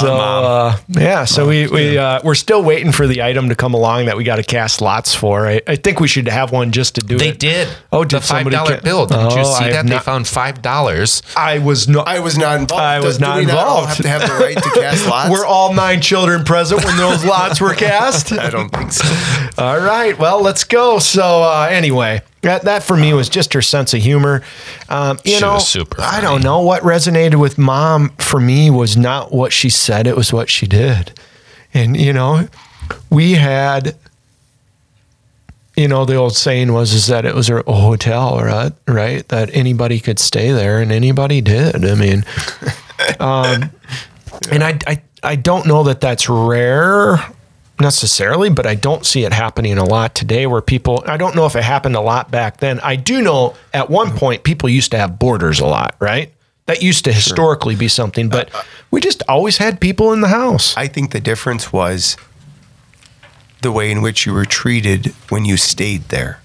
so 0.00 0.16
uh, 0.16 0.76
yeah, 0.88 1.24
so 1.24 1.46
we 1.48 1.66
we 1.68 1.96
uh, 1.98 2.20
we're 2.24 2.34
still 2.34 2.62
waiting 2.62 2.92
for 2.92 3.06
the 3.06 3.22
item 3.22 3.48
to 3.48 3.54
come 3.54 3.74
along 3.74 4.06
that 4.06 4.16
we 4.16 4.24
got 4.24 4.36
to 4.36 4.42
cast 4.42 4.80
lots 4.80 5.14
for. 5.14 5.46
I, 5.46 5.60
I 5.66 5.76
think 5.76 6.00
we 6.00 6.08
should 6.08 6.28
have 6.28 6.52
one 6.52 6.72
just 6.72 6.94
to 6.96 7.00
do 7.00 7.18
They 7.18 7.28
it. 7.28 7.32
They 7.40 7.48
did. 7.64 7.68
Oh, 7.92 8.04
did 8.04 8.16
the 8.16 8.20
five 8.20 8.26
somebody 8.44 8.56
dollar 8.56 8.76
ca- 8.76 8.82
bill? 8.82 9.06
Didn't 9.06 9.30
you 9.32 9.38
Oh, 9.40 9.58
see 9.58 9.64
I 9.66 9.70
that? 9.70 9.76
have 9.76 9.88
They 9.88 9.98
found 9.98 10.26
five 10.26 10.62
dollars. 10.62 11.22
I 11.36 11.58
was 11.58 11.88
no. 11.88 12.00
I 12.00 12.18
was 12.20 12.36
not 12.38 12.60
involved. 12.60 12.82
I 12.82 13.00
was 13.00 13.18
Do 13.18 13.24
not 13.24 13.36
we 13.38 13.44
all 13.44 13.82
involved. 13.82 13.88
have 13.88 13.96
to 13.98 14.08
have 14.08 14.20
the 14.22 14.34
right 14.34 14.56
to 14.56 14.70
cast 14.70 15.06
lots? 15.08 15.30
Were 15.30 15.46
all 15.46 15.74
nine 15.74 16.00
children 16.00 16.44
present 16.44 16.84
when 16.84 16.96
those 16.96 17.24
lots 17.24 17.60
were 17.60 17.74
cast? 17.74 18.32
I 18.38 18.50
don't 18.50 18.68
think 18.70 18.92
so. 18.92 19.04
All 19.58 19.78
right, 19.78 20.18
well, 20.18 20.40
let's 20.42 20.64
go. 20.64 20.98
So 20.98 21.42
uh, 21.42 21.68
anyway, 21.70 22.22
that 22.44 22.62
that 22.62 22.82
for 22.82 22.96
me 22.96 23.12
was 23.12 23.28
just 23.28 23.52
her 23.52 23.62
sense 23.62 23.92
of 23.92 24.00
humor. 24.00 24.42
Um, 24.88 25.18
you 25.24 25.34
She 25.34 25.40
know, 25.40 25.54
was 25.54 25.68
super 25.68 26.00
I 26.00 26.20
don't 26.20 26.42
know 26.42 26.60
what 26.62 26.82
resonated 26.82 27.38
with 27.40 27.58
mom 27.58 28.10
for 28.18 28.40
me 28.40 28.70
was 28.70 28.96
not 28.96 29.32
what 29.32 29.52
she 29.52 29.68
said; 29.68 30.06
it 30.06 30.16
was 30.16 30.32
what 30.32 30.48
she 30.48 30.66
did. 30.66 31.12
And 31.74 31.96
you 31.96 32.12
know, 32.12 32.48
we 33.10 33.32
had. 33.32 33.96
You 35.76 35.88
know, 35.88 36.04
the 36.04 36.14
old 36.14 36.36
saying 36.36 36.72
was 36.72 36.92
is 36.92 37.08
that 37.08 37.24
it 37.24 37.34
was 37.34 37.50
a 37.50 37.60
hotel, 37.66 38.38
right? 38.38 38.72
Right, 38.86 39.26
that 39.30 39.50
anybody 39.52 39.98
could 39.98 40.20
stay 40.20 40.52
there, 40.52 40.80
and 40.80 40.92
anybody 40.92 41.40
did. 41.40 41.84
I 41.84 41.96
mean, 41.96 42.24
um, 43.18 43.70
and 44.52 44.62
I, 44.62 44.78
I, 44.86 45.02
I 45.24 45.34
don't 45.34 45.66
know 45.66 45.82
that 45.82 46.00
that's 46.00 46.28
rare 46.28 47.16
necessarily, 47.80 48.50
but 48.50 48.66
I 48.66 48.74
don't 48.74 49.04
see 49.04 49.24
it 49.24 49.32
happening 49.32 49.78
a 49.78 49.84
lot 49.84 50.14
today 50.14 50.46
where 50.46 50.60
people, 50.60 51.02
I 51.06 51.16
don't 51.16 51.34
know 51.34 51.46
if 51.46 51.56
it 51.56 51.64
happened 51.64 51.96
a 51.96 52.00
lot 52.00 52.30
back 52.30 52.58
then. 52.58 52.80
I 52.80 52.96
do 52.96 53.20
know 53.22 53.54
at 53.72 53.90
one 53.90 54.16
point 54.16 54.44
people 54.44 54.68
used 54.68 54.90
to 54.92 54.98
have 54.98 55.18
borders 55.18 55.60
a 55.60 55.66
lot, 55.66 55.96
right? 55.98 56.32
That 56.66 56.82
used 56.82 57.04
to 57.04 57.12
historically 57.12 57.76
be 57.76 57.88
something, 57.88 58.28
but 58.28 58.54
uh, 58.54 58.58
uh, 58.58 58.62
we 58.90 59.00
just 59.00 59.22
always 59.28 59.58
had 59.58 59.80
people 59.80 60.12
in 60.12 60.22
the 60.22 60.28
house. 60.28 60.74
I 60.76 60.86
think 60.86 61.12
the 61.12 61.20
difference 61.20 61.72
was 61.72 62.16
the 63.60 63.72
way 63.72 63.90
in 63.90 64.02
which 64.02 64.24
you 64.24 64.32
were 64.32 64.46
treated 64.46 65.06
when 65.28 65.44
you 65.44 65.56
stayed 65.56 66.02
there. 66.08 66.40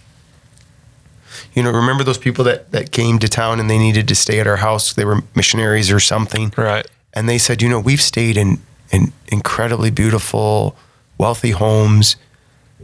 You 1.54 1.64
know, 1.64 1.72
remember 1.72 2.04
those 2.04 2.18
people 2.18 2.44
that, 2.46 2.72
that 2.72 2.92
came 2.92 3.20
to 3.20 3.28
town 3.28 3.60
and 3.60 3.70
they 3.70 3.78
needed 3.78 4.08
to 4.10 4.16
stay 4.16 4.40
at 4.40 4.48
our 4.48 4.58
house? 4.58 4.94
They 4.94 5.06
were 5.06 5.22
missionaries 5.36 5.92
or 5.92 6.00
something. 6.00 6.54
Right. 6.58 6.88
And 7.14 7.28
they 7.28 7.38
said, 7.38 7.62
you 7.62 7.70
know, 7.70 7.80
we've 7.80 8.02
stayed 8.02 8.38
in, 8.38 8.62
in 8.92 9.14
incredibly 9.28 9.90
beautiful, 9.90 10.76
wealthy 11.20 11.52
homes, 11.52 12.16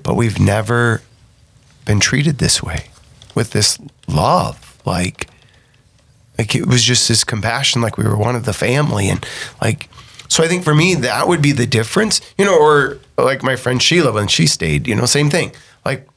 but 0.03 0.15
we've 0.15 0.39
never 0.39 1.01
been 1.85 1.99
treated 1.99 2.37
this 2.37 2.61
way 2.61 2.89
with 3.33 3.51
this 3.51 3.79
love. 4.07 4.79
Like, 4.85 5.27
like 6.37 6.53
it 6.53 6.67
was 6.67 6.83
just 6.83 7.07
this 7.07 7.23
compassion, 7.23 7.81
like 7.81 7.97
we 7.97 8.03
were 8.03 8.17
one 8.17 8.35
of 8.35 8.45
the 8.45 8.53
family. 8.53 9.09
And 9.09 9.25
like, 9.61 9.89
so 10.27 10.43
I 10.43 10.47
think 10.47 10.63
for 10.63 10.75
me, 10.75 10.93
that 10.95 11.27
would 11.27 11.41
be 11.41 11.53
the 11.53 11.65
difference, 11.65 12.21
you 12.37 12.45
know, 12.45 12.59
or 12.59 12.99
like 13.17 13.41
my 13.41 13.55
friend 13.55 13.81
Sheila 13.81 14.11
when 14.11 14.27
she 14.27 14.45
stayed, 14.45 14.87
you 14.87 14.95
know, 14.95 15.05
same 15.05 15.29
thing. 15.29 15.53
Like 15.85 16.07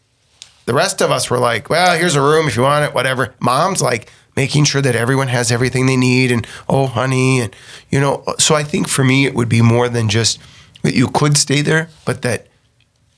the 0.66 0.74
rest 0.74 1.00
of 1.00 1.10
us 1.10 1.30
were 1.30 1.38
like, 1.38 1.70
well, 1.70 1.96
here's 1.96 2.16
a 2.16 2.20
room 2.20 2.48
if 2.48 2.56
you 2.56 2.62
want 2.62 2.84
it, 2.84 2.94
whatever. 2.94 3.34
Mom's 3.40 3.80
like 3.80 4.10
making 4.36 4.64
sure 4.64 4.82
that 4.82 4.96
everyone 4.96 5.28
has 5.28 5.52
everything 5.52 5.86
they 5.86 5.96
need 5.96 6.32
and, 6.32 6.46
oh, 6.68 6.86
honey. 6.86 7.40
And, 7.40 7.54
you 7.90 8.00
know, 8.00 8.24
so 8.38 8.54
I 8.54 8.64
think 8.64 8.88
for 8.88 9.04
me, 9.04 9.26
it 9.26 9.34
would 9.34 9.48
be 9.48 9.62
more 9.62 9.88
than 9.88 10.08
just 10.08 10.38
that 10.82 10.94
you 10.94 11.08
could 11.08 11.36
stay 11.36 11.62
there, 11.62 11.88
but 12.04 12.22
that 12.22 12.46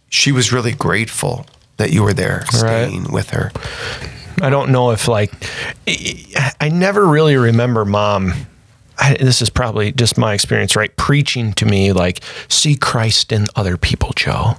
she 0.08 0.32
was 0.32 0.52
really 0.52 0.72
grateful 0.72 1.46
that 1.76 1.92
you 1.92 2.02
were 2.02 2.12
there 2.12 2.44
staying 2.46 3.12
with 3.12 3.30
her. 3.30 3.52
I 4.42 4.50
don't 4.50 4.70
know 4.70 4.90
if 4.90 5.08
like 5.08 5.32
I 5.86 6.52
I 6.60 6.68
never 6.68 7.06
really 7.06 7.36
remember 7.36 7.84
mom. 7.84 8.32
I, 8.98 9.14
this 9.14 9.40
is 9.40 9.48
probably 9.48 9.92
just 9.92 10.18
my 10.18 10.34
experience, 10.34 10.76
right? 10.76 10.94
Preaching 10.96 11.54
to 11.54 11.64
me 11.64 11.92
like, 11.92 12.22
see 12.48 12.76
Christ 12.76 13.32
in 13.32 13.46
other 13.56 13.78
people, 13.78 14.12
Joe. 14.14 14.56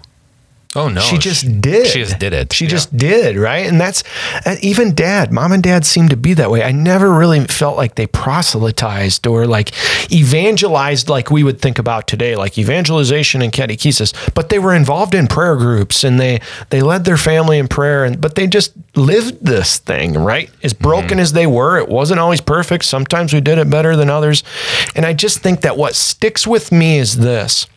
Oh 0.73 0.87
no, 0.87 1.01
she 1.01 1.17
just 1.17 1.61
did. 1.61 1.87
She 1.87 1.99
just 1.99 2.17
did 2.17 2.31
it. 2.31 2.53
She 2.53 2.65
just 2.65 2.95
did, 2.95 3.35
right? 3.35 3.67
And 3.67 3.79
that's 3.79 4.03
even 4.61 4.95
dad, 4.95 5.29
mom 5.31 5.51
and 5.51 5.61
dad 5.61 5.85
seemed 5.85 6.11
to 6.11 6.17
be 6.17 6.33
that 6.35 6.49
way. 6.49 6.63
I 6.63 6.71
never 6.71 7.11
really 7.11 7.41
felt 7.45 7.75
like 7.75 7.95
they 7.95 8.07
proselytized 8.07 9.27
or 9.27 9.47
like 9.47 9.73
evangelized 10.13 11.09
like 11.09 11.29
we 11.29 11.43
would 11.43 11.59
think 11.59 11.77
about 11.77 12.07
today, 12.07 12.37
like 12.37 12.57
evangelization 12.57 13.41
and 13.41 13.51
catechesis. 13.51 14.13
But 14.33 14.47
they 14.47 14.59
were 14.59 14.73
involved 14.73 15.13
in 15.13 15.27
prayer 15.27 15.57
groups 15.57 16.05
and 16.05 16.17
they 16.17 16.39
they 16.69 16.81
led 16.81 17.03
their 17.03 17.17
family 17.17 17.57
in 17.57 17.67
prayer 17.67 18.05
and 18.05 18.21
but 18.21 18.35
they 18.35 18.47
just 18.47 18.71
lived 18.95 19.45
this 19.45 19.77
thing, 19.77 20.13
right? 20.13 20.49
As 20.63 20.73
mm-hmm. 20.73 20.83
broken 20.83 21.19
as 21.19 21.33
they 21.33 21.47
were, 21.47 21.79
it 21.79 21.89
wasn't 21.89 22.21
always 22.21 22.39
perfect. 22.39 22.85
Sometimes 22.85 23.33
we 23.33 23.41
did 23.41 23.57
it 23.57 23.69
better 23.69 23.97
than 23.97 24.09
others. 24.09 24.41
And 24.95 25.05
I 25.05 25.11
just 25.11 25.39
think 25.39 25.61
that 25.61 25.75
what 25.75 25.95
sticks 25.95 26.47
with 26.47 26.71
me 26.71 26.97
is 26.97 27.17
this 27.17 27.67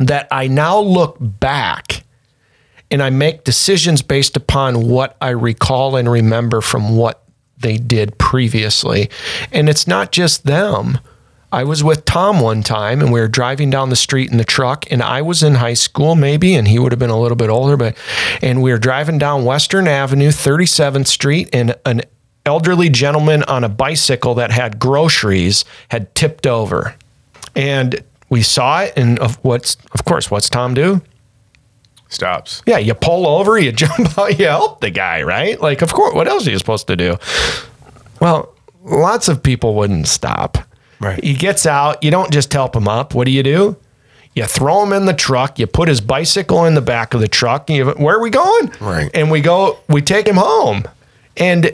that 0.00 0.28
I 0.30 0.46
now 0.48 0.80
look 0.80 1.16
back 1.20 2.04
and 2.90 3.02
I 3.02 3.10
make 3.10 3.44
decisions 3.44 4.02
based 4.02 4.36
upon 4.36 4.88
what 4.88 5.16
I 5.20 5.30
recall 5.30 5.96
and 5.96 6.10
remember 6.10 6.60
from 6.60 6.96
what 6.96 7.22
they 7.58 7.76
did 7.76 8.18
previously. 8.18 9.10
And 9.52 9.68
it's 9.68 9.86
not 9.86 10.10
just 10.10 10.44
them. 10.46 10.98
I 11.52 11.64
was 11.64 11.82
with 11.82 12.04
Tom 12.04 12.40
one 12.40 12.62
time 12.62 13.00
and 13.00 13.12
we 13.12 13.20
were 13.20 13.28
driving 13.28 13.70
down 13.70 13.90
the 13.90 13.96
street 13.96 14.30
in 14.30 14.38
the 14.38 14.44
truck 14.44 14.90
and 14.90 15.02
I 15.02 15.20
was 15.20 15.42
in 15.42 15.56
high 15.56 15.74
school 15.74 16.14
maybe 16.14 16.54
and 16.54 16.66
he 16.66 16.78
would 16.78 16.92
have 16.92 16.98
been 17.00 17.10
a 17.10 17.20
little 17.20 17.36
bit 17.36 17.50
older 17.50 17.76
but 17.76 17.96
and 18.40 18.62
we 18.62 18.70
were 18.70 18.78
driving 18.78 19.18
down 19.18 19.44
Western 19.44 19.88
Avenue 19.88 20.28
37th 20.28 21.08
Street 21.08 21.48
and 21.52 21.74
an 21.84 22.02
elderly 22.46 22.88
gentleman 22.88 23.42
on 23.44 23.64
a 23.64 23.68
bicycle 23.68 24.34
that 24.34 24.52
had 24.52 24.78
groceries 24.78 25.64
had 25.88 26.14
tipped 26.14 26.46
over. 26.46 26.94
And 27.56 28.02
we 28.30 28.42
saw 28.42 28.82
it 28.82 28.94
and 28.96 29.18
of 29.18 29.36
what's 29.44 29.76
of 29.92 30.04
course 30.04 30.30
what's 30.30 30.48
Tom 30.48 30.72
do? 30.72 31.02
Stops. 32.08 32.62
Yeah, 32.66 32.78
you 32.78 32.94
pull 32.94 33.26
over, 33.26 33.58
you 33.58 33.70
jump 33.84 34.18
out, 34.18 34.38
you 34.38 34.46
help 34.46 34.80
the 34.80 34.90
guy, 34.90 35.22
right? 35.22 35.60
Like, 35.60 35.80
of 35.80 35.92
course, 35.92 36.12
what 36.14 36.26
else 36.26 36.46
are 36.46 36.50
you 36.50 36.58
supposed 36.58 36.88
to 36.88 36.96
do? 36.96 37.16
Well, 38.20 38.52
lots 38.82 39.28
of 39.28 39.42
people 39.42 39.74
wouldn't 39.74 40.08
stop. 40.08 40.58
Right. 40.98 41.22
He 41.22 41.34
gets 41.34 41.66
out, 41.66 42.02
you 42.02 42.10
don't 42.10 42.32
just 42.32 42.52
help 42.52 42.74
him 42.74 42.88
up. 42.88 43.14
What 43.14 43.26
do 43.26 43.30
you 43.30 43.44
do? 43.44 43.76
You 44.34 44.44
throw 44.46 44.82
him 44.82 44.92
in 44.92 45.06
the 45.06 45.14
truck, 45.14 45.58
you 45.58 45.66
put 45.66 45.88
his 45.88 46.00
bicycle 46.00 46.64
in 46.64 46.74
the 46.74 46.80
back 46.80 47.14
of 47.14 47.20
the 47.20 47.28
truck, 47.28 47.70
and 47.70 47.76
you, 47.76 47.90
where 47.90 48.16
are 48.16 48.22
we 48.22 48.30
going? 48.30 48.72
Right. 48.80 49.10
And 49.14 49.30
we 49.30 49.40
go, 49.40 49.78
we 49.88 50.02
take 50.02 50.26
him 50.26 50.36
home. 50.36 50.84
And 51.36 51.70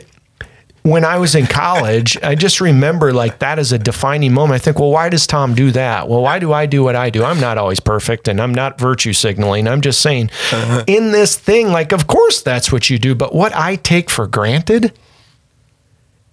when 0.87 1.05
I 1.05 1.19
was 1.19 1.35
in 1.35 1.47
college, 1.47 2.17
I 2.23 2.37
just 2.37 2.61
remember 2.61 3.13
like 3.13 3.41
that 3.41 3.59
is 3.59 3.73
a 3.73 3.79
defining 3.79 4.33
moment. 4.33 4.55
I 4.55 4.65
think, 4.65 4.79
well, 4.79 4.93
why 4.93 5.09
does 5.09 5.27
Tom 5.27 5.53
do 5.53 5.73
that? 5.73 6.09
Well, 6.09 6.23
why 6.23 6.39
do 6.39 6.53
I 6.53 6.67
do 6.67 6.85
what 6.85 6.95
I 6.95 7.11
do? 7.11 7.25
I'm 7.25 7.41
not 7.41 7.59
always 7.59 7.81
perfect 7.81 8.29
and 8.29 8.41
I'm 8.41 8.55
not 8.55 8.79
virtue 8.79 9.13
signaling. 9.13 9.67
I'm 9.67 9.81
just 9.81 10.01
saying 10.01 10.31
uh-huh. 10.53 10.85
in 10.87 11.11
this 11.11 11.37
thing, 11.37 11.73
like, 11.73 11.91
of 11.91 12.07
course 12.07 12.41
that's 12.41 12.71
what 12.71 12.89
you 12.89 13.01
do. 13.01 13.17
But 13.17 13.35
what 13.35 13.53
I 13.57 13.75
take 13.75 14.09
for 14.09 14.29
granted 14.29 14.97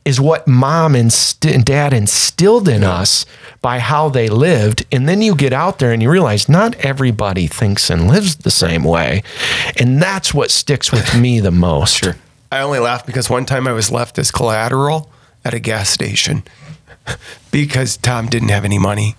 is 0.06 0.22
what 0.22 0.48
mom 0.48 0.94
and, 0.94 1.12
st- 1.12 1.56
and 1.56 1.66
dad 1.66 1.92
instilled 1.92 2.68
in 2.68 2.84
us 2.84 3.26
by 3.62 3.80
how 3.80 4.08
they 4.08 4.30
lived. 4.30 4.86
And 4.92 5.10
then 5.10 5.24
you 5.24 5.34
get 5.34 5.54
out 5.54 5.80
there 5.80 5.92
and 5.92 6.02
you 6.04 6.12
realize 6.12 6.48
not 6.48 6.76
everybody 6.76 7.48
thinks 7.48 7.90
and 7.90 8.08
lives 8.08 8.36
the 8.36 8.52
same 8.52 8.84
way. 8.84 9.24
And 9.80 10.00
that's 10.00 10.32
what 10.32 10.52
sticks 10.52 10.92
with 10.92 11.18
me 11.18 11.40
the 11.40 11.52
most. 11.52 12.04
Sure. 12.04 12.16
I 12.54 12.62
only 12.62 12.78
laugh 12.78 13.04
because 13.04 13.32
one 13.32 13.46
time 13.46 13.68
I 13.68 13.72
was 13.72 13.92
left 13.92 14.20
as 14.20 14.30
collateral 14.30 15.12
at 15.44 15.56
a 15.56 15.60
gas 15.60 15.90
station 15.90 16.44
because 17.52 17.98
Tom 17.98 18.28
didn't 18.28 18.50
have 18.50 18.64
any 18.64 18.78
money 18.78 19.16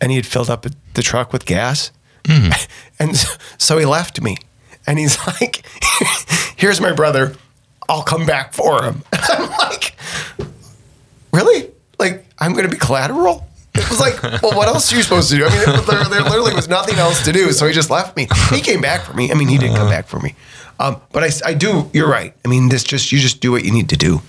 and 0.00 0.12
he 0.12 0.16
had 0.16 0.24
filled 0.24 0.48
up 0.48 0.64
the 0.94 1.02
truck 1.02 1.32
with 1.32 1.46
gas. 1.46 1.90
Hmm. 2.26 2.50
And 3.00 3.16
so- 3.16 3.34
so 3.56 3.78
he 3.78 3.86
left 3.86 4.20
me. 4.20 4.36
And 4.86 4.98
he's 4.98 5.18
like, 5.40 5.64
here's 6.56 6.80
my 6.80 6.92
brother. 6.92 7.34
I'll 7.88 8.02
come 8.02 8.26
back 8.26 8.52
for 8.52 8.84
him. 8.84 9.02
And 9.10 9.22
I'm 9.22 9.50
like, 9.50 9.96
really? 11.32 11.70
Like, 11.98 12.26
I'm 12.38 12.52
going 12.52 12.66
to 12.66 12.70
be 12.70 12.76
collateral? 12.76 13.48
It 13.74 13.88
was 13.88 14.00
like, 14.00 14.22
well, 14.42 14.54
what 14.54 14.68
else 14.68 14.92
are 14.92 14.96
you 14.96 15.02
supposed 15.02 15.30
to 15.30 15.38
do? 15.38 15.46
I 15.46 15.48
mean, 15.48 15.86
there, 15.86 16.04
there 16.04 16.22
literally 16.22 16.54
was 16.54 16.68
nothing 16.68 16.98
else 16.98 17.24
to 17.24 17.32
do. 17.32 17.52
So 17.52 17.66
he 17.66 17.72
just 17.72 17.88
left 17.88 18.16
me. 18.16 18.28
He 18.50 18.60
came 18.60 18.80
back 18.80 19.00
for 19.00 19.14
me. 19.14 19.30
I 19.32 19.34
mean, 19.34 19.48
he 19.48 19.58
did 19.58 19.70
come 19.70 19.86
uh-huh. 19.86 19.90
back 19.90 20.06
for 20.06 20.20
me. 20.20 20.34
Um, 20.80 21.00
but 21.12 21.22
I, 21.22 21.50
I 21.50 21.54
do, 21.54 21.90
you're 21.92 22.08
right. 22.08 22.34
I 22.44 22.48
mean, 22.48 22.70
this 22.70 22.82
just, 22.82 23.12
you 23.12 23.18
just 23.18 23.40
do 23.40 23.52
what 23.52 23.64
you 23.64 23.70
need 23.70 23.88
to 23.90 23.96
do 23.96 24.22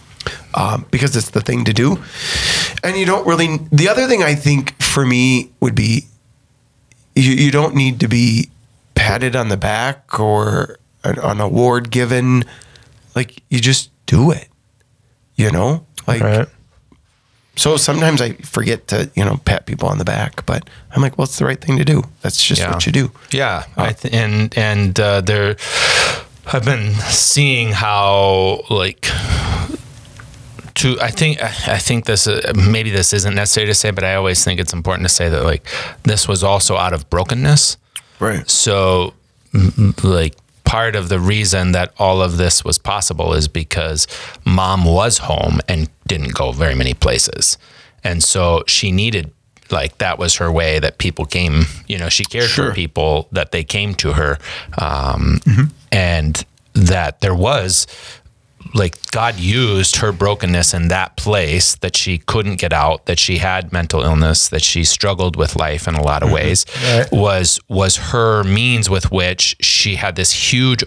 um, 0.54 0.86
because 0.92 1.16
it's 1.16 1.30
the 1.32 1.40
thing 1.42 1.64
to 1.64 1.74
do. 1.74 1.98
And 2.84 2.98
you 2.98 3.06
don't 3.06 3.26
really, 3.26 3.58
the 3.72 3.88
other 3.88 4.06
thing 4.08 4.22
I 4.22 4.36
think 4.36 4.80
for 4.82 5.06
me 5.06 5.52
would 5.62 5.76
be 5.76 6.08
you, 7.16 7.32
you 7.32 7.52
don't 7.52 7.74
need 7.74 8.00
to 8.02 8.08
be 8.10 8.50
patted 8.96 9.36
on 9.36 9.48
the 9.50 9.56
back 9.58 10.20
or 10.20 10.78
an, 11.06 11.18
an 11.20 11.40
award 11.40 11.90
given. 11.90 12.44
Like, 13.16 13.42
you 13.50 13.60
just 13.62 13.90
do 14.06 14.32
it, 14.32 14.50
you 15.36 15.52
know? 15.52 15.86
Like, 16.06 16.22
Right. 16.22 16.48
So 17.58 17.76
sometimes 17.78 18.22
I 18.22 18.32
forget 18.34 18.88
to, 18.88 19.12
you 19.14 19.26
know, 19.26 19.38
pat 19.44 19.66
people 19.66 19.90
on 19.90 19.98
the 19.98 20.06
back, 20.06 20.46
but 20.46 20.70
I'm 20.96 21.02
like, 21.02 21.18
well, 21.18 21.26
it's 21.26 21.38
the 21.38 21.46
right 21.46 21.60
thing 21.60 21.78
to 21.78 21.84
do. 21.86 22.04
That's 22.22 22.42
just 22.44 22.62
Yeah. 22.62 22.72
what 22.72 22.86
you 22.86 22.92
do. 22.94 23.12
Yeah, 23.32 23.66
I 23.76 23.92
th- 23.92 24.14
and 24.14 24.58
and 24.58 24.98
uh, 24.98 25.20
there, 25.20 25.58
I've 26.54 26.66
been 26.66 26.94
seeing 27.10 27.72
how 27.72 28.64
like. 28.70 29.10
To, 30.76 30.98
I 31.00 31.12
think 31.12 31.42
I 31.44 31.78
think 31.78 32.06
this 32.06 32.28
uh, 32.28 32.54
maybe 32.56 32.90
this 32.90 33.14
isn't 33.14 33.36
necessary 33.36 33.68
to 33.68 33.74
say, 33.74 33.92
but 33.92 34.04
I 34.04 34.16
always 34.16 34.44
think 34.44 34.60
it's 34.60 34.74
important 34.74 35.08
to 35.08 35.14
say 35.14 35.30
that 35.30 35.44
like 35.44 35.68
this 36.04 36.28
was 36.28 36.44
also 36.44 36.76
out 36.76 36.94
of 36.94 37.10
brokenness. 37.10 37.78
Right. 38.20 38.50
So, 38.50 39.14
like, 40.04 40.36
part 40.64 40.96
of 40.96 41.10
the 41.10 41.20
reason 41.20 41.74
that 41.74 41.94
all 41.98 42.22
of 42.22 42.38
this 42.38 42.64
was 42.64 42.78
possible 42.78 43.34
is 43.34 43.48
because 43.48 44.08
mom 44.46 44.86
was 44.86 45.20
home 45.20 45.60
and 45.68 45.90
didn't 46.08 46.34
go 46.34 46.52
very 46.52 46.76
many 46.76 46.94
places. 46.94 47.58
And 48.04 48.24
so 48.24 48.64
she 48.68 48.92
needed, 48.92 49.32
like, 49.72 49.98
that 50.00 50.18
was 50.20 50.36
her 50.36 50.52
way 50.52 50.80
that 50.80 50.98
people 50.98 51.26
came, 51.26 51.66
you 51.88 51.98
know, 51.98 52.10
she 52.10 52.24
cared 52.26 52.50
for 52.50 52.74
people 52.74 53.28
that 53.32 53.52
they 53.52 53.64
came 53.64 53.94
to 53.96 54.14
her. 54.14 54.38
Um, 54.78 55.40
And 55.92 56.46
that 56.74 57.20
there 57.22 57.36
was, 57.36 57.86
like 58.74 58.96
God 59.12 59.38
used 59.40 59.98
her 59.98 60.12
brokenness 60.14 60.74
in 60.74 60.88
that 60.88 61.18
place 61.18 61.76
that 61.76 61.98
she 61.98 62.18
couldn't 62.20 62.56
get 62.60 62.72
out, 62.72 63.06
that 63.08 63.20
she 63.20 63.40
had 63.40 63.74
mental 63.74 64.02
illness, 64.04 64.48
that 64.50 64.64
she 64.64 64.84
struggled 64.84 65.36
with 65.36 65.56
life 65.58 65.88
in 65.88 65.96
a 65.96 66.02
lot 66.04 66.24
of 66.24 66.32
ways, 66.32 66.66
was 67.12 67.60
was 67.68 67.98
her 67.98 68.44
means 68.44 68.90
with 68.90 69.12
which 69.12 69.56
she 69.60 69.96
had 69.96 70.16
this 70.16 70.32
huge 70.54 70.84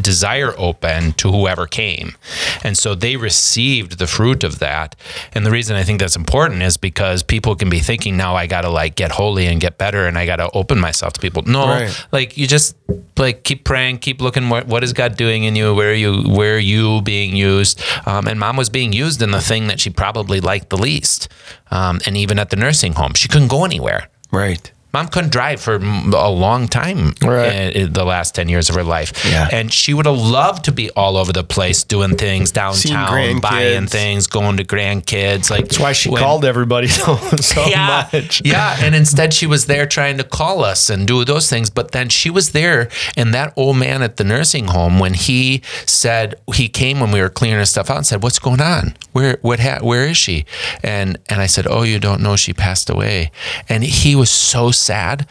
desire 0.00 0.54
open 0.58 1.12
to 1.12 1.32
whoever 1.32 1.66
came. 1.66 2.14
And 2.62 2.76
so 2.76 2.94
they 2.94 3.16
received 3.16 3.98
the 3.98 4.06
fruit 4.06 4.44
of 4.44 4.58
that. 4.58 4.94
And 5.32 5.46
the 5.46 5.50
reason 5.50 5.76
I 5.76 5.82
think 5.82 5.98
that's 6.00 6.16
important 6.16 6.62
is 6.62 6.76
because 6.76 7.22
people 7.22 7.56
can 7.56 7.70
be 7.70 7.80
thinking 7.80 8.16
now 8.16 8.36
I 8.36 8.46
got 8.46 8.62
to 8.62 8.68
like 8.70 8.96
get 8.96 9.12
holy 9.12 9.46
and 9.46 9.60
get 9.60 9.78
better 9.78 10.06
and 10.06 10.18
I 10.18 10.26
got 10.26 10.36
to 10.36 10.50
open 10.50 10.78
myself 10.78 11.14
to 11.14 11.20
people. 11.20 11.42
No, 11.44 11.66
Right. 11.66 12.06
like 12.12 12.36
you 12.36 12.46
just 12.46 12.76
like 13.16 13.44
keep 13.44 13.64
praying, 13.64 13.98
keep 13.98 14.20
looking 14.20 14.48
what 14.50 14.66
what 14.66 14.84
is 14.84 14.92
God 14.92 15.16
doing 15.16 15.44
in 15.44 15.56
you? 15.56 15.74
Where 15.74 15.90
are 15.90 15.94
you 15.94 16.22
where 16.22 16.56
are 16.56 16.58
you 16.58 17.00
being 17.02 17.34
used? 17.34 17.80
Um, 18.06 18.26
and 18.28 18.38
mom 18.38 18.56
was 18.56 18.68
being 18.68 18.92
used 18.92 19.22
in 19.22 19.30
the 19.30 19.40
thing 19.40 19.68
that 19.68 19.80
she 19.80 19.90
probably 19.90 20.40
liked 20.40 20.68
the 20.70 20.76
least. 20.78 21.28
Um, 21.70 22.00
and 22.06 22.16
even 22.16 22.38
at 22.38 22.50
the 22.50 22.56
nursing 22.56 22.92
home, 22.92 23.14
she 23.14 23.28
couldn't 23.28 23.48
go 23.48 23.64
anywhere. 23.64 24.08
Right. 24.30 24.70
Mom 24.92 25.08
couldn't 25.08 25.30
drive 25.30 25.60
for 25.60 25.74
a 25.76 26.30
long 26.30 26.66
time 26.68 27.14
Right. 27.22 27.74
in, 27.76 27.92
the 27.92 28.04
last 28.04 28.34
10 28.34 28.48
years 28.48 28.68
of 28.70 28.74
her 28.76 28.82
life. 28.84 29.12
Yeah. 29.24 29.48
And 29.52 29.72
she 29.72 29.92
would 29.94 30.06
have 30.06 30.16
loved 30.18 30.64
to 30.64 30.72
be 30.72 30.90
all 30.90 31.16
over 31.16 31.32
the 31.32 31.44
place 31.44 31.84
doing 31.84 32.16
things 32.16 32.50
downtown, 32.52 33.40
buying 33.40 33.86
things, 33.86 34.26
going 34.26 34.56
to 34.56 34.64
grandkids. 34.64 35.50
Like 35.50 35.64
That's 35.68 35.78
why 35.78 35.92
she 35.92 36.08
when- 36.10 36.22
called 36.22 36.44
everybody 36.44 36.88
so, 36.98 37.16
so 37.36 37.66
yeah, 37.66 38.08
much. 38.12 38.42
yeah. 38.44 38.76
And 38.80 38.94
instead, 38.94 39.34
she 39.34 39.46
was 39.46 39.66
there 39.66 39.86
trying 39.86 40.16
to 40.18 40.24
call 40.24 40.64
us 40.64 40.88
and 40.90 41.06
do 41.06 41.24
those 41.24 41.48
things. 41.50 41.70
But 41.70 41.92
then 41.92 42.08
she 42.08 42.30
was 42.30 42.52
there, 42.52 42.88
and 43.16 43.34
that 43.34 43.52
old 43.56 43.76
man 43.76 44.02
at 44.02 44.16
the 44.16 44.24
nursing 44.24 44.68
home, 44.68 44.98
when 44.98 45.14
he 45.14 45.62
said 45.86 46.34
he 46.54 46.68
came 46.68 47.00
when 47.00 47.10
we 47.10 47.20
were 47.20 47.28
clearing 47.30 47.58
his 47.60 47.70
stuff 47.70 47.90
out 47.90 47.96
and 47.98 48.06
said, 48.06 48.22
"What's 48.22 48.38
going 48.38 48.60
on? 48.60 48.94
Where 49.12 49.38
what 49.42 49.60
ha- 49.60 49.80
where 49.82 50.06
is 50.08 50.16
she?" 50.16 50.44
And 50.82 51.18
and 51.28 51.40
I 51.40 51.46
said, 51.46 51.66
"Oh, 51.66 51.82
you 51.82 51.98
don't 51.98 52.20
know 52.22 52.36
she 52.36 52.52
passed 52.52 52.88
away." 52.90 53.30
And 53.68 53.84
he 53.84 54.14
was 54.16 54.30
so 54.30 54.70
sad. 54.78 55.26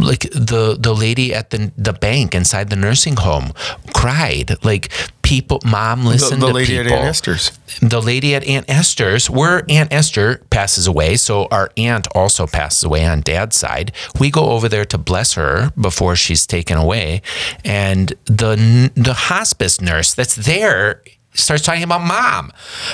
Like 0.00 0.20
the 0.30 0.76
the 0.78 0.94
lady 0.94 1.34
at 1.34 1.50
the 1.50 1.72
the 1.76 1.92
bank 1.92 2.32
inside 2.32 2.70
the 2.70 2.76
nursing 2.76 3.16
home 3.16 3.52
cried. 3.92 4.54
Like 4.64 4.90
people, 5.22 5.58
mom 5.64 6.04
The, 6.04 6.10
listened 6.10 6.40
the 6.40 6.46
to 6.46 6.52
lady 6.52 6.76
people 6.76 6.92
at 6.92 6.98
Aunt 7.00 7.08
Esther's. 7.08 7.50
the 7.82 8.00
lady 8.00 8.32
at 8.36 8.44
Aunt 8.44 8.64
Esther's, 8.68 9.28
where 9.28 9.64
Aunt 9.68 9.92
Esther 9.92 10.40
passes 10.50 10.86
away, 10.86 11.16
so 11.16 11.48
our 11.50 11.70
aunt 11.76 12.06
also 12.14 12.46
passes 12.46 12.84
away 12.84 13.04
on 13.04 13.22
dad's 13.22 13.56
side. 13.56 13.90
We 14.20 14.30
go 14.30 14.50
over 14.50 14.68
there 14.68 14.84
to 14.84 14.98
bless 14.98 15.32
her 15.34 15.72
before 15.76 16.14
she's 16.14 16.46
taken 16.46 16.76
away, 16.76 17.20
and 17.64 18.12
the 18.26 18.92
the 18.94 19.14
hospice 19.14 19.80
nurse 19.80 20.14
that's 20.14 20.36
there 20.36 21.02
starts 21.34 21.64
talking 21.64 21.82
about 21.82 22.02
mom. 22.02 22.52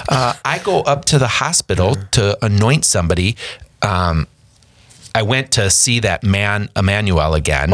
Uh, 0.09 0.33
I 0.43 0.59
go 0.59 0.81
up 0.83 1.05
to 1.07 1.19
the 1.19 1.29
hospital 1.29 1.97
to 2.13 2.39
anoint 2.43 2.87
somebody. 2.87 3.37
Um, 3.83 4.27
I 5.15 5.23
went 5.23 5.53
to 5.53 5.71
see 5.71 6.01
that 6.01 6.23
man 6.25 6.69
Emmanuel 6.77 7.35
again 7.35 7.71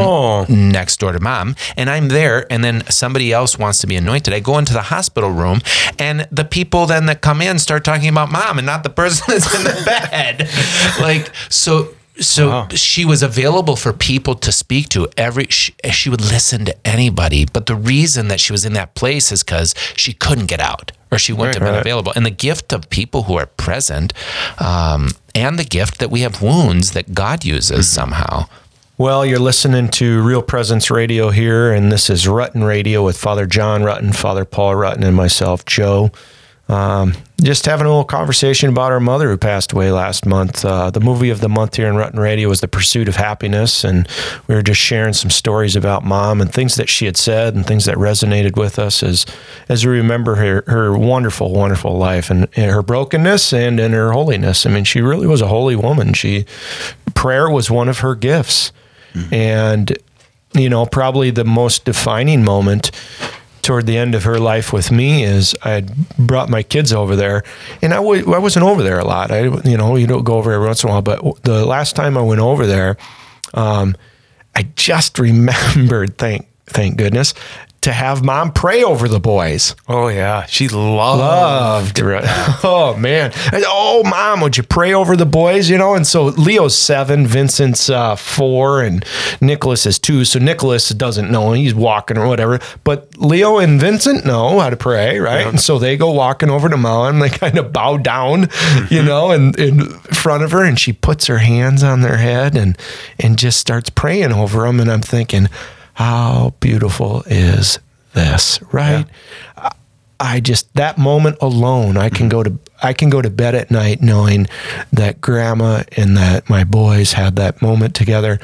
next 0.47 0.99
door 0.99 1.11
to 1.11 1.19
mom, 1.19 1.55
and 1.75 1.89
I'm 1.89 2.07
there, 2.09 2.45
and 2.51 2.63
then 2.63 2.83
somebody 2.89 3.33
else 3.33 3.57
wants 3.57 3.79
to 3.79 3.87
be 3.87 3.95
anointed. 3.95 4.33
I 4.33 4.39
go 4.39 4.57
into 4.57 4.73
the 4.73 4.83
hospital 4.83 5.31
room, 5.31 5.61
and 5.97 6.27
the 6.31 6.45
people 6.45 6.85
then 6.85 7.07
that 7.07 7.21
come 7.21 7.41
in 7.41 7.57
start 7.59 7.83
talking 7.83 8.09
about 8.09 8.31
mom 8.31 8.57
and 8.59 8.65
not 8.65 8.83
the 8.83 8.89
person 8.89 9.25
that's 9.29 9.53
in 9.55 9.63
the 9.63 9.81
bed. 9.85 10.49
Like 11.01 11.31
so. 11.49 11.89
So 12.19 12.49
she 12.75 13.05
was 13.05 13.23
available 13.23 13.75
for 13.75 13.93
people 13.93 14.35
to 14.35 14.51
speak 14.51 14.89
to 14.89 15.07
every 15.17 15.45
she, 15.49 15.73
she 15.91 16.09
would 16.09 16.21
listen 16.21 16.65
to 16.65 16.75
anybody 16.85 17.45
but 17.51 17.65
the 17.65 17.75
reason 17.75 18.27
that 18.27 18.39
she 18.39 18.51
was 18.51 18.63
in 18.65 18.73
that 18.73 18.93
place 18.93 19.31
is 19.31 19.41
cuz 19.43 19.73
she 19.95 20.13
couldn't 20.13 20.45
get 20.47 20.59
out 20.59 20.91
or 21.09 21.17
she 21.17 21.33
wouldn't 21.33 21.55
have 21.55 21.63
been 21.63 21.79
available 21.79 22.11
and 22.15 22.25
the 22.25 22.29
gift 22.47 22.73
of 22.73 22.89
people 22.89 23.23
who 23.23 23.37
are 23.37 23.47
present 23.47 24.13
um, 24.59 25.09
and 25.33 25.57
the 25.57 25.63
gift 25.63 25.99
that 25.99 26.11
we 26.11 26.21
have 26.21 26.41
wounds 26.41 26.91
that 26.91 27.13
God 27.13 27.45
uses 27.45 27.87
mm-hmm. 27.87 28.01
somehow 28.01 28.45
Well, 28.97 29.25
you're 29.25 29.39
listening 29.39 29.89
to 29.89 30.21
Real 30.21 30.43
Presence 30.43 30.91
Radio 30.91 31.29
here, 31.31 31.73
and 31.73 31.91
this 31.91 32.09
is 32.09 32.25
Rutten 32.25 32.65
Radio 32.65 33.03
with 33.03 33.17
Father 33.17 33.47
John 33.47 33.81
Rutten, 33.81 34.13
Father 34.13 34.45
Paul 34.45 34.75
Rutten, 34.75 35.03
and 35.03 35.15
myself, 35.15 35.65
Joe. 35.65 36.11
Um, 36.71 37.13
just 37.41 37.65
having 37.65 37.85
a 37.85 37.89
little 37.89 38.05
conversation 38.05 38.69
about 38.69 38.91
our 38.91 38.99
mother 38.99 39.29
who 39.29 39.37
passed 39.37 39.73
away 39.73 39.91
last 39.91 40.25
month. 40.25 40.63
Uh, 40.63 40.89
the 40.89 40.99
movie 40.99 41.29
of 41.29 41.41
the 41.41 41.49
month 41.49 41.75
here 41.75 41.87
in 41.87 41.95
Rutten 41.95 42.19
Radio 42.19 42.47
was 42.47 42.61
The 42.61 42.67
Pursuit 42.67 43.09
of 43.09 43.15
Happyness, 43.15 43.83
and 43.83 44.07
we 44.47 44.55
were 44.55 44.61
just 44.61 44.79
sharing 44.79 45.13
some 45.13 45.29
stories 45.31 45.75
about 45.75 46.05
mom 46.05 46.39
and 46.39 46.53
things 46.53 46.75
that 46.75 46.87
she 46.87 47.05
had 47.05 47.17
said 47.17 47.55
and 47.55 47.65
things 47.65 47.85
that 47.85 47.97
resonated 47.97 48.55
with 48.57 48.79
us 48.79 49.03
as 49.03 49.25
as 49.67 49.85
we 49.85 49.91
remember 49.91 50.35
her 50.35 50.63
her 50.67 50.97
wonderful, 50.97 51.51
wonderful 51.51 51.97
life 51.97 52.29
and, 52.29 52.47
and 52.55 52.71
her 52.71 52.81
brokenness 52.81 53.51
and 53.51 53.79
in 53.79 53.91
her 53.91 54.11
holiness. 54.13 54.65
I 54.65 54.69
mean, 54.69 54.85
she 54.85 55.01
really 55.01 55.27
was 55.27 55.41
a 55.41 55.47
holy 55.47 55.75
woman. 55.75 56.13
She 56.13 56.45
prayer 57.15 57.49
was 57.49 57.69
one 57.69 57.89
of 57.89 57.99
her 57.99 58.15
gifts. 58.15 58.71
And, 59.29 59.97
you 60.53 60.69
know, 60.69 60.85
probably 60.85 61.31
the 61.31 61.43
most 61.43 61.83
defining 61.83 62.45
moment 62.45 62.91
toward 63.61 63.85
the 63.85 63.97
end 63.97 64.15
of 64.15 64.23
her 64.23 64.39
life 64.39 64.73
with 64.73 64.91
me 64.91 65.23
is 65.23 65.55
I 65.63 65.69
had 65.71 66.07
brought 66.17 66.49
my 66.49 66.63
kids 66.63 66.91
over 66.93 67.15
there, 67.15 67.43
and 67.81 67.93
I 67.93 67.97
w- 67.97 68.33
I 68.33 68.37
wasn't 68.37 68.65
over 68.65 68.83
there 68.83 68.99
a 68.99 69.05
lot. 69.05 69.31
I, 69.31 69.43
you 69.67 69.77
know, 69.77 69.95
you 69.95 70.07
don't 70.07 70.23
go 70.23 70.35
over 70.35 70.51
every 70.51 70.65
once 70.67 70.83
in 70.83 70.89
a 70.89 70.93
while, 70.93 71.01
but 71.01 71.43
the 71.43 71.65
last 71.65 71.95
time 71.95 72.17
I 72.17 72.21
went 72.21 72.41
over 72.41 72.65
there, 72.65 72.97
um, 73.53 73.95
I 74.55 74.63
just 74.75 75.17
remembered, 75.29 76.17
thank 76.17 76.47
thank 76.65 76.97
goodness, 76.97 77.33
to 77.81 77.91
have 77.91 78.23
mom 78.23 78.51
pray 78.51 78.83
over 78.83 79.07
the 79.07 79.19
boys. 79.19 79.75
Oh 79.87 80.07
yeah, 80.07 80.45
she 80.45 80.67
loved. 80.67 81.99
Loved. 81.99 82.01
Oh 82.63 82.95
man. 82.97 83.31
And, 83.51 83.63
Oh 83.67 84.03
mom, 84.03 84.41
would 84.41 84.55
you 84.57 84.63
pray 84.63 84.93
over 84.93 85.15
the 85.15 85.25
boys? 85.25 85.69
You 85.69 85.77
know, 85.77 85.95
and 85.95 86.05
so 86.05 86.25
Leo's 86.25 86.75
seven, 86.77 87.25
Vincent's 87.25 87.89
uh, 87.89 88.15
four, 88.15 88.81
and 88.83 89.03
Nicholas 89.41 89.85
is 89.85 89.97
two. 89.97 90.25
So 90.25 90.37
Nicholas 90.39 90.89
doesn't 90.89 91.31
know 91.31 91.53
he's 91.53 91.73
walking 91.73 92.17
or 92.17 92.27
whatever, 92.27 92.59
but 92.83 93.17
Leo 93.17 93.57
and 93.57 93.79
Vincent 93.81 94.25
know 94.25 94.59
how 94.59 94.69
to 94.69 94.77
pray, 94.77 95.19
right? 95.19 95.47
And 95.47 95.59
so 95.59 95.79
they 95.79 95.97
go 95.97 96.11
walking 96.11 96.49
over 96.49 96.69
to 96.69 96.77
mom. 96.77 97.15
and 97.15 97.21
They 97.23 97.29
kind 97.37 97.57
of 97.57 97.73
bow 97.73 97.97
down, 97.97 98.49
you 98.89 99.01
know, 99.01 99.31
and 99.31 99.57
in 99.57 99.87
front 100.13 100.43
of 100.43 100.51
her, 100.51 100.63
and 100.63 100.79
she 100.79 100.93
puts 100.93 101.25
her 101.27 101.39
hands 101.39 101.81
on 101.83 102.01
their 102.01 102.17
head 102.17 102.55
and 102.55 102.77
and 103.19 103.39
just 103.39 103.59
starts 103.59 103.89
praying 103.89 104.31
over 104.31 104.61
them. 104.65 104.79
And 104.79 104.91
I'm 104.91 105.01
thinking, 105.01 105.47
how 106.01 106.53
beautiful 106.59 107.23
is 107.27 107.79
this, 108.13 108.59
right? 108.71 109.05
I 110.19 110.39
just 110.39 110.73
that 110.75 110.97
moment 110.97 111.37
alone, 111.41 111.97
I 111.97 112.09
can 112.09 112.29
go 112.29 112.43
to 112.43 112.57
I 112.81 112.93
can 112.93 113.09
go 113.09 113.21
to 113.21 113.29
bed 113.29 113.53
at 113.53 113.69
night 113.69 114.01
knowing 114.01 114.47
that 114.91 115.21
grandma 115.21 115.83
and 115.95 116.17
that 116.17 116.49
my 116.49 116.63
boys 116.63 117.13
had 117.13 117.35
that 117.35 117.61
moment 117.61 117.95
together. 117.95 118.39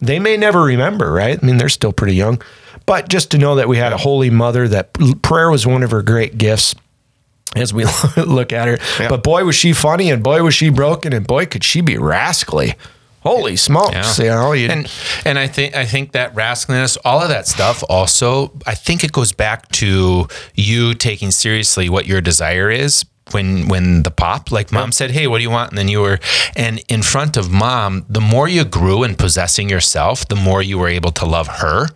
They 0.00 0.18
may 0.18 0.36
never 0.36 0.62
remember, 0.62 1.12
right? 1.12 1.38
I 1.40 1.44
mean, 1.44 1.56
they're 1.56 1.68
still 1.68 1.92
pretty 1.92 2.14
young, 2.14 2.40
but 2.86 3.08
just 3.08 3.32
to 3.32 3.38
know 3.38 3.56
that 3.56 3.68
we 3.68 3.76
had 3.76 3.92
a 3.92 3.98
holy 3.98 4.30
mother, 4.30 4.68
that 4.68 4.92
prayer 5.22 5.50
was 5.50 5.66
one 5.66 5.82
of 5.82 5.90
her 5.90 6.02
great 6.02 6.38
gifts 6.38 6.74
as 7.56 7.74
we 7.74 7.84
look 8.16 8.52
at 8.52 8.68
her. 8.68 9.08
But 9.08 9.22
boy, 9.22 9.44
was 9.44 9.56
she 9.56 9.72
funny, 9.72 10.10
and 10.10 10.22
boy, 10.22 10.42
was 10.42 10.54
she 10.54 10.70
broken, 10.70 11.12
and 11.12 11.26
boy, 11.26 11.46
could 11.46 11.64
she 11.64 11.80
be 11.80 11.98
rascally. 11.98 12.74
Holy 13.22 13.56
smokes! 13.56 14.18
You 14.18 14.24
know, 14.26 14.52
you, 14.52 14.68
and 14.68 14.90
and 15.26 15.38
I 15.38 15.46
think 15.46 15.74
I 15.76 15.84
think 15.84 16.12
that 16.12 16.34
rascaliness, 16.34 16.96
all 17.04 17.20
of 17.20 17.28
that 17.28 17.46
stuff, 17.46 17.84
also, 17.88 18.52
I 18.66 18.74
think 18.74 19.04
it 19.04 19.12
goes 19.12 19.32
back 19.32 19.68
to 19.72 20.26
you 20.54 20.94
taking 20.94 21.30
seriously 21.30 21.88
what 21.90 22.06
your 22.06 22.20
desire 22.20 22.70
is. 22.70 23.04
When 23.32 23.68
when 23.68 24.02
the 24.02 24.10
pop, 24.10 24.50
like 24.50 24.72
mom 24.72 24.90
said, 24.90 25.10
"Hey, 25.10 25.26
what 25.26 25.36
do 25.38 25.42
you 25.44 25.50
want?" 25.50 25.70
and 25.70 25.78
then 25.78 25.88
you 25.88 26.00
were, 26.00 26.18
and 26.56 26.82
in 26.88 27.02
front 27.02 27.36
of 27.36 27.50
mom, 27.50 28.04
the 28.08 28.20
more 28.22 28.48
you 28.48 28.64
grew 28.64 29.04
in 29.04 29.14
possessing 29.14 29.68
yourself, 29.68 30.26
the 30.26 30.34
more 30.36 30.62
you 30.62 30.78
were 30.78 30.88
able 30.88 31.12
to 31.12 31.26
love 31.26 31.46
her. 31.46 31.88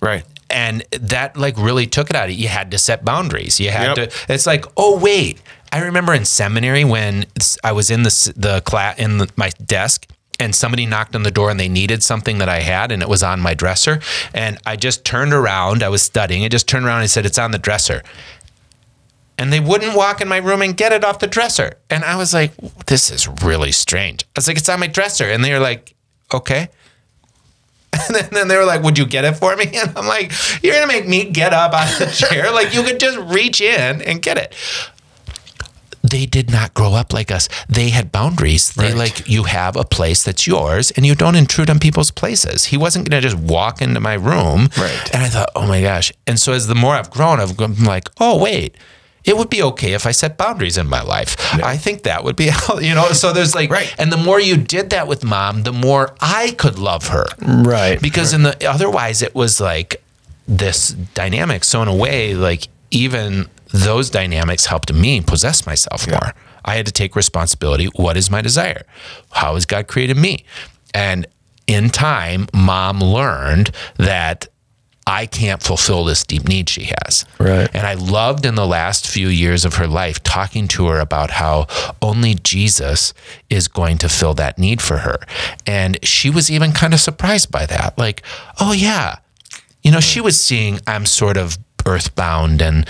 Right. 0.00 0.24
and 0.48 0.84
that 0.92 1.36
like 1.36 1.56
really 1.58 1.86
took 1.88 2.08
it 2.08 2.14
out 2.16 2.26
of 2.26 2.30
you. 2.30 2.42
You 2.44 2.48
had 2.48 2.70
to 2.70 2.78
set 2.78 3.04
boundaries. 3.04 3.58
You 3.58 3.70
had 3.70 3.96
Yep. 3.98 4.10
to. 4.10 4.32
It's 4.32 4.46
like, 4.46 4.64
oh 4.76 4.96
wait, 4.98 5.42
I 5.72 5.80
remember 5.80 6.14
in 6.14 6.24
seminary 6.24 6.84
when 6.84 7.26
I 7.64 7.72
was 7.72 7.90
in 7.90 8.04
the 8.04 8.32
the 8.36 8.60
class 8.60 8.96
in 8.98 9.18
the, 9.18 9.28
my 9.36 9.50
desk. 9.66 10.06
And 10.38 10.54
somebody 10.54 10.84
knocked 10.84 11.14
on 11.14 11.22
the 11.22 11.30
door 11.30 11.50
and 11.50 11.58
they 11.58 11.68
needed 11.68 12.02
something 12.02 12.38
that 12.38 12.48
I 12.48 12.60
had 12.60 12.92
and 12.92 13.02
it 13.02 13.08
was 13.08 13.22
on 13.22 13.40
my 13.40 13.54
dresser. 13.54 14.00
And 14.34 14.58
I 14.66 14.76
just 14.76 15.04
turned 15.04 15.32
around. 15.32 15.82
I 15.82 15.88
was 15.88 16.02
studying. 16.02 16.44
I 16.44 16.48
just 16.48 16.68
turned 16.68 16.84
around 16.84 17.00
and 17.00 17.10
said, 17.10 17.24
It's 17.24 17.38
on 17.38 17.52
the 17.52 17.58
dresser 17.58 18.02
and 19.38 19.52
they 19.52 19.60
wouldn't 19.60 19.94
walk 19.94 20.20
in 20.20 20.28
my 20.28 20.38
room 20.38 20.62
and 20.62 20.76
get 20.76 20.92
it 20.92 21.04
off 21.04 21.18
the 21.18 21.26
dresser. 21.26 21.74
And 21.90 22.04
I 22.04 22.16
was 22.16 22.32
like, 22.32 22.52
this 22.86 23.10
is 23.10 23.28
really 23.42 23.72
strange. 23.72 24.22
I 24.22 24.26
was 24.36 24.48
like, 24.48 24.56
it's 24.56 24.68
on 24.68 24.80
my 24.80 24.86
dresser. 24.86 25.24
And 25.24 25.44
they 25.44 25.52
were 25.52 25.60
like, 25.60 25.94
okay. 26.32 26.68
And 28.08 28.30
then, 28.30 28.48
they 28.48 28.56
were 28.56 28.64
like, 28.64 28.82
would 28.82 28.98
you 28.98 29.06
get 29.06 29.24
it 29.24 29.34
for 29.34 29.56
me? 29.56 29.64
And 29.74 29.96
I'm 29.96 30.06
like, 30.06 30.32
you're 30.62 30.74
going 30.74 30.88
to 30.88 30.92
make 30.92 31.06
me 31.06 31.30
get 31.30 31.52
up 31.52 31.72
out 31.72 31.92
of 31.92 31.98
the 31.98 32.06
chair? 32.06 32.50
like, 32.52 32.74
you 32.74 32.82
could 32.82 33.00
just 33.00 33.18
reach 33.32 33.60
in 33.60 34.02
and 34.02 34.22
get 34.22 34.38
it. 34.38 34.54
They 36.10 36.26
did 36.26 36.50
not 36.50 36.74
grow 36.74 36.94
up 36.94 37.12
like 37.12 37.30
us. 37.30 37.48
They 37.68 37.90
had 37.90 38.12
boundaries. 38.12 38.72
They 38.74 38.92
like, 38.92 39.28
you 39.28 39.44
have 39.44 39.76
a 39.76 39.84
place 39.84 40.22
that's 40.22 40.46
yours 40.46 40.90
and 40.92 41.04
you 41.06 41.14
don't 41.14 41.34
intrude 41.36 41.70
on 41.70 41.78
people's 41.78 42.10
places. 42.10 42.64
He 42.66 42.76
wasn't 42.76 43.08
going 43.08 43.20
to 43.22 43.28
just 43.28 43.40
walk 43.42 43.80
into 43.82 44.00
my 44.00 44.14
room. 44.14 44.68
Right. 44.78 45.10
And 45.14 45.22
I 45.22 45.28
thought, 45.28 45.50
oh 45.56 45.66
my 45.66 45.80
gosh. 45.80 46.12
And 46.26 46.38
so 46.38 46.52
as 46.52 46.66
the 46.66 46.74
more 46.74 46.94
I've 46.94 47.10
grown, 47.10 47.40
I've 47.40 47.56
gone 47.56 47.74
like, 47.84 48.08
oh, 48.20 48.38
wait, 48.42 48.76
it 49.24 49.36
would 49.36 49.50
be 49.50 49.60
okay 49.62 49.92
if 49.94 50.06
I 50.06 50.12
set 50.12 50.36
boundaries 50.38 50.78
in 50.78 50.86
my 50.86 51.02
life. 51.02 51.36
I 51.62 51.76
think 51.76 52.04
that 52.04 52.22
would 52.22 52.36
be, 52.36 52.50
you 52.80 52.94
know, 52.94 53.08
so 53.12 53.32
there's 53.32 53.54
like, 53.54 53.70
Right. 53.70 53.92
and 53.98 54.12
the 54.12 54.16
more 54.16 54.38
you 54.40 54.56
did 54.56 54.90
that 54.90 55.08
with 55.08 55.24
mom, 55.24 55.64
the 55.64 55.72
more 55.72 56.14
I 56.20 56.52
could 56.58 56.78
love 56.78 57.08
her. 57.08 57.26
Right. 57.42 58.00
Because 58.00 58.32
in 58.32 58.44
the, 58.44 58.68
otherwise 58.68 59.22
it 59.22 59.34
was 59.34 59.60
like 59.60 60.02
this 60.46 60.90
dynamic. 61.14 61.64
So 61.64 61.82
in 61.82 61.88
a 61.88 61.94
way, 61.94 62.34
like 62.34 62.68
even 62.92 63.48
those 63.72 64.10
dynamics 64.10 64.66
helped 64.66 64.92
me 64.92 65.20
possess 65.20 65.66
myself 65.66 66.08
more. 66.08 66.32
I 66.64 66.74
had 66.74 66.86
to 66.86 66.92
take 66.92 67.14
responsibility. 67.16 67.86
What 67.94 68.16
is 68.16 68.30
my 68.30 68.42
desire? 68.42 68.84
How 69.30 69.54
has 69.54 69.66
God 69.66 69.86
created 69.86 70.16
me? 70.16 70.44
And 70.92 71.26
in 71.66 71.90
time, 71.90 72.48
mom 72.52 73.00
learned 73.00 73.70
that 73.96 74.48
I 75.08 75.26
can't 75.26 75.62
fulfill 75.62 76.04
this 76.04 76.24
deep 76.24 76.48
need 76.48 76.68
she 76.68 76.90
has. 77.00 77.24
Right. 77.38 77.70
And 77.72 77.86
I 77.86 77.94
loved 77.94 78.44
in 78.44 78.56
the 78.56 78.66
last 78.66 79.06
few 79.06 79.28
years 79.28 79.64
of 79.64 79.74
her 79.76 79.86
life 79.86 80.20
talking 80.24 80.66
to 80.68 80.88
her 80.88 80.98
about 80.98 81.30
how 81.30 81.68
only 82.02 82.34
Jesus 82.34 83.14
is 83.48 83.68
going 83.68 83.98
to 83.98 84.08
fill 84.08 84.34
that 84.34 84.58
need 84.58 84.82
for 84.82 84.98
her. 84.98 85.18
And 85.64 86.04
she 86.04 86.28
was 86.28 86.50
even 86.50 86.72
kind 86.72 86.92
of 86.92 86.98
surprised 86.98 87.52
by 87.52 87.66
that. 87.66 87.96
Like, 87.96 88.22
oh, 88.58 88.72
yeah. 88.72 89.18
You 89.84 89.92
know, 89.92 90.00
she 90.00 90.20
was 90.20 90.40
seeing 90.42 90.80
I'm 90.88 91.06
sort 91.06 91.36
of 91.36 91.56
earthbound 91.86 92.60
and 92.60 92.86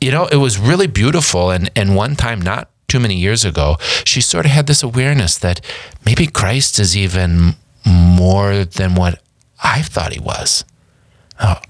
you 0.00 0.10
know, 0.10 0.26
it 0.26 0.36
was 0.36 0.58
really 0.58 0.86
beautiful 0.86 1.50
and 1.50 1.70
and 1.76 1.96
one 1.96 2.16
time 2.16 2.40
not 2.40 2.70
too 2.88 3.00
many 3.00 3.14
years 3.14 3.44
ago, 3.44 3.76
she 4.04 4.20
sort 4.20 4.44
of 4.44 4.50
had 4.50 4.66
this 4.66 4.82
awareness 4.82 5.38
that 5.38 5.60
maybe 6.04 6.26
Christ 6.26 6.78
is 6.78 6.96
even 6.96 7.54
more 7.86 8.64
than 8.64 8.94
what 8.96 9.22
I 9.62 9.82
thought 9.82 10.12
he 10.12 10.20
was. 10.20 10.64
Oh, 11.40 11.60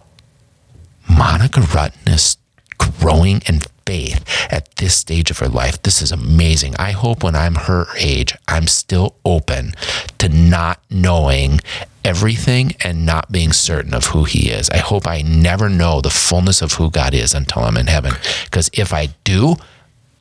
Monica 1.09 1.61
Rutten 1.61 2.09
is 2.09 2.39
growing 2.79 3.43
in 3.47 3.61
faith 3.91 4.25
at 4.53 4.73
this 4.77 4.95
stage 4.95 5.33
of 5.33 5.39
her 5.39 5.49
life. 5.49 5.83
This 5.83 6.01
is 6.01 6.13
amazing. 6.13 6.77
I 6.79 6.93
hope 6.93 7.25
when 7.25 7.35
I'm 7.35 7.57
her 7.57 7.87
age, 7.99 8.37
I'm 8.47 8.69
still 8.69 9.17
open 9.25 9.75
to 10.19 10.29
not 10.29 10.81
knowing 10.89 11.59
everything 12.05 12.77
and 12.85 13.05
not 13.05 13.33
being 13.33 13.53
certain 13.53 13.93
of 13.93 14.07
who 14.07 14.23
he 14.23 14.51
is. 14.51 14.71
I 14.71 14.77
hope 14.77 15.09
I 15.09 15.23
never 15.23 15.69
know 15.69 16.01
the 16.01 16.09
fullness 16.09 16.63
of 16.63 16.75
who 16.75 16.89
God 16.89 17.15
is 17.15 17.35
until 17.35 17.65
I'm 17.65 17.77
in 17.77 17.89
heaven. 17.89 18.13
Because 18.45 18.71
if 18.73 18.93
I 18.93 19.09
do, 19.25 19.57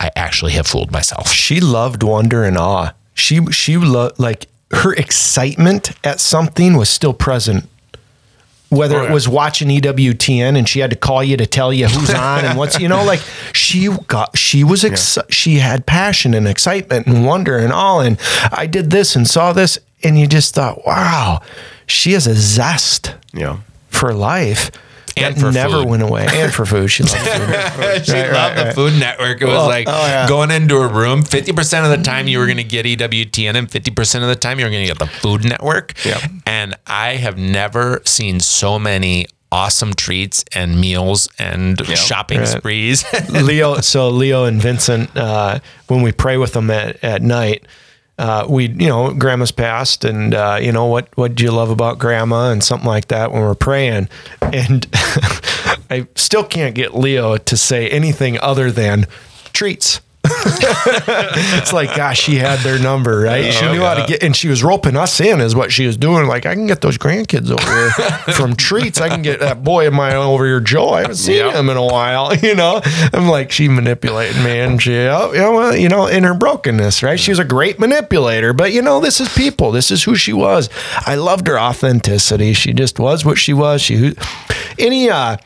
I 0.00 0.10
actually 0.16 0.52
have 0.52 0.66
fooled 0.66 0.90
myself. 0.90 1.28
she 1.28 1.60
loved 1.60 2.02
wonder 2.02 2.42
and 2.42 2.58
awe. 2.58 2.92
She 3.14 3.36
she 3.52 3.76
lo- 3.76 4.10
like 4.18 4.48
her 4.72 4.92
excitement 4.94 5.92
at 6.02 6.18
something 6.18 6.76
was 6.76 6.88
still 6.88 7.14
present. 7.14 7.68
Whether 8.70 9.02
it 9.04 9.10
was 9.10 9.28
watching 9.28 9.68
EWTN 9.68 10.56
and 10.56 10.68
she 10.68 10.78
had 10.80 10.90
to 10.90 10.96
call 10.96 11.24
you 11.24 11.36
to 11.36 11.46
tell 11.46 11.72
you 11.72 11.86
who's 11.88 12.10
on 12.14 12.44
and 12.44 12.56
what's 12.56 12.78
you 12.78 12.88
know 12.88 13.04
like 13.04 13.20
she 13.52 13.88
got 14.06 14.38
she 14.38 14.62
was 14.64 14.84
ex- 14.84 15.18
she 15.28 15.56
had 15.56 15.86
passion 15.86 16.34
and 16.34 16.46
excitement 16.46 17.06
and 17.08 17.26
wonder 17.26 17.58
and 17.58 17.72
all 17.72 18.00
and 18.00 18.16
I 18.52 18.66
did 18.66 18.90
this 18.90 19.16
and 19.16 19.26
saw 19.28 19.52
this 19.52 19.78
and 20.04 20.16
you 20.18 20.26
just 20.28 20.54
thought 20.54 20.86
wow 20.86 21.40
she 21.86 22.12
has 22.12 22.26
a 22.28 22.34
zest 22.36 23.14
Yeah. 23.34 23.58
for 23.88 24.14
life 24.14 24.70
And 25.22 25.36
that 25.36 25.40
for 25.40 25.52
never 25.52 25.78
food. 25.80 25.88
went 25.88 26.02
away 26.02 26.26
and 26.30 26.52
for 26.52 26.64
food 26.66 26.88
she 26.88 27.02
loved 27.02 27.16
food. 27.16 28.04
she 28.06 28.12
loved 28.12 28.58
the 28.58 28.72
Food 28.74 28.98
Network. 28.98 29.40
It 29.42 29.46
was 29.46 29.66
like 29.66 29.86
oh, 29.88 30.06
yeah. 30.06 30.28
going 30.28 30.50
into 30.50 30.76
a 30.76 30.88
room. 30.88 31.22
Fifty 31.22 31.52
percent 31.52 31.84
of 31.86 31.96
the 31.96 32.02
time 32.04 32.28
you 32.28 32.38
were 32.38 32.46
going 32.46 32.58
to 32.58 32.64
get 32.64 32.86
EWTN, 32.86 33.54
and 33.54 33.70
fifty 33.70 33.90
percent 33.90 34.22
of 34.24 34.28
the 34.28 34.36
time 34.36 34.58
you 34.58 34.64
were 34.64 34.70
going 34.70 34.86
to 34.86 34.88
get 34.88 34.98
the 34.98 35.06
Food 35.06 35.44
Network. 35.44 35.94
Yep. 36.04 36.22
And 36.46 36.76
I 36.86 37.16
have 37.16 37.38
never 37.38 38.02
seen 38.04 38.40
so 38.40 38.78
many 38.78 39.26
awesome 39.52 39.92
treats 39.94 40.44
and 40.52 40.80
meals 40.80 41.28
and 41.38 41.84
shopping 41.96 42.38
Right. 42.38 42.48
sprees. 42.48 43.04
Leo, 43.30 43.80
so 43.80 44.08
Leo 44.08 44.44
and 44.44 44.62
Vincent, 44.62 45.16
uh, 45.16 45.58
when 45.88 46.02
we 46.02 46.12
pray 46.12 46.36
with 46.36 46.52
them 46.52 46.70
at, 46.70 47.02
at 47.02 47.20
night, 47.22 47.66
uh, 48.20 48.44
we, 48.46 48.68
you 48.68 48.86
know, 48.86 49.14
grandma's 49.14 49.50
passed 49.50 50.04
and, 50.04 50.34
uh, 50.34 50.58
you 50.60 50.70
know, 50.70 50.84
what, 50.84 51.08
what 51.16 51.34
do 51.34 51.42
you 51.42 51.50
love 51.50 51.70
about 51.70 51.98
grandma 51.98 52.50
and 52.50 52.62
something 52.62 52.86
like 52.86 53.08
that 53.08 53.32
when 53.32 53.40
we're 53.40 53.54
praying. 53.54 54.10
And 54.42 54.86
I 54.92 56.06
still 56.16 56.44
can't 56.44 56.74
get 56.74 56.94
Leo 56.94 57.38
to 57.38 57.56
say 57.56 57.88
anything 57.88 58.38
other 58.40 58.70
than 58.70 59.06
treats. 59.54 60.02
it's 61.58 61.72
like, 61.72 61.94
gosh, 61.96 62.20
she 62.20 62.36
had 62.36 62.58
their 62.60 62.78
number, 62.78 63.20
right? 63.20 63.52
she 63.52 63.70
knew 63.72 63.82
how 63.82 63.94
to 63.94 64.06
get, 64.06 64.22
and 64.22 64.34
she 64.34 64.48
was 64.48 64.62
roping 64.62 64.96
us 64.96 65.20
in, 65.20 65.40
is 65.40 65.54
what 65.54 65.72
she 65.72 65.86
was 65.86 65.96
doing. 65.96 66.26
Like, 66.26 66.46
I 66.46 66.54
can 66.54 66.66
get 66.66 66.80
those 66.80 66.98
grandkids 66.98 67.50
over 67.50 67.62
here 67.64 67.90
from 68.34 68.56
treats. 68.56 69.00
I 69.00 69.08
can 69.08 69.22
get 69.22 69.40
that 69.40 69.62
boy 69.62 69.86
of 69.86 69.92
mine 69.92 70.14
over 70.14 70.44
here, 70.46 70.60
Joe. 70.60 70.90
I 70.90 71.02
haven't 71.02 71.16
seen 71.16 71.36
Yep. 71.36 71.54
him 71.54 71.70
in 71.70 71.76
a 71.76 71.84
while, 71.84 72.34
you 72.42 72.54
know? 72.54 72.80
I'm 73.12 73.28
like, 73.28 73.50
she 73.52 73.68
manipulated 73.68 74.36
me, 74.42 74.60
and 74.60 74.80
she, 74.80 74.96
oh, 75.06 75.32
you 75.32 75.38
know, 75.38 75.52
well, 75.52 75.76
you 75.76 75.88
know, 75.88 76.06
in 76.06 76.24
her 76.24 76.34
brokenness, 76.34 77.02
right? 77.02 77.18
She 77.18 77.30
was 77.30 77.38
a 77.38 77.44
great 77.44 77.78
manipulator, 77.78 78.52
but 78.52 78.72
you 78.72 78.82
know, 78.82 79.00
this 79.00 79.20
is 79.20 79.28
people. 79.34 79.70
This 79.72 79.90
is 79.90 80.04
who 80.04 80.14
she 80.16 80.32
was. 80.32 80.68
I 81.06 81.14
loved 81.16 81.46
her 81.46 81.58
authenticity. 81.58 82.52
She 82.52 82.72
just 82.72 82.98
was 82.98 83.24
what 83.24 83.38
she 83.38 83.52
was. 83.52 83.80
She, 83.82 84.14
any, 84.78 85.10
uh, 85.10 85.36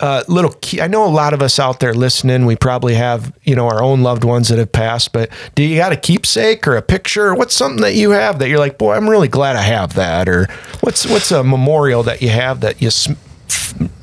uh, 0.00 0.22
little 0.28 0.52
key. 0.60 0.80
I 0.80 0.86
know 0.86 1.04
a 1.04 1.10
lot 1.10 1.34
of 1.34 1.42
us 1.42 1.58
out 1.58 1.80
there 1.80 1.92
listening. 1.94 2.46
We 2.46 2.56
probably 2.56 2.94
have 2.94 3.32
you 3.42 3.56
know 3.56 3.66
our 3.66 3.82
own 3.82 4.02
loved 4.02 4.24
ones 4.24 4.48
that 4.48 4.58
have 4.58 4.72
passed. 4.72 5.12
But 5.12 5.30
do 5.54 5.62
you 5.62 5.76
got 5.76 5.92
a 5.92 5.96
keepsake 5.96 6.66
or 6.66 6.76
a 6.76 6.82
picture? 6.82 7.34
What's 7.34 7.54
something 7.54 7.82
that 7.82 7.94
you 7.94 8.10
have 8.10 8.38
that 8.38 8.48
you're 8.48 8.58
like, 8.58 8.78
boy, 8.78 8.94
I'm 8.94 9.08
really 9.08 9.28
glad 9.28 9.56
I 9.56 9.62
have 9.62 9.94
that. 9.94 10.28
Or 10.28 10.46
what's 10.80 11.06
what's 11.06 11.30
a 11.32 11.42
memorial 11.42 12.02
that 12.04 12.22
you 12.22 12.28
have 12.28 12.60
that 12.60 12.80
you 12.80 12.90
sm- 12.90 13.14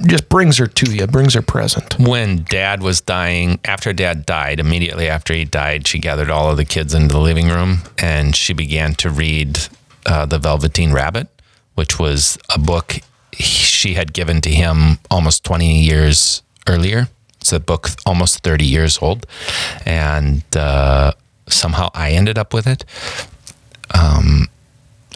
just 0.05 0.30
brings 0.30 0.57
her 0.57 0.68
to 0.68 0.93
you, 0.93 1.07
brings 1.07 1.34
her 1.34 1.41
present. 1.41 1.97
when 1.99 2.43
dad 2.43 2.82
was 2.84 3.01
dying, 3.01 3.59
after 3.66 3.93
dad 3.93 4.26
died, 4.26 4.59
immediately 4.59 5.07
after 5.07 5.34
he 5.34 5.45
died, 5.45 5.88
she 5.88 5.99
gathered 5.99 6.30
all 6.30 6.51
of 6.51 6.57
the 6.57 6.66
kids 6.66 6.93
into 6.93 7.13
the 7.13 7.20
living 7.20 7.47
room 7.49 7.80
and 7.97 8.36
she 8.36 8.53
began 8.53 8.93
to 8.95 9.09
read 9.09 9.59
uh, 10.05 10.26
The 10.26 10.38
Velveteen 10.38 10.93
Rabbit, 10.93 11.28
which 11.74 11.99
was 11.99 12.38
a 12.53 12.59
book 12.59 12.99
she 13.86 13.93
had 13.93 14.13
given 14.13 14.41
to 14.41 14.49
him 14.49 14.97
almost 15.11 15.43
20 15.43 15.79
years 15.81 16.41
earlier. 16.67 17.07
It's 17.39 17.53
a 17.53 17.59
book 17.59 17.89
almost 18.05 18.39
30 18.43 18.65
years 18.65 18.97
old. 18.99 19.27
And 19.86 20.43
uh, 20.55 21.11
somehow 21.47 21.89
I 21.93 22.11
ended 22.13 22.39
up 22.39 22.51
with 22.51 22.65
it. 22.65 22.83
Um, 23.93 24.47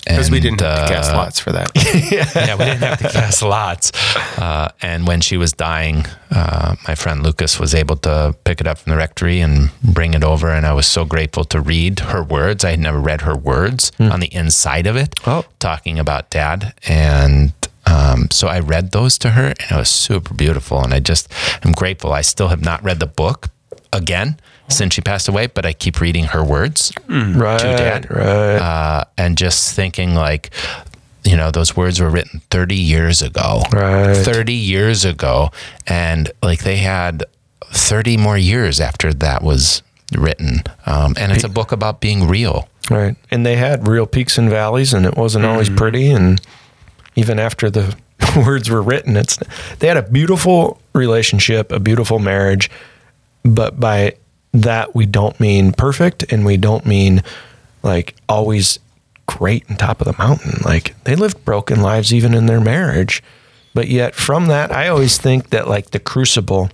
Because 0.05 0.29
we 0.29 0.39
didn't 0.39 0.61
have 0.61 0.87
to 0.87 0.93
cast 0.93 1.11
uh, 1.11 1.17
lots 1.17 1.39
for 1.39 1.51
that. 1.51 1.71
yeah, 1.75 2.55
we 2.55 2.65
didn't 2.65 2.83
have 2.83 2.99
to 2.99 3.09
cast 3.09 3.41
lots. 3.41 3.91
Uh, 4.37 4.69
and 4.83 5.07
when 5.07 5.19
she 5.21 5.35
was 5.37 5.51
dying, 5.53 6.05
uh, 6.29 6.75
my 6.87 6.93
friend 6.93 7.23
Lucas 7.23 7.59
was 7.59 7.73
able 7.73 7.95
to 7.97 8.35
pick 8.43 8.61
it 8.61 8.67
up 8.67 8.77
from 8.77 8.91
the 8.91 8.97
rectory 8.97 9.39
and 9.41 9.71
bring 9.83 10.13
it 10.13 10.23
over. 10.23 10.51
And 10.51 10.65
I 10.67 10.73
was 10.73 10.85
so 10.85 11.05
grateful 11.05 11.43
to 11.45 11.59
read 11.59 11.99
her 12.13 12.21
words. 12.23 12.63
I 12.63 12.69
had 12.71 12.79
never 12.79 12.99
read 12.99 13.21
her 13.21 13.35
words 13.35 13.91
on 13.99 14.19
the 14.19 14.31
inside 14.31 14.85
of 14.85 14.95
it, 14.95 15.15
Oh. 15.25 15.43
talking 15.57 15.97
about 15.97 16.29
dad. 16.29 16.73
And 16.87 17.51
um, 17.85 18.27
so 18.31 18.47
I 18.47 18.59
read 18.59 18.91
those 18.91 19.17
to 19.19 19.31
her, 19.31 19.47
and 19.47 19.71
it 19.71 19.75
was 19.75 19.89
super 19.89 20.33
beautiful. 20.33 20.83
And 20.83 20.93
I 20.93 20.99
just 20.99 21.31
am 21.65 21.71
grateful. 21.71 22.11
I 22.13 22.21
still 22.21 22.49
have 22.49 22.63
not 22.63 22.83
read 22.83 22.99
the 22.99 23.07
book 23.07 23.47
again 23.93 24.39
since 24.67 24.93
she 24.93 25.01
passed 25.01 25.27
away, 25.27 25.47
but 25.47 25.65
I 25.65 25.73
keep 25.73 25.99
reading 25.99 26.25
her 26.25 26.43
words 26.43 26.93
Right, 27.07 27.59
to 27.59 27.65
dad. 27.65 28.11
right. 28.11 28.57
Uh, 28.57 29.03
and 29.17 29.35
just 29.37 29.73
thinking 29.75 30.13
like, 30.13 30.51
you 31.23 31.35
know, 31.35 31.49
those 31.49 31.75
words 31.75 31.99
were 31.99 32.09
written 32.09 32.41
30 32.51 32.75
years 32.75 33.21
ago. 33.23 33.63
Right. 33.73 34.15
30 34.15 34.53
years 34.53 35.05
ago. 35.05 35.49
And 35.87 36.31
like 36.43 36.63
they 36.63 36.77
had 36.77 37.23
30 37.65 38.17
more 38.17 38.37
years 38.37 38.79
after 38.79 39.11
that 39.15 39.41
was 39.41 39.81
written. 40.15 40.61
Um, 40.85 41.15
and 41.19 41.31
it's 41.31 41.43
a 41.43 41.49
book 41.49 41.71
about 41.71 41.99
being 41.99 42.27
real. 42.27 42.69
Right. 42.91 43.15
And 43.31 43.43
they 43.45 43.55
had 43.55 43.87
real 43.87 44.05
peaks 44.05 44.37
and 44.37 44.49
valleys, 44.51 44.93
and 44.93 45.05
it 45.05 45.15
wasn't 45.17 45.45
always 45.45 45.69
pretty. 45.69 46.09
And 46.11 46.39
even 47.19 47.39
after 47.39 47.69
the 47.69 47.95
words 48.37 48.69
were 48.69 48.81
written. 48.81 49.17
It's 49.17 49.37
they 49.79 49.87
had 49.87 49.97
a 49.97 50.03
beautiful 50.03 50.81
relationship, 50.93 51.71
a 51.71 51.79
beautiful 51.79 52.19
marriage, 52.19 52.69
but 53.43 53.79
by 53.79 54.15
that 54.53 54.95
we 54.95 55.05
don't 55.05 55.39
mean 55.39 55.73
perfect 55.73 56.31
and 56.31 56.45
we 56.45 56.57
don't 56.57 56.85
mean 56.85 57.21
like 57.83 58.15
always 58.27 58.79
great 59.27 59.67
and 59.69 59.77
top 59.77 60.01
of 60.01 60.07
the 60.07 60.15
mountain. 60.17 60.59
Like 60.63 60.95
they 61.03 61.15
lived 61.15 61.45
broken 61.45 61.81
lives 61.81 62.13
even 62.13 62.33
in 62.33 62.47
their 62.47 62.61
marriage. 62.61 63.21
But 63.73 63.87
yet 63.87 64.15
from 64.15 64.47
that 64.47 64.71
I 64.71 64.87
always 64.87 65.17
think 65.17 65.51
that 65.51 65.67
like 65.67 65.91
the 65.91 65.99
crucible 65.99 66.69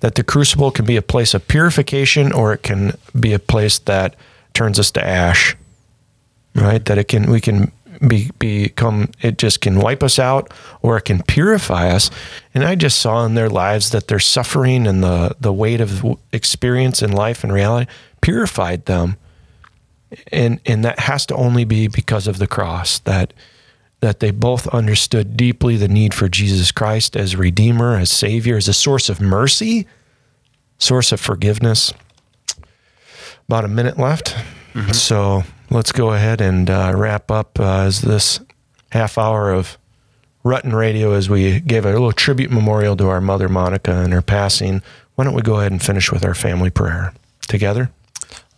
that 0.00 0.14
the 0.14 0.24
crucible 0.24 0.70
can 0.70 0.86
be 0.86 0.96
a 0.96 1.02
place 1.02 1.34
of 1.34 1.46
purification 1.46 2.32
or 2.32 2.54
it 2.54 2.62
can 2.62 2.96
be 3.18 3.32
a 3.32 3.38
place 3.38 3.78
that 3.80 4.14
turns 4.54 4.78
us 4.78 4.90
to 4.92 5.06
ash. 5.06 5.56
Right? 6.54 6.84
That 6.84 6.98
it 6.98 7.08
can 7.08 7.30
we 7.30 7.40
can 7.40 7.72
be 8.06 8.30
become 8.38 9.10
it 9.20 9.38
just 9.38 9.60
can 9.60 9.78
wipe 9.78 10.02
us 10.02 10.18
out 10.18 10.52
or 10.82 10.96
it 10.96 11.02
can 11.02 11.22
purify 11.22 11.90
us. 11.90 12.10
And 12.54 12.64
I 12.64 12.74
just 12.74 13.00
saw 13.00 13.24
in 13.24 13.34
their 13.34 13.48
lives 13.48 13.90
that 13.90 14.08
their 14.08 14.18
suffering 14.18 14.86
and 14.86 15.02
the 15.02 15.36
the 15.40 15.52
weight 15.52 15.80
of 15.80 16.04
experience 16.32 17.02
in 17.02 17.12
life 17.12 17.44
and 17.44 17.52
reality 17.52 17.90
purified 18.20 18.86
them. 18.86 19.16
And 20.32 20.60
and 20.66 20.84
that 20.84 21.00
has 21.00 21.26
to 21.26 21.34
only 21.34 21.64
be 21.64 21.88
because 21.88 22.26
of 22.26 22.38
the 22.38 22.46
cross 22.46 22.98
that 23.00 23.32
that 24.00 24.20
they 24.20 24.30
both 24.30 24.68
understood 24.68 25.36
deeply 25.36 25.76
the 25.76 25.88
need 25.88 26.12
for 26.12 26.28
Jesus 26.28 26.70
Christ 26.70 27.16
as 27.16 27.36
Redeemer, 27.36 27.96
as 27.96 28.10
Savior, 28.10 28.56
as 28.56 28.68
a 28.68 28.74
source 28.74 29.08
of 29.08 29.18
mercy, 29.18 29.86
source 30.78 31.10
of 31.10 31.20
forgiveness. 31.20 31.92
About 33.48 33.64
a 33.64 33.68
minute 33.68 33.98
left. 33.98 34.36
Mm-hmm. 34.74 34.92
So 34.92 35.44
let's 35.74 35.92
go 35.92 36.12
ahead 36.12 36.40
and 36.40 36.70
uh, 36.70 36.92
wrap 36.94 37.30
up 37.30 37.58
uh, 37.58 37.80
as 37.80 38.00
this 38.00 38.40
half 38.92 39.18
hour 39.18 39.52
of 39.52 39.76
Rutten 40.44 40.72
Radio 40.72 41.12
as 41.12 41.28
we 41.28 41.60
gave 41.60 41.84
a 41.84 41.92
little 41.92 42.12
tribute 42.12 42.50
memorial 42.50 42.96
to 42.96 43.08
our 43.08 43.20
mother, 43.20 43.48
Monica, 43.48 43.92
and 43.92 44.12
her 44.12 44.22
passing. 44.22 44.82
Why 45.16 45.24
don't 45.24 45.34
we 45.34 45.42
go 45.42 45.58
ahead 45.58 45.72
and 45.72 45.82
finish 45.82 46.12
with 46.12 46.24
our 46.24 46.34
family 46.34 46.70
prayer 46.70 47.12
together? 47.48 47.90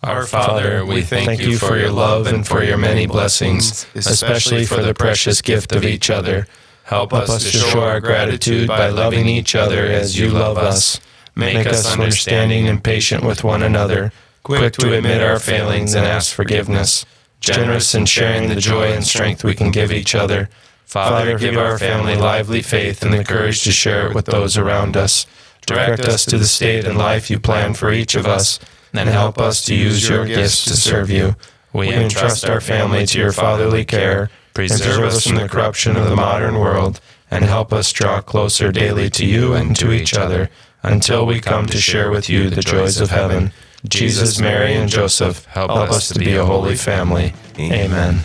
Our 0.03 0.27
Father, 0.27 0.85
we 0.85 1.03
thank 1.03 1.41
you 1.41 1.57
for 1.57 1.79
your 1.79 1.91
love 1.91 2.27
and 2.27 2.47
for 2.47 2.63
your 2.63 2.77
many 2.77 3.07
blessings, 3.07 3.87
especially 3.95 4.67
for 4.67 4.83
the 4.83 4.95
precious 4.95 5.41
gift 5.41 5.75
of 5.75 5.85
each 5.85 6.11
other. 6.11 6.47
Help 6.85 7.13
us 7.13 7.43
to 7.43 7.51
show 7.51 7.81
our 7.81 8.01
gratitude 8.01 8.69
by 8.69 8.91
loving 8.91 9.27
each 9.27 9.55
other 9.55 9.87
as 9.87 10.19
you 10.19 10.29
love 10.29 10.59
us. 10.59 11.01
Make 11.35 11.67
us 11.67 11.87
understanding 11.93 12.69
and 12.69 12.83
patient 12.83 13.25
with 13.25 13.43
one 13.43 13.63
another, 13.63 14.13
quick 14.47 14.75
to 14.75 14.97
admit 14.97 15.21
our 15.21 15.41
failings 15.41 15.95
and 15.95 16.07
ask 16.07 16.33
forgiveness, 16.33 17.05
generous 17.41 17.97
in 17.97 18.07
sharing 18.07 18.49
the 18.49 18.55
joy 18.55 18.93
and 18.93 19.05
strength 19.05 19.43
we 19.43 19.57
can 19.57 19.73
give 19.73 19.91
each 19.91 20.15
other. 20.15 20.49
Father, 20.85 21.37
give 21.37 21.57
our 21.57 21.77
family 21.81 22.15
lively 22.15 22.63
faith 22.63 23.03
and 23.03 23.13
the 23.13 23.25
courage 23.25 23.65
to 23.65 23.73
share 23.73 24.07
it 24.07 24.15
with 24.15 24.27
those 24.27 24.57
around 24.57 24.97
us. 24.97 25.27
Direct 25.67 26.03
us 26.03 26.25
to 26.27 26.39
the 26.39 26.47
state 26.47 26.85
and 26.85 26.97
life 26.97 27.29
you 27.29 27.41
plan 27.41 27.75
for 27.75 27.93
each 27.93 28.15
of 28.15 28.25
us 28.25 28.61
and 28.93 29.09
help 29.09 29.37
us 29.39 29.65
to 29.65 29.75
use 29.75 30.09
your 30.09 30.25
gifts 30.25 30.65
to 30.67 30.77
serve 30.77 31.11
you. 31.11 31.35
We 31.73 31.93
entrust 31.93 32.49
our 32.49 32.61
family 32.61 33.05
to 33.05 33.19
your 33.19 33.33
fatherly 33.33 33.85
care, 33.85 34.31
preserve 34.55 35.07
us 35.07 35.27
from 35.27 35.39
the 35.39 35.49
corruption 35.49 35.97
of 35.97 36.09
the 36.09 36.15
modern 36.15 36.61
world, 36.61 37.01
and 37.33 37.45
help 37.45 37.73
us 37.73 37.93
draw 37.93 38.21
closer 38.21 38.71
daily 38.71 39.11
to 39.11 39.27
you 39.27 39.55
and 39.55 39.75
to 39.75 39.91
each 39.91 40.15
other 40.15 40.51
until 40.85 41.27
we 41.27 41.41
come 41.41 41.67
to 41.67 41.79
share 41.79 42.13
with 42.13 42.31
you 42.31 42.49
the 42.49 42.63
joys 42.63 43.01
of 43.01 43.11
heaven. 43.11 43.53
Jesus, 43.89 44.41
Mary, 44.41 44.75
and 44.75 44.89
Joseph, 44.89 45.45
help 45.47 45.71
us 45.71 46.09
to 46.11 46.19
be 46.19 46.35
a 46.35 46.45
holy 46.45 46.77
family. 46.77 47.33
Amen. 47.59 48.17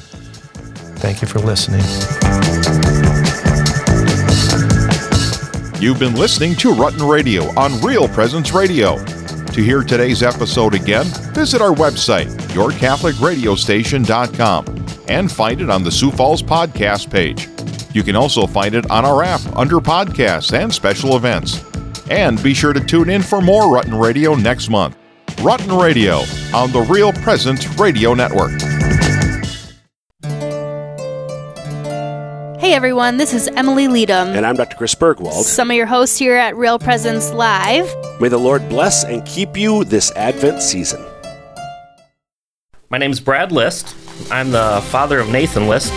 Thank 1.00 1.22
you 1.22 1.28
for 1.28 1.40
listening. 1.40 1.82
You've 5.82 6.00
been 6.00 6.16
listening 6.16 6.56
to 6.58 6.74
Rutten 6.74 7.10
Radio 7.10 7.46
on 7.60 7.82
Real 7.82 8.08
Presence 8.08 8.54
Radio. 8.54 9.04
To 9.04 9.62
hear 9.62 9.82
today's 9.82 10.22
episode 10.22 10.76
again, 10.76 11.06
visit 11.34 11.60
our 11.60 11.74
website, 11.74 12.28
yourcatholicradiostation.com, 12.52 14.86
and 15.08 15.32
find 15.32 15.60
it 15.60 15.72
on 15.72 15.84
the 15.84 15.92
Sioux 15.92 16.12
Falls 16.12 16.44
podcast 16.44 17.12
page. 17.12 17.48
You 17.96 18.04
can 18.04 18.16
also 18.16 18.46
find 18.46 18.76
it 18.76 18.90
on 18.92 19.06
our 19.06 19.24
app 19.24 19.42
under 19.58 19.78
podcasts 19.78 20.54
and 20.54 20.72
special 20.74 21.18
events. 21.18 21.64
And 22.10 22.42
be 22.44 22.54
sure 22.54 22.74
to 22.74 22.80
tune 22.80 23.10
in 23.10 23.22
for 23.22 23.42
more 23.42 23.64
Rutten 23.64 24.00
Radio 24.00 24.36
next 24.36 24.70
month. 24.70 24.98
Rutten 25.42 25.82
Radio 25.82 26.18
on 26.56 26.72
the 26.72 26.82
Real 26.88 27.12
Presence 27.12 27.68
Radio 27.80 28.14
Network. 28.14 28.52
Hey 32.62 32.74
everyone, 32.76 33.18
this 33.18 33.34
is 33.34 33.48
Emily 33.56 33.88
Leadham. 33.88 34.30
And 34.30 34.46
I'm 34.46 34.56
Dr. 34.56 34.78
Chris 34.78 34.94
Burgwald. 34.94 35.42
Some 35.42 35.72
of 35.72 35.76
your 35.76 35.88
hosts 35.88 36.20
here 36.20 36.36
at 36.36 36.56
Real 36.56 36.78
Presence 36.78 37.32
Live. 37.32 37.92
May 38.22 38.28
the 38.28 38.38
Lord 38.38 38.70
bless 38.70 39.04
and 39.04 39.26
keep 39.26 39.58
you 39.58 39.84
this 39.84 40.12
Advent 40.12 40.62
season. 40.62 41.04
My 42.92 43.00
name 43.00 43.12
is 43.12 43.20
Brad 43.20 43.52
List. 43.52 43.96
I'm 44.30 44.52
the 44.52 44.80
father 44.90 45.20
of 45.20 45.30
Nathan 45.30 45.68
List. 45.68 45.92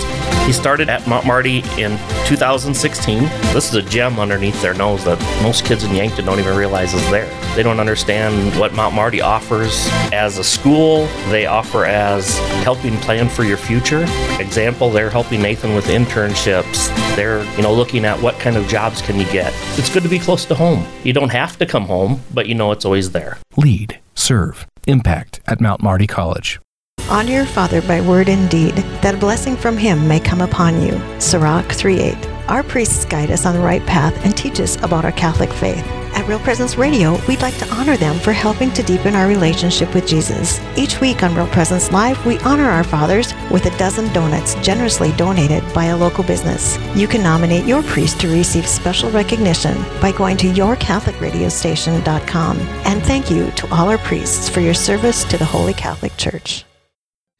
He 0.46 0.52
started 0.52 0.90
at 0.90 1.06
Mount 1.06 1.24
Marty 1.24 1.58
in 1.78 1.96
2016. 2.26 3.22
This 3.54 3.70
is 3.70 3.74
a 3.74 3.80
gem 3.80 4.18
underneath 4.18 4.60
their 4.60 4.74
nose 4.74 5.02
that 5.06 5.18
most 5.42 5.64
kids 5.64 5.84
in 5.84 5.94
Yankton 5.94 6.26
don't 6.26 6.38
even 6.38 6.54
realize 6.54 6.92
is 6.92 7.10
there. 7.10 7.26
They 7.56 7.62
don't 7.62 7.80
understand 7.80 8.58
what 8.60 8.74
Mount 8.74 8.94
Marty 8.94 9.22
offers 9.22 9.88
as 10.12 10.36
a 10.36 10.44
school. 10.44 11.06
They 11.30 11.46
offer 11.46 11.86
as 11.86 12.36
helping 12.62 12.98
plan 12.98 13.30
for 13.30 13.44
your 13.44 13.56
future. 13.56 14.02
Example, 14.38 14.90
they're 14.90 15.08
helping 15.08 15.40
Nathan 15.40 15.74
with 15.74 15.86
internships. 15.86 16.94
They're, 17.16 17.42
you 17.56 17.62
know, 17.62 17.72
looking 17.72 18.04
at 18.04 18.20
what 18.20 18.38
kind 18.38 18.58
of 18.58 18.68
jobs 18.68 19.00
can 19.00 19.18
you 19.18 19.26
get. 19.32 19.50
It's 19.78 19.88
good 19.88 20.02
to 20.02 20.10
be 20.10 20.18
close 20.18 20.44
to 20.44 20.54
home. 20.54 20.86
You 21.04 21.14
don't 21.14 21.32
have 21.32 21.56
to 21.56 21.64
come 21.64 21.86
home, 21.86 22.20
but 22.34 22.46
you 22.46 22.54
know 22.54 22.70
it's 22.70 22.84
always 22.84 23.12
there. 23.12 23.38
Lead, 23.56 23.98
serve, 24.14 24.66
impact 24.86 25.40
at 25.46 25.62
Mount 25.62 25.82
Marty 25.82 26.06
College. 26.06 26.60
Honor 27.08 27.32
your 27.32 27.46
father 27.46 27.82
by 27.82 28.00
word 28.00 28.28
and 28.28 28.50
deed, 28.50 28.74
that 29.02 29.14
a 29.14 29.18
blessing 29.18 29.56
from 29.56 29.76
him 29.76 30.08
may 30.08 30.18
come 30.18 30.40
upon 30.40 30.80
you. 30.80 30.98
Sirach 31.20 31.66
3.8. 31.66 32.48
Our 32.48 32.62
priests 32.62 33.04
guide 33.04 33.30
us 33.30 33.46
on 33.46 33.54
the 33.54 33.60
right 33.60 33.84
path 33.86 34.24
and 34.24 34.36
teach 34.36 34.60
us 34.60 34.76
about 34.82 35.04
our 35.04 35.12
Catholic 35.12 35.52
faith. 35.52 35.84
At 36.14 36.28
Real 36.28 36.38
Presence 36.38 36.76
Radio, 36.76 37.18
we'd 37.26 37.42
like 37.42 37.56
to 37.58 37.68
honor 37.74 37.96
them 37.96 38.18
for 38.18 38.32
helping 38.32 38.70
to 38.72 38.82
deepen 38.82 39.14
our 39.14 39.26
relationship 39.26 39.94
with 39.94 40.06
Jesus. 40.06 40.60
Each 40.76 41.00
week 41.00 41.22
on 41.22 41.34
Real 41.34 41.46
Presence 41.48 41.90
Live, 41.90 42.22
we 42.24 42.38
honor 42.40 42.70
our 42.70 42.84
fathers 42.84 43.34
with 43.50 43.66
a 43.66 43.76
dozen 43.78 44.12
donuts 44.12 44.54
generously 44.56 45.12
donated 45.12 45.64
by 45.74 45.86
a 45.86 45.96
local 45.96 46.24
business. 46.24 46.78
You 46.94 47.08
can 47.08 47.22
nominate 47.22 47.66
your 47.66 47.82
priest 47.82 48.20
to 48.20 48.28
receive 48.28 48.66
special 48.66 49.10
recognition 49.10 49.74
by 50.00 50.12
going 50.12 50.36
to 50.38 50.46
yourcatholicradiostation.com. 50.46 52.58
And 52.58 53.02
thank 53.02 53.30
you 53.30 53.50
to 53.50 53.74
all 53.74 53.90
our 53.90 53.98
priests 53.98 54.48
for 54.48 54.60
your 54.60 54.74
service 54.74 55.24
to 55.24 55.36
the 55.36 55.44
Holy 55.44 55.74
Catholic 55.74 56.16
Church. 56.16 56.64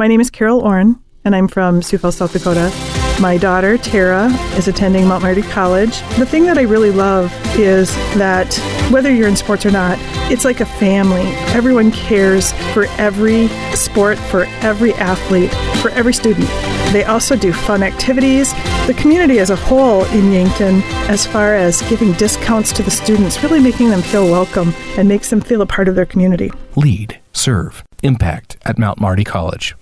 My 0.00 0.08
name 0.08 0.22
is 0.22 0.30
Carol 0.30 0.60
Orn, 0.60 0.98
and 1.26 1.36
I'm 1.36 1.46
from 1.46 1.82
Sioux 1.82 1.98
Falls, 1.98 2.16
South 2.16 2.32
Dakota. 2.32 2.72
My 3.20 3.36
daughter, 3.36 3.76
Tara, 3.76 4.28
is 4.56 4.66
attending 4.66 5.06
Mount 5.06 5.22
Marty 5.22 5.42
College. 5.42 6.00
The 6.16 6.24
thing 6.24 6.46
that 6.46 6.56
I 6.56 6.62
really 6.62 6.90
love 6.90 7.30
is 7.58 7.94
that 8.16 8.50
whether 8.90 9.12
you're 9.14 9.28
in 9.28 9.36
sports 9.36 9.66
or 9.66 9.70
not, 9.70 9.98
it's 10.32 10.46
like 10.46 10.60
a 10.60 10.64
family. 10.64 11.20
Everyone 11.52 11.90
cares 11.90 12.52
for 12.72 12.86
every 12.96 13.48
sport, 13.74 14.16
for 14.16 14.44
every 14.62 14.94
athlete, 14.94 15.52
for 15.82 15.90
every 15.90 16.14
student. 16.14 16.48
They 16.94 17.04
also 17.04 17.36
do 17.36 17.52
fun 17.52 17.82
activities. 17.82 18.54
The 18.86 18.96
community 18.96 19.38
as 19.38 19.50
a 19.50 19.56
whole 19.56 20.06
in 20.06 20.32
Yankton, 20.32 20.80
as 21.10 21.26
far 21.26 21.54
as 21.54 21.82
giving 21.90 22.14
discounts 22.14 22.72
to 22.72 22.82
the 22.82 22.90
students, 22.90 23.42
really 23.42 23.60
making 23.60 23.90
them 23.90 24.00
feel 24.00 24.24
welcome 24.30 24.72
and 24.96 25.06
makes 25.06 25.28
them 25.28 25.42
feel 25.42 25.60
a 25.60 25.66
part 25.66 25.88
of 25.88 25.94
their 25.94 26.06
community. 26.06 26.50
Lead, 26.74 27.20
serve, 27.34 27.84
impact 28.02 28.56
at 28.64 28.78
Mount 28.78 28.98
Marty 28.98 29.24
College. 29.24 29.74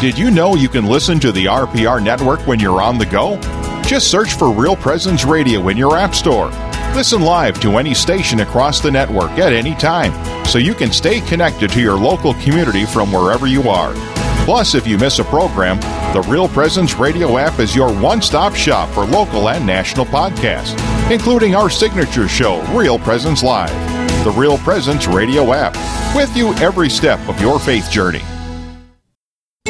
Did 0.00 0.16
you 0.18 0.30
know 0.30 0.54
you 0.54 0.70
can 0.70 0.86
listen 0.86 1.20
to 1.20 1.30
the 1.30 1.44
RPR 1.44 2.02
network 2.02 2.46
when 2.46 2.58
you're 2.58 2.80
on 2.80 2.96
the 2.96 3.04
go? 3.04 3.38
Just 3.82 4.10
search 4.10 4.32
for 4.32 4.50
Real 4.50 4.74
Presence 4.74 5.26
Radio 5.26 5.68
in 5.68 5.76
your 5.76 5.98
App 5.98 6.14
Store. 6.14 6.48
Listen 6.94 7.20
live 7.20 7.60
to 7.60 7.76
any 7.76 7.92
station 7.92 8.40
across 8.40 8.80
the 8.80 8.90
network 8.90 9.32
at 9.32 9.52
any 9.52 9.74
time, 9.74 10.14
so 10.46 10.56
you 10.56 10.72
can 10.72 10.90
stay 10.90 11.20
connected 11.20 11.70
to 11.72 11.82
your 11.82 11.98
local 11.98 12.32
community 12.32 12.86
from 12.86 13.12
wherever 13.12 13.46
you 13.46 13.68
are. 13.68 13.92
Plus, 14.46 14.74
if 14.74 14.86
you 14.86 14.96
miss 14.96 15.18
a 15.18 15.24
program, 15.24 15.78
The 16.14 16.26
Real 16.30 16.48
Presence 16.48 16.94
Radio 16.94 17.36
app 17.36 17.58
is 17.58 17.76
your 17.76 17.92
one 18.00 18.22
stop 18.22 18.54
shop 18.54 18.88
for 18.94 19.04
local 19.04 19.50
and 19.50 19.66
national 19.66 20.06
podcasts, 20.06 20.80
including 21.10 21.54
our 21.54 21.68
signature 21.68 22.26
show, 22.26 22.62
Real 22.74 22.98
Presence 22.98 23.42
Live. 23.42 24.24
The 24.24 24.30
Real 24.30 24.56
Presence 24.56 25.06
Radio 25.06 25.52
app, 25.52 25.76
with 26.16 26.34
you 26.34 26.54
every 26.54 26.88
step 26.88 27.20
of 27.28 27.38
your 27.38 27.60
faith 27.60 27.90
journey. 27.90 28.22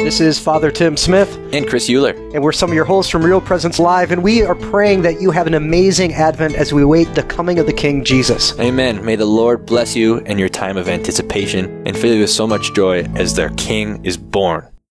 This 0.03 0.19
is 0.19 0.39
Father 0.39 0.71
Tim 0.71 0.97
Smith. 0.97 1.37
And 1.53 1.67
Chris 1.67 1.87
Euler. 1.87 2.15
And 2.33 2.43
we're 2.43 2.53
some 2.53 2.71
of 2.71 2.75
your 2.75 2.85
hosts 2.85 3.11
from 3.11 3.23
Real 3.23 3.39
Presence 3.39 3.77
Live, 3.77 4.11
and 4.11 4.23
we 4.23 4.41
are 4.41 4.55
praying 4.55 5.03
that 5.03 5.21
you 5.21 5.29
have 5.29 5.45
an 5.45 5.53
amazing 5.53 6.11
Advent 6.13 6.55
as 6.55 6.73
we 6.73 6.83
wait 6.83 7.13
the 7.13 7.21
coming 7.21 7.59
of 7.59 7.67
the 7.67 7.73
King 7.73 8.03
Jesus. 8.03 8.59
Amen. 8.59 9.05
May 9.05 9.15
the 9.15 9.25
Lord 9.25 9.67
bless 9.67 9.95
you 9.95 10.17
in 10.17 10.39
your 10.39 10.49
time 10.49 10.75
of 10.75 10.89
anticipation 10.89 11.85
and 11.85 11.95
fill 11.95 12.15
you 12.15 12.21
with 12.21 12.31
so 12.31 12.47
much 12.47 12.73
joy 12.73 13.03
as 13.13 13.35
their 13.35 13.51
King 13.51 14.03
is 14.03 14.17
born. 14.17 14.70